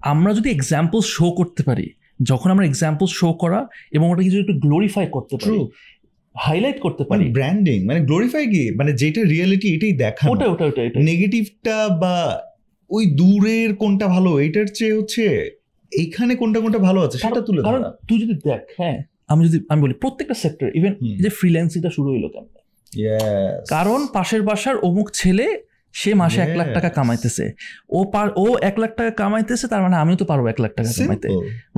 [0.02, 1.90] আমরা যদি এক্সাম্পল শো করতে পারি
[2.22, 5.66] যখন আমরা এক্সাম্পল শো করা এবং ওটা কিছু একটু গ্লোরিফাই করতে পারি
[6.38, 8.74] হাইলাইট করতে মানে পারি। ব্র্যান্ডিং মানে গ্লোরিফাই কি?
[8.74, 12.40] মানে যেটা রিয়েলিটি এটাই দেখানো। ওটা ওটা ওটা নেগেটিভটা বা
[12.90, 15.50] ওই দূরের কোনটা ভালো এটার চেয়ে হচ্ছে
[15.92, 19.82] এইখানে কোনটা কোনটা ভালো আছে সেটা তুলে কারণ তুই যদি দেখ হ্যাঁ আমি যদি আমি
[19.82, 22.44] বলি প্রত্যেকটা সেক্টর ইভেন যে ফ্রিল্যান্সিংটা শুরু হইল কেন
[23.68, 25.60] কারণ পাশের বাসার অমুক ছেলে
[25.94, 27.44] সে মাসে এক লাখ টাকা কামাইতেছে।
[27.88, 30.90] ও পার ও এক লাখ টাকা কামাইতেছে তার মানে আমিও তো পারব এক লাখ টাকা
[30.98, 31.28] কামাইতে।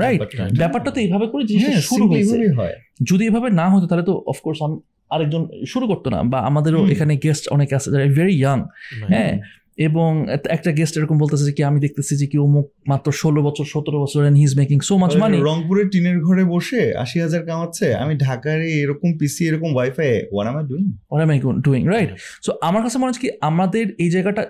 [0.03, 0.21] রাইট
[0.59, 2.37] ব্যাপারটা তো এইভাবে করে জিনিসটা হ্যাঁ, শুরু হয়েছে।
[3.01, 4.59] যদি এভাবে না হতো তাহলে তো অফকোর্স
[5.11, 7.89] আরেকজন শুরু করতো না বা আমাদেরও এখানে গেস্ট অনেক আছে
[8.19, 8.59] ভেরি ইয়াং
[9.13, 9.33] হ্যাঁ
[9.79, 13.65] এবং একটা গেস্ট এরকম বলতেছে যে কি আমি দেখতেছি যে কি অমুক মাত্র ষোলো বছর
[13.65, 17.95] সতেরো বছর and he's making so much money রংপুরের টিনের ঘরে বসে আশি হাজার কামাচ্ছে
[17.95, 22.11] আমি ঢাকার এরকম পিসি এরকম ওয়াইফাই ওয়ান আমার doing what am I doing right?
[22.43, 24.47] So আমার কাছে মনে হচ্ছে কি আমাদের এই জায়গাটা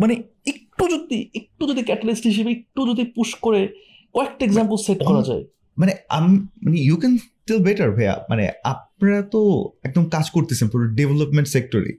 [0.00, 0.14] মানে
[0.46, 3.68] একটু যদি একটু যদি ক্যাটালিস্ট হিসেবে একটু যদি পুশ করে
[4.14, 5.44] কয়েকটা এক্সাম্পল সেট করা যায়।
[5.78, 10.84] মানে আম- মানে ইউ ক্যান টেল বেটার ভাইয়া। মানে আপনারা তো একদম কাজ করতেছেন পুরো
[10.88, 11.92] ডেভেলপমেন্ট সেক্টরে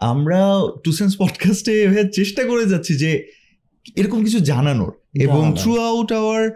[0.00, 0.40] আমরা
[0.84, 3.32] টু সেন্স পডকাস্টে চেষ্টা করে যাচ্ছি যে
[3.96, 6.50] এরকম কিছু জানানোর এবং থ্রু আউট আওয়ার।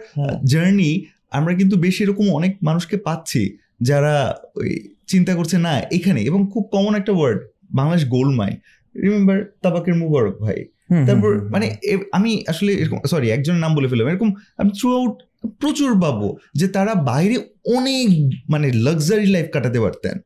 [0.45, 6.51] জার্নি আমরা কিন্তু বেশ এরকম অনেক মানুষকে পাচ্ছি যারা ওই চিন্তা করছে না এখানে। এবং
[6.53, 7.41] খুব কমন একটা word
[7.75, 8.57] Bangladesh gold mine
[9.03, 10.65] remember তাবাকের Mubarak ভাই?
[11.07, 11.77] তারপর মানে
[12.13, 16.69] আমি আসলে এরকম সরি একজনের নাম বলে ফেললাম। এরকম আমি থ্রু আউট প্রচুর পাবো যে
[16.69, 20.19] তারা বাইরে অনেক মানে লাক্সারি লাইফ কাটাতে পারতেন।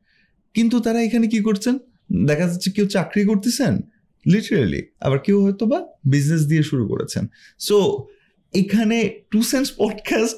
[0.53, 1.77] কিন্তু তারা এখানে কি করছেন?
[2.25, 3.79] দেখা যাচ্ছে কেউ চাকরি করতেছেন
[4.27, 7.27] লিটারেলি আবার কেউ হয়তো বা বিজনেস দিয়ে শুরু করেছেন
[7.59, 8.07] সো
[8.53, 10.37] এখানে টু সেন্স পডকাস্ট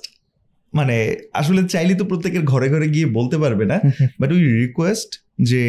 [0.74, 3.80] মানে আসলে চাইলে তো প্রত্যেকের ঘরে ঘরে গিয়ে বলতে পারবে না
[4.20, 5.64] বাট উই রিকোয়েস্ট যে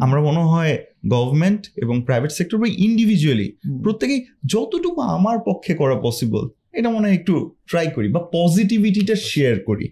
[0.00, 6.48] আমরা মনে হয় গভর্নমেন্ট এবং প্রাইভেট সেক্টর বা ইন্ডিভিজুয়ালি। প্রত্যেকেই যতটুকু আমার পক্ষে করা পসিবল
[6.72, 9.88] এটা মনে হয় একটু ট্রাই করি বা পজিটিভিটিটা শেয়ার করি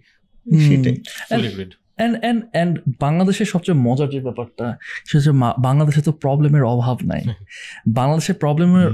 [0.59, 0.95] সেটাই.
[1.99, 4.65] অ্যান্ড অ্যান্ড অ্যান্ড বাংলাদেশের সবচেয়ে মজার যে ব্যাপারটা
[5.05, 7.21] সেটা হচ্ছে বাংলাদেশে তো প্রবলেমের অভাব নাই।
[7.87, 8.89] বাংলাদেশের প্রবলেমের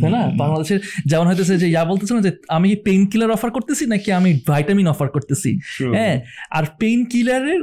[0.00, 0.22] তাই না?
[0.36, 4.40] বাংলাদেশের যেমন হইতেছে যে ইয়া বলতেছে না যে আমি পেইন কিলার অফার করতেছি নাকি আমি
[4.46, 5.50] ভাইটামিন অফার করতেছি?
[5.94, 6.16] হ্যাঁ
[6.50, 7.60] আর পেইন কিলারের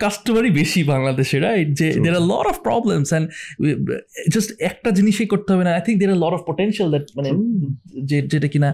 [0.00, 1.88] কাস্টমারই বেশি বাংলাদেশে রাইট যে.
[2.04, 3.26] There are lot of problems and
[4.34, 7.30] just একটা জিনিসই করতে হবে না। I think there are lot of potential that মানে
[8.08, 8.68] যে যেটা কিনা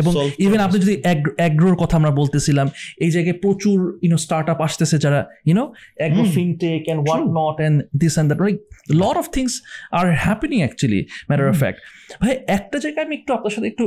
[0.00, 0.12] এবং
[0.44, 0.94] ইভেন আপনি যদি
[1.40, 2.66] অ্যাগ্রোর কথা আমরা বলতেছিলাম
[3.04, 5.64] এই জায়গায় প্রচুর ইউনো স্টার্ট আপ আসতেছে যারা you know
[6.00, 6.22] agro.
[6.36, 8.56] Fintech and what not and this and that like
[9.02, 9.52] lot of things
[9.98, 11.78] are happening actually matter of fact
[12.22, 13.84] ভাই একটা জায়গায় আমি একটু আপনার সাথে একটু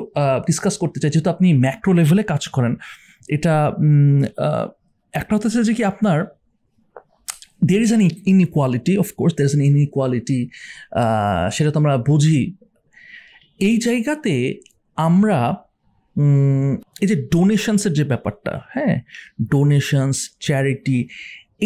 [0.48, 2.74] ডিসকাস করতে চাই যেহেতু আপনি ম্যাক্রো লেভেলে কাজ করেন।
[3.36, 3.54] এটা
[5.14, 6.20] একটা হতেছে যে কি আপনার
[7.70, 10.40] there is an inequality of course there is an inequality
[11.56, 12.42] সেটা তো আমরা বুঝি।
[13.68, 14.34] এই জায়গাতে
[14.98, 15.40] আমরা
[17.04, 18.96] এই যে ডোনেশনসের যে ব্যাপারটা হ্যাঁ
[19.54, 20.98] ডোনেশনস চ্যারিটি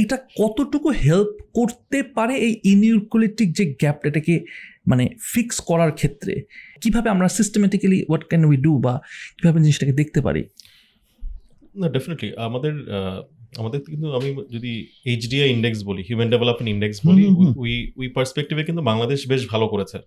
[0.02, 4.36] এটা কতটুকু হেল্প করতে পারে এই ইনইকুয়ালিটিক যে গ্যাপটা এটাকে
[4.90, 5.04] মানে
[5.34, 6.34] ফিক্স করার ক্ষেত্রে?
[6.82, 8.94] কীভাবে আমরা systematically what can we do বা
[9.38, 10.42] কীভাবে জিনিসটাকে দেখতে পারি?
[11.80, 12.74] না ডেফিনেটলি আমাদের
[13.54, 14.72] আমাদের কিন্তু আমি যদি
[15.06, 17.24] এইচডিআই ইন্ডেক্স বলি হিউম্যান ডেভেলপমেন্ট ইন্ডেক্স বলি।
[17.64, 19.98] উই উই পার্সপেক্টিভে কিন্তু বাংলাদেশ বেশ ভালো করেছে।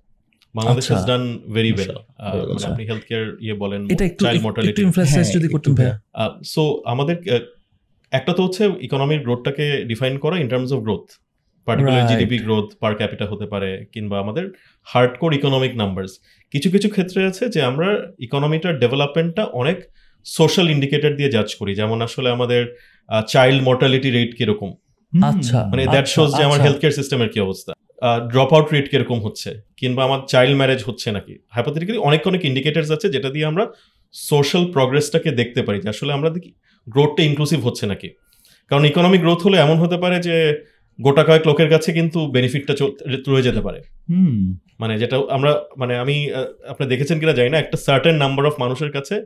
[0.55, 0.85] Bangladesh.
[0.91, 1.23] Has done
[1.57, 1.97] very well
[2.69, 3.81] আপনি হেলথ কেয়ার ইয়ে বলেন
[4.25, 5.73] চাইল্ড মর্টালিটি ইনফ্লুয়েন্স হ্যাঁ, যদি করতেন
[6.45, 7.17] সো আমাদের
[8.13, 11.07] একটা তো হচ্ছে ইকোনমির গ্রোথটাকে ডিফাইন করা in terms of growth
[11.67, 14.45] particular GDP growth per capita হতে পারে কিংবা আমাদের
[14.85, 16.21] হার্ড কোর ইকোনমিক নাম্বারস
[16.51, 17.89] কিছু কিছু ক্ষেত্রে আছে যে আমরা
[18.19, 19.79] ইকোনমিটার ডেভেলপমেন্টটা অনেক
[20.25, 22.63] সোশ্যাল ইন্ডিকেটর দিয়ে জাজ করি। যেমন আসলে আমাদের
[23.29, 24.73] চাইল্ড মর্টালিটি রেট কীরকম।
[25.23, 27.73] আচ্ছা। মানে দ্যাট আচ্ছা, শোজ যে আমার। হেলথ কেয়ার সিস্টেমের কি অবস্থা।
[28.31, 29.61] ড্রপ আউট রেট কীরকম হচ্ছে?
[29.77, 31.39] কিংবা আমার চাইল্ড ম্যারেজ হচ্ছে নাকি?
[31.51, 33.67] হাইপোথেটিক্যালি অনেক অনেক ইন্ডিকেটার্স আছে যেটা দিয়ে আমরা
[34.13, 36.55] সোশ্যাল প্রগ্রেসটাকে দেখতে পারি যে আসলে আমরা দেখি
[36.89, 38.11] গ্রোথটা ইনক্লুসিভ হচ্ছে নাকি।
[38.69, 40.65] কারণ ইকোনমিক গ্রোথ হলে এমন হতে পারে যে
[41.01, 42.75] গোটা কয়েক লোকের কাছে কিন্তু বেনিফিটটা
[43.29, 43.81] রয়ে যেতে পারে।
[44.11, 46.33] হুম। মানে যেটা আমরা মানে আমি
[46.69, 49.25] আপনি দেখেছেন কিনা জানি না একটা সার্টেন নাম্বার অফ মানুষের কাছে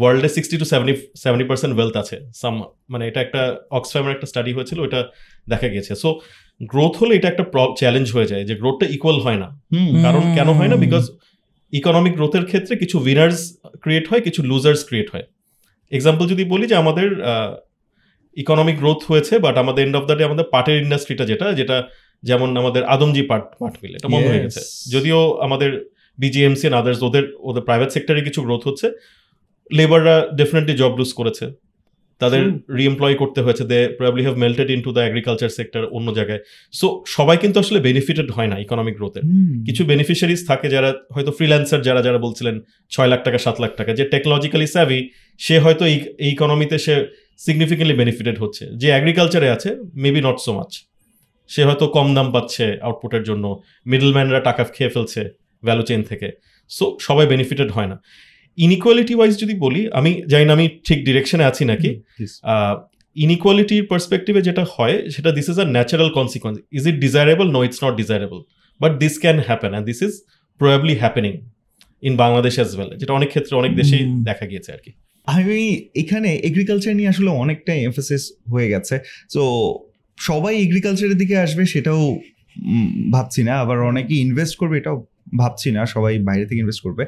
[0.00, 0.94] ওয়ার্ল্ডে sixty two seventy
[1.24, 2.54] seventy percent wealth আছে। সাম
[2.92, 3.42] মানে এটা একটা
[3.78, 5.00] অক্সফ্যামের একটা স্টাডি হয়েছিল ওটা
[5.52, 6.08] দেখা গেছে সো
[6.72, 7.44] গ্রোথ হলে এটা একটা
[7.80, 9.48] চ্যালেঞ্জ হয়ে যায় যে গ্রোথটা ইকুয়াল হয় না।
[10.04, 10.76] কারণ কেন হয় না?
[10.84, 11.04] বিকজ
[11.72, 13.38] ইকোনমিক গ্রোথের ক্ষেত্রে কিছু উইনার্স
[13.82, 15.26] ক্রিয়েট হয় কিছু লুজার্স ক্রিয়েট হয়।
[15.92, 17.08] এক্সাম্পল যদি বলি যে আমাদের
[18.36, 21.76] ইকোনমিক গ্রোথ হয়েছে বাট আমাদের এন্ড অফ দ্য ডে আমাদের পাটের ইন্ডাস্ট্রিটা যেটা যেটা
[22.22, 24.60] যেমন আমাদের আদমজি পাট পাট মিল এটা বন্ধ হয়ে গেছে।
[24.94, 25.70] যদিও আমাদের
[26.18, 28.88] বিজিএমসি এন্ড আদার্স ওদের ওদের প্রাইভেট সেক্টরে কিছু গ্রোথ হচ্ছে
[29.74, 31.50] লেবাররা ডেফিনেটলি জব লুজ করেছে।
[32.20, 32.42] তাদের
[32.76, 36.38] রিএমপ্লয় করতে হয়েছে। They probably have melted into the agriculture sector অন্য জায়গায়।
[36.72, 39.22] সো সবাই কিন্তু আসলে বেনিফিটেড হয় না ইকোনমিক গ্রোথের
[39.66, 42.60] কিছু বেনিফিশিয়ারিজ থাকে যারা হয়তো ফ্রিল্যান্সার যারা যারা বলছিলেন
[42.90, 45.08] ছয় লাখ টাকা সাত লাখ টাকা যে টেকনোলজিক্যালি স্যাভি
[45.38, 46.94] সে হয়তো এই ইকোনমিতে সে
[47.38, 50.84] সিগনিফিকেন্টলি বেনিফিটেড হচ্ছে। যে অ্যাগ্রিকালচারে আছে মেবি নট সো মাচ
[51.48, 55.30] সে হয়তো কম দাম পাচ্ছে আউটপুটের জন্য। মিডলম্যানরা টাকা খেয়ে ফেলছে
[55.64, 56.30] ভ্যালু চেইন থেকে।
[56.68, 58.02] সো সবাই বেনিফিটেড হয় না।
[58.58, 62.36] ইনইকুয়ালিটি ওয়াইজ যদি বলি আমি জানি না আমি ঠিক ডিরেকশনে আছি নাকি Please.
[63.16, 67.84] ইনইকুয়ালিটির পার্সপেক্টিভে যেটা হয় সেটা this is a natural consequence is it desirable no it's
[67.84, 68.42] not desirable
[68.80, 70.22] but this can happen and this is
[70.58, 71.32] probably happening
[72.02, 74.92] in Bangladesh as well যেটা অনেক ক্ষেত্রে অনেক দেশেই দেখা গিয়েছে আর কি।
[75.26, 78.98] আমি এখানে এগ্রিকালচার নিয়ে আসলে অনেকটা এমফোসিস হয়ে গেছে।
[79.34, 79.42] তো
[80.18, 82.18] সবাই এগ্রিকালচারের দিকে আসবে সেটাও
[83.10, 85.06] ভাবছি না। আবার অনেকে ইনভেস্ট করবে এটাও
[85.38, 87.04] ভাবছি না। সবাই বাইরে থেকে ইনভেস্ট করবে।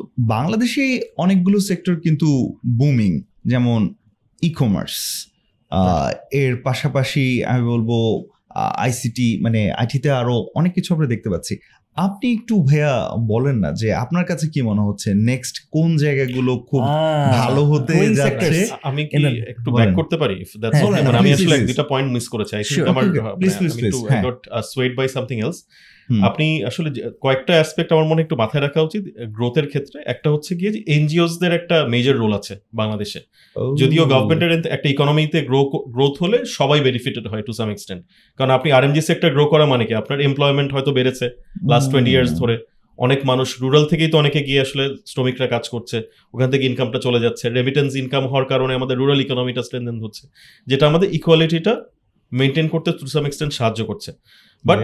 [0.00, 3.94] তো বাংলাদেশে অনেকগুলো সেক্টর কিন্তু বুমিং যেমন
[4.42, 5.26] ই কমার্স
[6.30, 7.90] এর পাশাপাশি আমি বলব
[8.76, 11.58] আইসিটি মানে আইটিতে আরও অনেক কিছু আমরা দেখতে পাচ্ছি
[11.94, 16.80] আপনি একটু ভাইয়া বলেন না যে আপনার কাছে কি মনে হচ্ছে নেক্সট কোন জায়গাগুলো খুব
[17.32, 21.42] ভালো হতে যাচ্ছে। আমি কি একটু ব্যাক করতে পারি If that's হ্যাঁ, মানে আমি please,
[21.42, 22.62] আসলে দুটা পয়েন্ট মিস করেছি আই.
[22.62, 23.04] থিঙ্ক আমার
[23.36, 23.56] please.
[23.62, 25.64] আই হ্যাঁ। Got swayed by something else.
[26.28, 26.88] আপনি আসলে
[27.24, 29.02] কয়েকটা অ্যাসপেক্ট আমার মনে একটু মাথায় রাখা উচিত
[29.36, 33.20] গ্রোথের ক্ষেত্রে। একটা হচ্ছে গিয়ে যে এনজিওস দের একটা মেজর রোল আছে বাংলাদেশে।
[33.80, 35.60] যদিও গভর্নমেন্টের একটা ইকোনমিতে গ্রো
[35.94, 38.02] গ্রোথ হলে সবাই বেনিফিটেড হয় টু সাম এক্সটেন্ট
[38.38, 39.94] কারণ আপনি আরএমজি সেক্টর গ্রো করা মানে কি?
[39.94, 41.26] আপনার এমপ্লয়মেন্ট হয়তো বেড়েছে
[41.70, 42.56] লাস্ট টোয়েন্টি ইয়ার্স ধরে।
[42.98, 45.96] অনেক মানুষ রুরাল থেকেই তো অনেকে গিয়ে আসলে শ্রমিকরা কাজ করছে।
[46.34, 50.24] ওখান থেকে ইনকামটা চলে যাচ্ছে। রেমিটেন্স ইনকাম হওয়ার কারণে আমাদের রুরাল ইকোনমিটা স্ট্রেন্থেন হচ্ছে।
[50.66, 51.74] যেটা আমাদের ইকুয়ালিটিটা
[52.32, 54.10] মেনটেন করতে টু সাম এক্সটেন্ট সাহায্য করছে।
[54.64, 54.78] বাট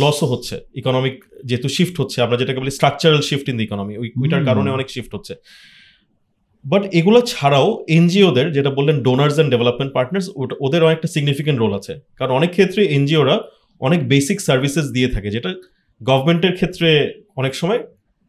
[0.00, 4.44] লসও হচ্ছে ইকোনমিক যেহেতু শিফট হচ্ছে আমরা যেটাকে বলি structural shift in the economy ওইটার
[4.44, 5.34] কারণে অনেক শিফট হচ্ছে।
[6.64, 10.26] বাট এগুলো ছাড়াও এনজিওদের যেটা বললেন ডোনার্স অ্যান্ড ডেভেলপমেন্ট পার্টনার্স
[10.60, 13.40] ওদের অনেকটা সিগনিফিকেন্ট রোল আছে। কারণ অনেক ক্ষেত্রে এনজিওরা
[13.80, 15.54] অনেক বেসিক সার্ভিসেস দিয়ে থাকে যেটা
[16.02, 16.88] গভর্নমেন্টের ক্ষেত্রে
[17.36, 17.80] অনেক সময়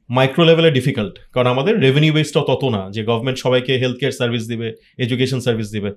[0.09, 4.43] মাইক্রো লেভেলে ডিফিকাল্ট কারণ আমাদের রেভিনিউ বেসটাও তত না, যে গভর্নমেন্ট সবাইকে হেলথ কেয়ার সার্ভিস
[4.51, 4.67] দিবে
[5.03, 5.89] এডুকেশন সার্ভিস দিবে।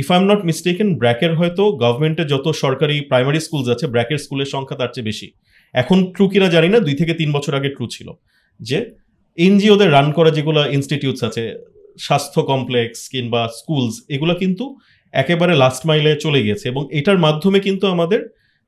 [0.00, 4.48] If I am not mistaken ব্র্যাকের হয়তো গভর্নমেন্টের যত সরকারি প্রাইমারি স্কুলস আছে ব্র্যাকের স্কুলের
[4.54, 5.28] সংখ্যা তার চেয়ে বেশি।
[5.74, 8.08] এখন ট্রু কিনা জানি না, দুই থেকে তিন বছর আগে ট্রু ছিল।
[8.60, 8.78] যে
[9.38, 11.42] এনজিওদের রান করা যেগুলো ইনস্টিটিউটস আছে,
[12.06, 14.64] স্বাস্থ্য কমপ্লেক্স কিংবা স্কুলস এগুলো কিন্তু
[15.14, 18.20] একেবারে লাস্ট মাইলে চলে গিয়েছে এবং এটার মাধ্যমে কিন্তু আমাদের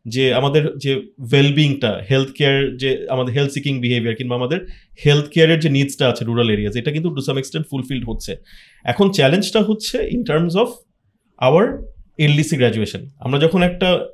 [0.04, 4.66] যে আমাদের যে ওয়েলবিংটা হেলথ কেয়ার যে আমাদের হেলথ সিকিং বিহেভিয়ার কিংবা আমাদের
[5.06, 8.36] হেলথ কেয়ারের যে নিডসটা আছে রুরাল এরিয়াজ এটা কিন্তু টু সাম এক্সটেন্ট ফুলফিলড হচ্ছে।
[8.84, 10.68] এখন চ্যালেঞ্জটা হচ্ছে in terms of
[11.38, 11.78] our
[12.18, 14.06] LDC graduation আমরা যখন একটা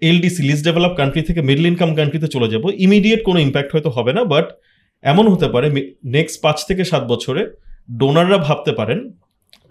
[0.00, 4.12] এলডিসি লিস্ট ডেভেলপ কান্ট্রি থেকে মিডল ইনকাম কান্ট্রিতে চলে যাব ইমিডিয়েট কোনো ইম্প্যাক্ট হয়তো হবে
[4.12, 4.48] না বাট
[5.02, 7.50] এমন হতে পারে নেক্সট পাঁচ থেকে সাত বছরে
[7.96, 9.10] ডোনাররা ভাবতে পারেন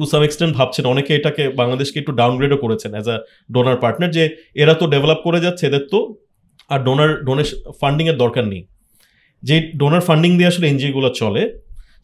[0.02, 3.18] টু সাম এক্সটেন্ট ভাবছেন। অনেকে এটাকে বাংলাদেশকে একটু ডাউনগ্রেডও করেছেন অ্যাজ আ
[3.56, 4.24] ডোনার পার্টনার যে
[4.62, 6.00] এরা তো ডেভেলপ করে যাচ্ছে এদের তো
[6.74, 8.62] আর ডোনার ডোনেশন ফান্ডিংয়ের দরকার নেই।
[9.44, 11.44] যে ডোনার ফান্ডিং দিয়ে আসলে এনজিওগুলো চলে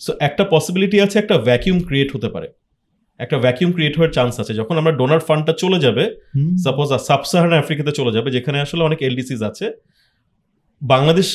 [0.05, 2.47] সো একটা পসিবিলিটি আছে একটা ভ্যাকিউম ক্রিয়েট হতে পারে।
[3.19, 6.03] একটা ভ্যাকিউম ক্রিয়েট হওয়ার চান্স আছে। যখন আমরা ডোনার ফান্ডটা চলে যাবে
[6.65, 9.65] সাপোজ সাব সাহারান আফ্রিকাতে চলে যাবে যেখানে আসলে অনেক এলডিসিস আছে
[10.81, 11.27] বাংলাদেশ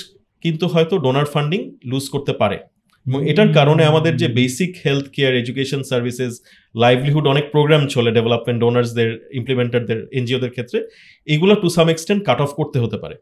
[0.45, 1.61] কিন্তু হয়তো ডোনার ফান্ডিং
[1.91, 2.59] লুজ করতে পারে।
[3.07, 6.43] এটার কারণে আমাদের যে basic health care education services
[6.75, 10.87] livelihood অনেক প্রোগ্রাম চলে ডেভেলপমেন্ট ডোনার্সদের ইমপ্লিমেন্টারদের এনজিওদের ক্ষেত্রে,
[11.27, 13.17] এগুলো to some extent cut off করতে হতে পারে।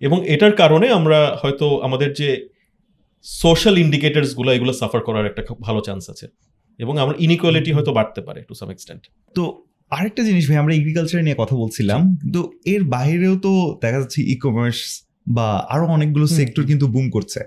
[0.00, 2.48] এবং এটার কারণে আমরা হয়তো আমাদের যে
[3.24, 6.28] সোশ্যাল ইন্ডিকেটার্সগুলো এগুলো সাফার করার একটা খুব ভালো চান্স আছে।
[6.78, 9.02] এবং আমার ইনইকুয়ালিটি হয়তো বাড়তে পারে টু সাম এক্সটেন্ট
[9.34, 9.42] তো
[9.90, 14.36] আরেকটা জিনিস ভাই, আমরা এগ্রিকালচার নিয়ে কথা বলছিলাম। কিন্তু এর বাইরেও তো দেখা যাচ্ছে ই
[14.36, 17.40] কমার্স বা আরও অনেকগুলো সেক্টর কিন্তু বুম করছে।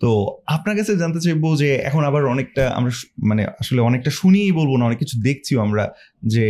[0.00, 0.08] তো
[0.46, 4.84] আপনার কাছে জানতে চাইব যে এখন আবার অনেকটা আমরা মানে আসলে অনেকটা শুনিয়েই বলব না
[4.84, 5.84] অনেক কিছু দেখছিও আমরা
[6.26, 6.46] যে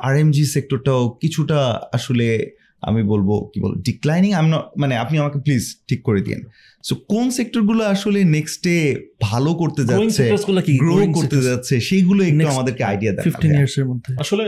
[0.00, 1.58] আর এম জি সেক্টরটাও কিছুটা
[1.92, 2.50] আসলে
[2.82, 4.48] আমি বলব কি বলব ডিক্লাইনিং আমি
[4.78, 6.40] মানে আপনি আমাকে প্লিজ ঠিক করে দিন
[6.84, 8.74] সো কোন সেক্টরগুলো আসলে নেক্সটে
[9.20, 10.24] ভালো করতে যাচ্ছে
[10.78, 14.44] গ্রো করতে যাচ্ছে সেইগুলো একটু আমাদেরকে আইডিয়া দেন 15 ইয়ার্স এর মধ্যে। আসলে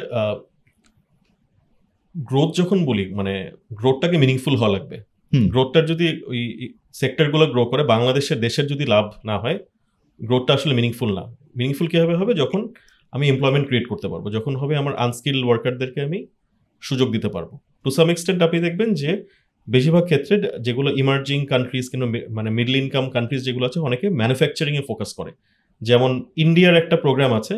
[2.15, 6.40] গ্রোথ যখন বলি মানে গ্রোথটাকে মিনিংফুল হওয়া লাগবে। গ্রোথটার যদি ওই
[7.01, 9.59] সেক্টরগুলো গ্রো করে বাংলাদেশের দেশের যদি লাভ না হয়
[10.20, 11.24] গ্রোথটা আসলে মিনিংফুল না।
[11.59, 12.32] মিনিংফুল কীভাবে হবে?
[12.43, 12.61] যখন
[13.12, 16.19] আমি এমপ্লয়মেন্ট ক্রিয়েট করতে পারব যখন হবে আমার আনস্কিল ওয়ার্কারদেরকে আমি
[16.82, 17.51] সুযোগ দিতে পারব।
[17.85, 19.11] টু সাম এক্সটেন্ট আপনি দেখবেন যে
[19.69, 20.35] বেশিরভাগ ক্ষেত্রে
[20.66, 25.32] যেগুলো ইমার্জিং কান্ট্রিজ কিংবা মানে মিডল ইনকাম কান্ট্রিজ যেগুলো আছে অনেকে ম্যানুফ্যাকচারিংয়ে ফোকাস করে।
[25.81, 26.11] যেমন
[26.44, 27.55] ইন্ডিয়ার একটা প্রোগ্রাম আছে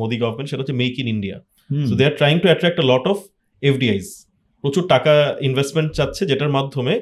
[0.00, 1.36] মোদি গভর্নমেন্ট সেটা হচ্ছে make in India
[1.70, 3.18] so they are trying to attract a lot of
[3.62, 4.06] FDIs
[4.64, 5.12] প্রচুর টাকা
[5.48, 6.94] ইনভেস্টমেন্ট চাচ্ছে যেটার মাধ্যমে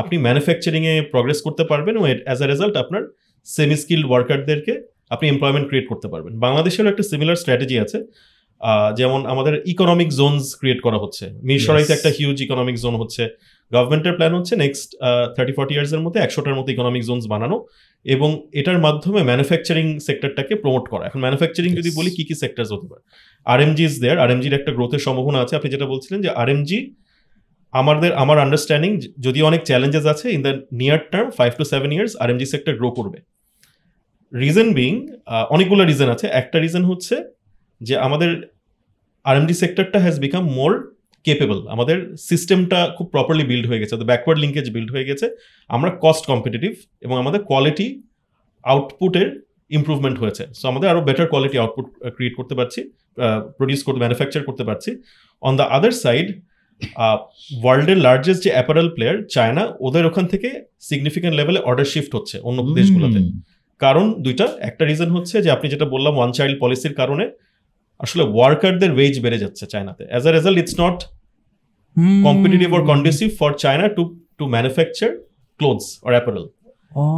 [0.00, 3.02] আপনি ম্যানুফ্যাকচারিংয়ে প্রগ্রেস করতে পারবেন ও অ্যাজ আ রেজাল্ট আপনার
[3.46, 4.72] সেমি স্কিল্ড ওয়ার্কারদেরকে
[5.14, 7.98] আপনি এমপ্লয়মেন্ট ক্রিয়েট করতে পারবেন। বাংলাদেশেরও একটা সিমিলার স্ট্র্যাটেজি আছে
[9.00, 13.22] যেমন আমাদের ইকোনমিক জোনস ক্রিয়েট করা হচ্ছে। মিরসরাইতে একটা হিউজ ইকোনমিক জোন হচ্ছে।
[13.72, 14.88] গভর্নমেন্টের প্ল্যান হচ্ছে নেক্সট
[15.36, 17.56] থার্টি ফর্টি ইয়ার্সের মধ্যে একশোটার মতো ইকোনমিক জোনস বানানো
[18.06, 18.30] এবং
[18.60, 23.02] এটার মাধ্যমে ম্যানুফ্যাকচারিং সেক্টরটাকে প্রমোট করা। এখন ম্যানুফ্যাকচারিং যদি বলি কি কি সেক্টরস হতে পারে?
[23.46, 26.48] আর এমজি ইজ দেয়ার আর এমজির একটা গ্রোথের সম্ভাবনা আছে। আপনি যেটা বলছিলেন যে আর
[26.54, 26.78] এমজি
[27.80, 28.92] আমাদের, আমার আন্ডারস্ট্যান্ডিং
[29.26, 32.74] যদি অনেক চ্যালেঞ্জেস আছে in the near term five to seven years R MG sector
[32.80, 33.18] grow করবে।
[34.32, 34.92] রিজন বিং
[35.54, 37.14] অনেকগুলো রিজন আছে। একটা রিজন হচ্ছে
[37.80, 38.30] যে আমাদের
[39.28, 40.72] আর এমডি সেক্টরটা হ্যাজ বিকাম মোর
[41.26, 41.96] কেপেবল আমাদের
[42.28, 45.26] সিস্টেমটা খুব প্রপারলি বিল্ড হয়ে গেছে ব্যাকওয়ার্ড লিঙ্কেজ বিল্ড হয়ে গেছে।
[45.74, 46.72] আমরা কস্ট কম্পিটিটিভ
[47.06, 47.88] এবং আমাদের কোয়ালিটি
[48.64, 49.28] আউটপুটের
[49.78, 51.86] ইম্প্রুভমেন্ট হয়েছে। সো আমাদের আরও বেটার কোয়ালিটি আউটপুট
[52.16, 52.80] ক্রিয়েট করতে পারছি
[53.58, 54.90] প্রডিউস করতে ম্যানুফ্যাকচার করতে পারছি।
[55.42, 56.26] অন দ্য আদার সাইড
[57.62, 60.48] ওয়ার্ল্ডের লার্জেস্ট যে অ্যাপারেল প্লেয়ার চায়না ওদের ওখান থেকে
[60.80, 63.20] সিগনিফিকেন্ট লেভেলে অর্ডার শিফট হচ্ছে অন্য দেশগুলোতে।
[63.78, 67.30] কারণ দুইটা একটা রিজন হচ্ছে যে আপনি যেটা বললাম ওয়ান চাইল্ড পলিসির কারণে
[67.98, 70.98] আসলে ওয়ার্কারদের ওয়েজ বেড়ে যাচ্ছে চায়নাতে as a result it's not
[72.24, 74.02] competitive or conducive for China to
[74.38, 75.10] to manufacture
[75.58, 76.48] clothes or apparel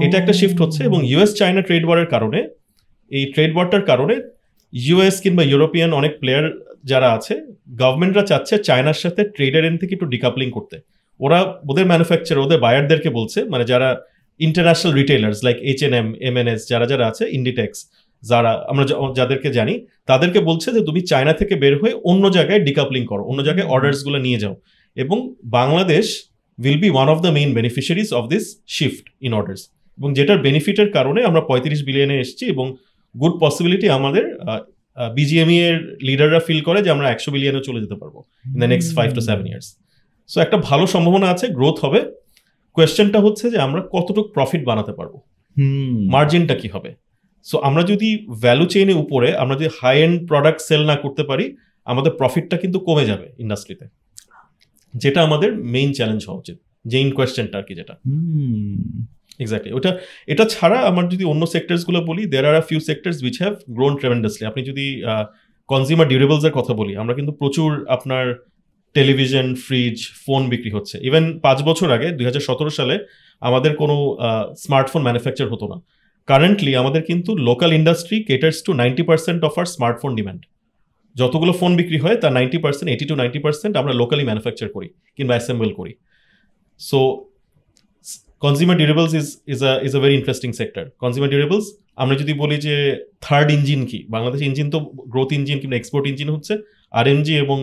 [0.01, 2.49] এটা একটা শিফট হচ্ছে এবং ইউএস চায়না ট্রেড ওয়ারের কারণে
[3.11, 4.15] এই ট্রেড ওয়ারটার কারণে
[4.73, 6.45] ইউএস কিংবা ইউরোপিয়ান অনেক প্লেয়ার
[6.85, 7.35] যারা আছে
[7.81, 10.77] গভর্নমেন্টরা চাচ্ছে চায়নার সাথে ট্রেডার এন থেকে একটু ডিকাপলিং করতে।
[11.21, 11.39] ওরা
[11.71, 13.89] ওদের ম্যানুফ্যাকচার ওদের বায়ারদেরকে বলছে মানে যারা
[14.41, 17.79] international retailers like H N M M N S যারা যারা আছে ইন্ডিটেক্স
[18.23, 18.85] যারা আমরা
[19.15, 19.75] যাদেরকে জানি
[20.07, 24.19] তাদেরকে বলছে যে তুমি চায়না থেকে বের হয়ে অন্য জায়গায় ডিকাপলিং করো অন্য জায়গায় অর্ডারসগুলো
[24.19, 24.55] নিয়ে যাও।
[24.97, 25.19] এবং
[25.59, 26.07] Bangladesh
[26.59, 29.63] will be one of the main beneficiaries of this shift in orders
[29.99, 32.67] এবং যেটার বেনিফিটের কারণে আমরা পঁয়ত্রিশ বিলিয়নে এসেছি এবং
[33.15, 34.25] গুড পসিবিলিটি আমাদের
[35.15, 38.17] বিজিএমই এর লিডাররা ফিল করে যে আমরা একশো বিলিয়নে চলে যেতে পারব
[38.47, 39.69] in the next five to seven years
[40.29, 42.01] so একটা ভালো সম্ভাবনা আছে গ্রোথ হবে।
[42.73, 45.21] কোয়েশ্চেনটা হচ্ছে যে আমরা কতটুকু প্রফিট বানাতে পারব?
[46.15, 46.95] মার্জিনটা কি হবে?
[47.43, 51.57] সো আমরা যদি ভ্যালু চেইনের উপরে আমরা যদি হাই এন্ড প্রোডাক্ট সেল না করতে পারি
[51.85, 53.87] আমাদের প্রফিটটা কিন্তু কমে যাবে ইন্ডাস্ট্রিতে
[54.95, 56.57] যেটা আমাদের মেইন চ্যালেঞ্জ হওয়া উচিত
[56.93, 57.95] ইন কোয়েশ্চেনটা আর কি যেটা।
[59.43, 59.91] এক্স্যাক্টলি ওটা,
[60.33, 63.93] এটা ছাড়া আমার যদি অন্য সেক্টরসগুলো বলি there are a few sectors which have grown
[64.01, 64.87] tremendously আপনি যদি
[65.69, 68.25] কনজিউমার ডিউরেবলসের কথা বলি, আমরা কিন্তু প্রচুর আপনার
[68.97, 72.95] টেলিভিশন ফ্রিজ ফোন বিক্রি হচ্ছে। ইভেন পাঁচ বছর আগে, দুই হাজার সতেরো সালে,
[73.49, 73.97] আমাদের কোনো
[74.65, 75.77] স্মার্টফোন ম্যানুফ্যাকচার হতো না।
[76.29, 80.43] কারেন্টলি আমাদের কিন্তু local industry caters to ninety percent of our smartphone demand
[81.17, 84.89] যতগুলো ফোন বিক্রি হয়, তার ninety percent eighty two ninety percent আমরা লোকালি ম্যানুফ্যাকচার করি,
[85.17, 85.93] কিংবা অ্যাসেম্বল করি।
[86.81, 86.99] So
[88.45, 91.67] consumer durables is is a is a very interesting sector consumer durables
[91.97, 92.75] আমরা যদি বলি যে
[93.21, 93.99] থার্ড ইঞ্জিন কি?
[94.09, 96.55] বাংলাদেশ ইঞ্জিন তো গ্রোথ ইঞ্জিন কিংবা এক্সপোর্ট ইঞ্জিন হচ্ছে
[96.93, 97.05] আর
[97.45, 97.59] এবং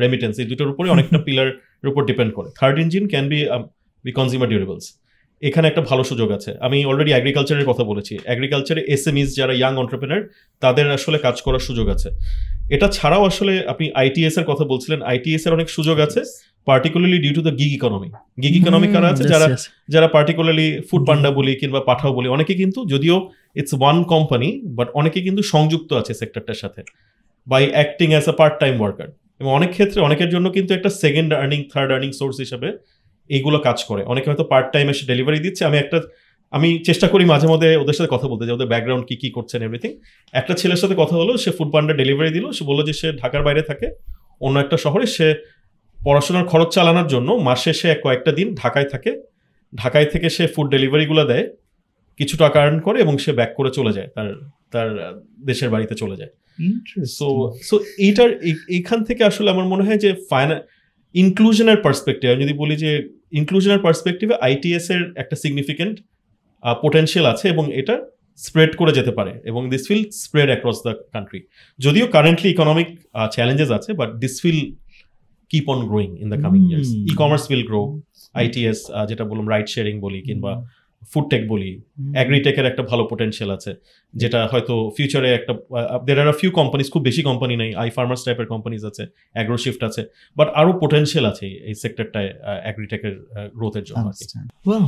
[0.00, 3.38] রেমিটেন্স এই দুটোর উপরে অনেকটা পিলারের উপর ডিপেন্ড করে। Third engine can be
[4.04, 4.84] be consumer durables
[5.42, 10.22] এখানে একটা ভালো সুযোগ আছে। আমি অলরেডি অ্যাগ্রিকালচারের কথা বলেছি। অ্যাগ্রিকালচারে এসএমইস যারা ইয়াং অন্টারপ্রেনার
[10.62, 12.08] তাদের আসলে কাজ করার সুযোগ আছে।
[12.74, 16.20] এটা ছাড়াও আসলে আপনি আইটিএস এর কথা বলছিলেন আইটিএস এর অনেক সুযোগ আছে
[16.66, 18.08] particularly due to the gig economy
[18.42, 19.24] gig economy কারা আছে?
[19.32, 19.46] যারা
[19.88, 23.16] যারা পার্টিকুলারলি ফুড পান্ডা বলি কিংবা পাঠাও বলি অনেকে কিন্তু যদিও
[23.60, 24.48] ইটস ওয়ান কোম্পানি
[24.78, 26.80] বাট অনেকে কিন্তু সংযুক্ত আছে সেক্টরটার সাথে
[27.46, 29.08] by acting as a part time worker
[29.40, 32.68] এবং অনেক ক্ষেত্রে অনেকের জন্য কিন্তু একটা second earning third earning source হিসেবে
[33.28, 36.00] এইগুলো কাজ করে। অনেকে হয়তো পার্ট টাইম এসে ডেলিভারি দিচ্ছে। আমি একটা
[36.50, 39.62] আমি চেষ্টা করি মাঝে মধ্যে ওদের সাথে কথা বলতে যে ওদের ব্যাকগ্রাউন্ড কি কি করছেন
[39.62, 39.98] এভরিথিং
[40.32, 43.42] একটা ছেলের সাথে কথা হলো সে ফুড পান্ডা ডেলিভারি দিল সে বলল যে সে ঢাকার
[43.42, 43.90] বাইরে থাকে
[44.40, 45.34] অন্য একটা শহরে। সে
[46.04, 49.22] পড়াশোনার খরচ চালানোর জন্য মাসে সে কয়েকটা দিন ঢাকায় থাকে।
[49.76, 51.48] ঢাকায় থেকে সে ফুড ডেলিভারিগুলো দেয়
[52.18, 54.34] কিছু টাকা আর্ন করে এবং সে ব্যাক করে চলে যায় তার
[54.70, 56.30] তার দেশের বাড়িতে চলে যায়।
[57.04, 60.60] সো সো এইটার এই- এইখান থেকে আসলে আমার মনে হয় যে ফাইনা
[61.14, 62.90] ইনক্লুশনের পার্সপেক্টিভ আমি যদি বলি যে
[63.32, 65.94] ইনক্লুশনের পার্সপেক্টিভে আইটিএস এর একটা সিগনিফিকেন্ট
[66.82, 67.94] পোটেনশিয়াল আছে এবং এটা
[68.38, 71.40] স্প্রেড করে যেতে পারে এবং this will spread across the country
[71.78, 72.88] যদিও কারেন্টলি ইকোনমিক
[73.34, 74.60] চ্যালেঞ্জেস আছে but this will
[75.50, 77.08] keep on growing in the coming years Hmm.
[77.10, 77.80] E commerce will grow
[78.34, 78.78] ITS
[79.08, 80.52] যেটা বললাম রাইট শেয়ারিং বলি কিংবা
[81.12, 81.80] ফুড টেক বলি
[82.14, 83.72] অ্যাগ্রিটেকের একটা ভালো পোটেনশিয়াল আছে
[84.14, 85.52] যেটা হয়তো ফিউচারে একটা
[86.06, 89.04] দের আর ফিউ কোম্পানিজ খুব বেশি কোম্পানি নেই আই ফার্মার্স টাইপের কোম্পানিজ আছে
[89.34, 90.02] অ্যাগ্রোশিফট আছে
[90.36, 92.30] বাট আরও পোটেনশিয়াল আছে এই সেক্টরটায়
[92.62, 93.14] অ্যাগ্রিটেকের
[93.54, 94.06] গ্রোথের জন্য.
[94.66, 94.86] Well,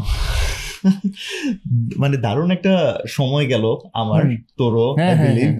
[1.97, 2.74] মানে দারুণ একটা
[3.09, 3.65] সময় গেল
[3.95, 4.23] আমার।
[4.57, 5.55] তোরও হ্যাঁ, হ্যাঁ, হ্যাঁ.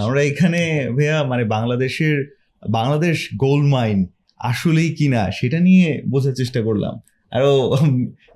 [0.00, 0.60] আমরা এখানে
[0.92, 2.16] ভাইয়া মানে বাংলাদেশের
[2.70, 4.06] বাংলাদেশ গোল্ড মাইন
[4.40, 6.94] আসলেই কিনা সেটা নিয়ে বোঝার চেষ্টা করলাম
[7.32, 7.52] আরও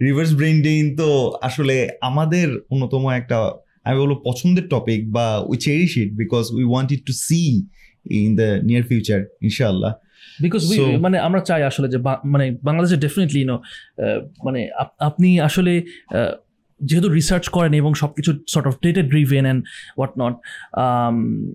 [0.03, 1.09] রিভার্স ব্রেন্ডিং তো
[1.43, 3.39] আসলে আমাদের অন্যতম একটা
[3.85, 7.41] আমি বলব পছন্দের টপিক বা we cherish it because we want it to see
[8.19, 9.93] in the near future ইনশাআল্লাহ
[10.41, 10.61] বিকজ
[10.99, 13.57] মানে আমরা চাই আসলে যে মানে বাংলাদেশে ডেফিনেটলি নো
[14.45, 15.73] মানে আপ- আপনি আসলে
[16.81, 19.61] যেহেতু রিসার্চ করেন এবং সব কিছু sort of data driven and
[19.99, 20.35] what not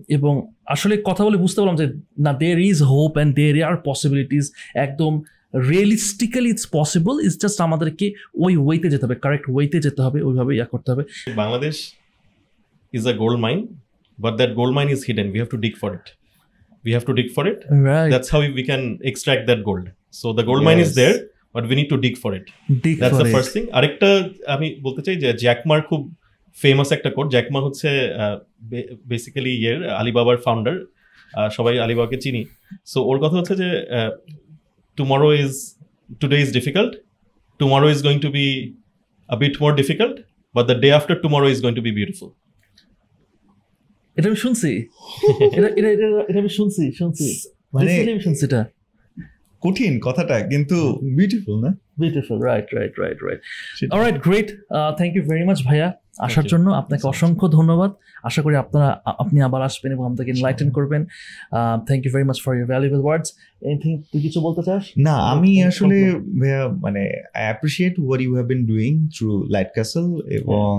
[0.08, 0.32] এবং
[0.66, 1.86] আসলে কথা বলে বুঝতে পারলাম যে
[2.18, 4.44] না there is hope and there are possibilities
[4.76, 5.12] একদম
[5.70, 8.06] realistically it's possible is just আমাদেরকে
[8.44, 11.02] ওই ওয়েতে যেতে হবে কারেক্ট ওয়েতে যেতে হবে ওইভাবে ইয়া করতে হবে।
[11.42, 11.76] Bangladesh
[12.92, 13.58] is a gold mine
[14.18, 16.06] but that gold mine is hidden we have to dig for it
[16.84, 17.60] we have to dig for it
[18.12, 19.84] that's how we can extract that gold
[20.20, 21.14] so the gold mine is there
[21.54, 22.46] but we need to dig for it
[23.00, 24.08] that's the first thing আরেকটা
[24.54, 26.00] আমি বলতে চাই যে জ্যাকমার খুব
[26.56, 27.88] famous একটা coat জ্যাকমার হচ্ছে
[29.12, 30.76] basically ইয়ের আলিবাবার founder
[31.56, 32.42] সবাই আলিবাবাকে চিনি।
[32.92, 33.68] সো ওর কথা হচ্ছে যে
[35.00, 35.74] tomorrow is
[36.20, 36.96] today is difficult
[37.58, 38.74] tomorrow is going to be
[39.28, 40.16] a bit more difficult,
[40.56, 42.28] but the day after tomorrow is going to be beautiful.
[44.16, 44.88] এটা আমি শুনছি।
[45.52, 48.66] এটা এটা এটা- এটা আমি শুনছি শুনছি। মানে আমি শুনছি এটা।
[49.60, 51.68] কঠিন কথাটা কিন্তু বিউটিফুল না?
[51.98, 53.92] Beautiful right right right right.
[53.92, 54.60] Alright great
[54.96, 57.90] thank you very much ভাইয়া। আসার জন্য আপনাকে অসংখ্য ধন্যবাদ।
[58.24, 58.88] আশা করি আপনারা
[59.18, 61.02] আপনি আবার আসবেন এবং আমাদেরকে ইনলাইটেন করবেন।
[61.86, 63.28] Thank you very much for your valuable words
[63.62, 64.82] anything তুই কিছু বলতে চাস?
[64.98, 65.96] না আমি আসলে
[66.40, 67.02] ভাইয়া মানে
[67.34, 70.06] I appreciate what you have been doing through Light Castle
[70.38, 70.72] এবং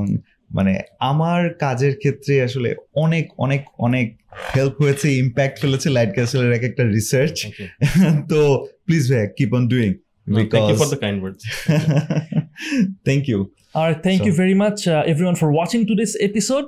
[0.52, 4.08] মানে আমার কাজের ক্ষেত্রে আসলে অনেক অনেক অনেক
[4.56, 7.36] হেল্প হয়েছে ইম্প্যাক্ট ফেলেছে লাইট ক্যাসেলের এক একটা রিসার্চ
[8.32, 8.40] তো
[8.86, 9.92] প্লিজ ভাইয়া keep on doing
[10.28, 11.42] No, thank you for the kind words.
[13.06, 13.40] Thank you
[13.76, 16.66] are thank So- you very much everyone for watching to this episode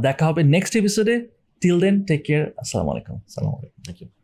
[0.00, 1.14] দেখা হবে নেক্সট এপিসোডে
[1.62, 4.15] টিল দেন টেক কেয়ার আসসালামু আলাইকুম আসসালামু আলাইকুম thank you.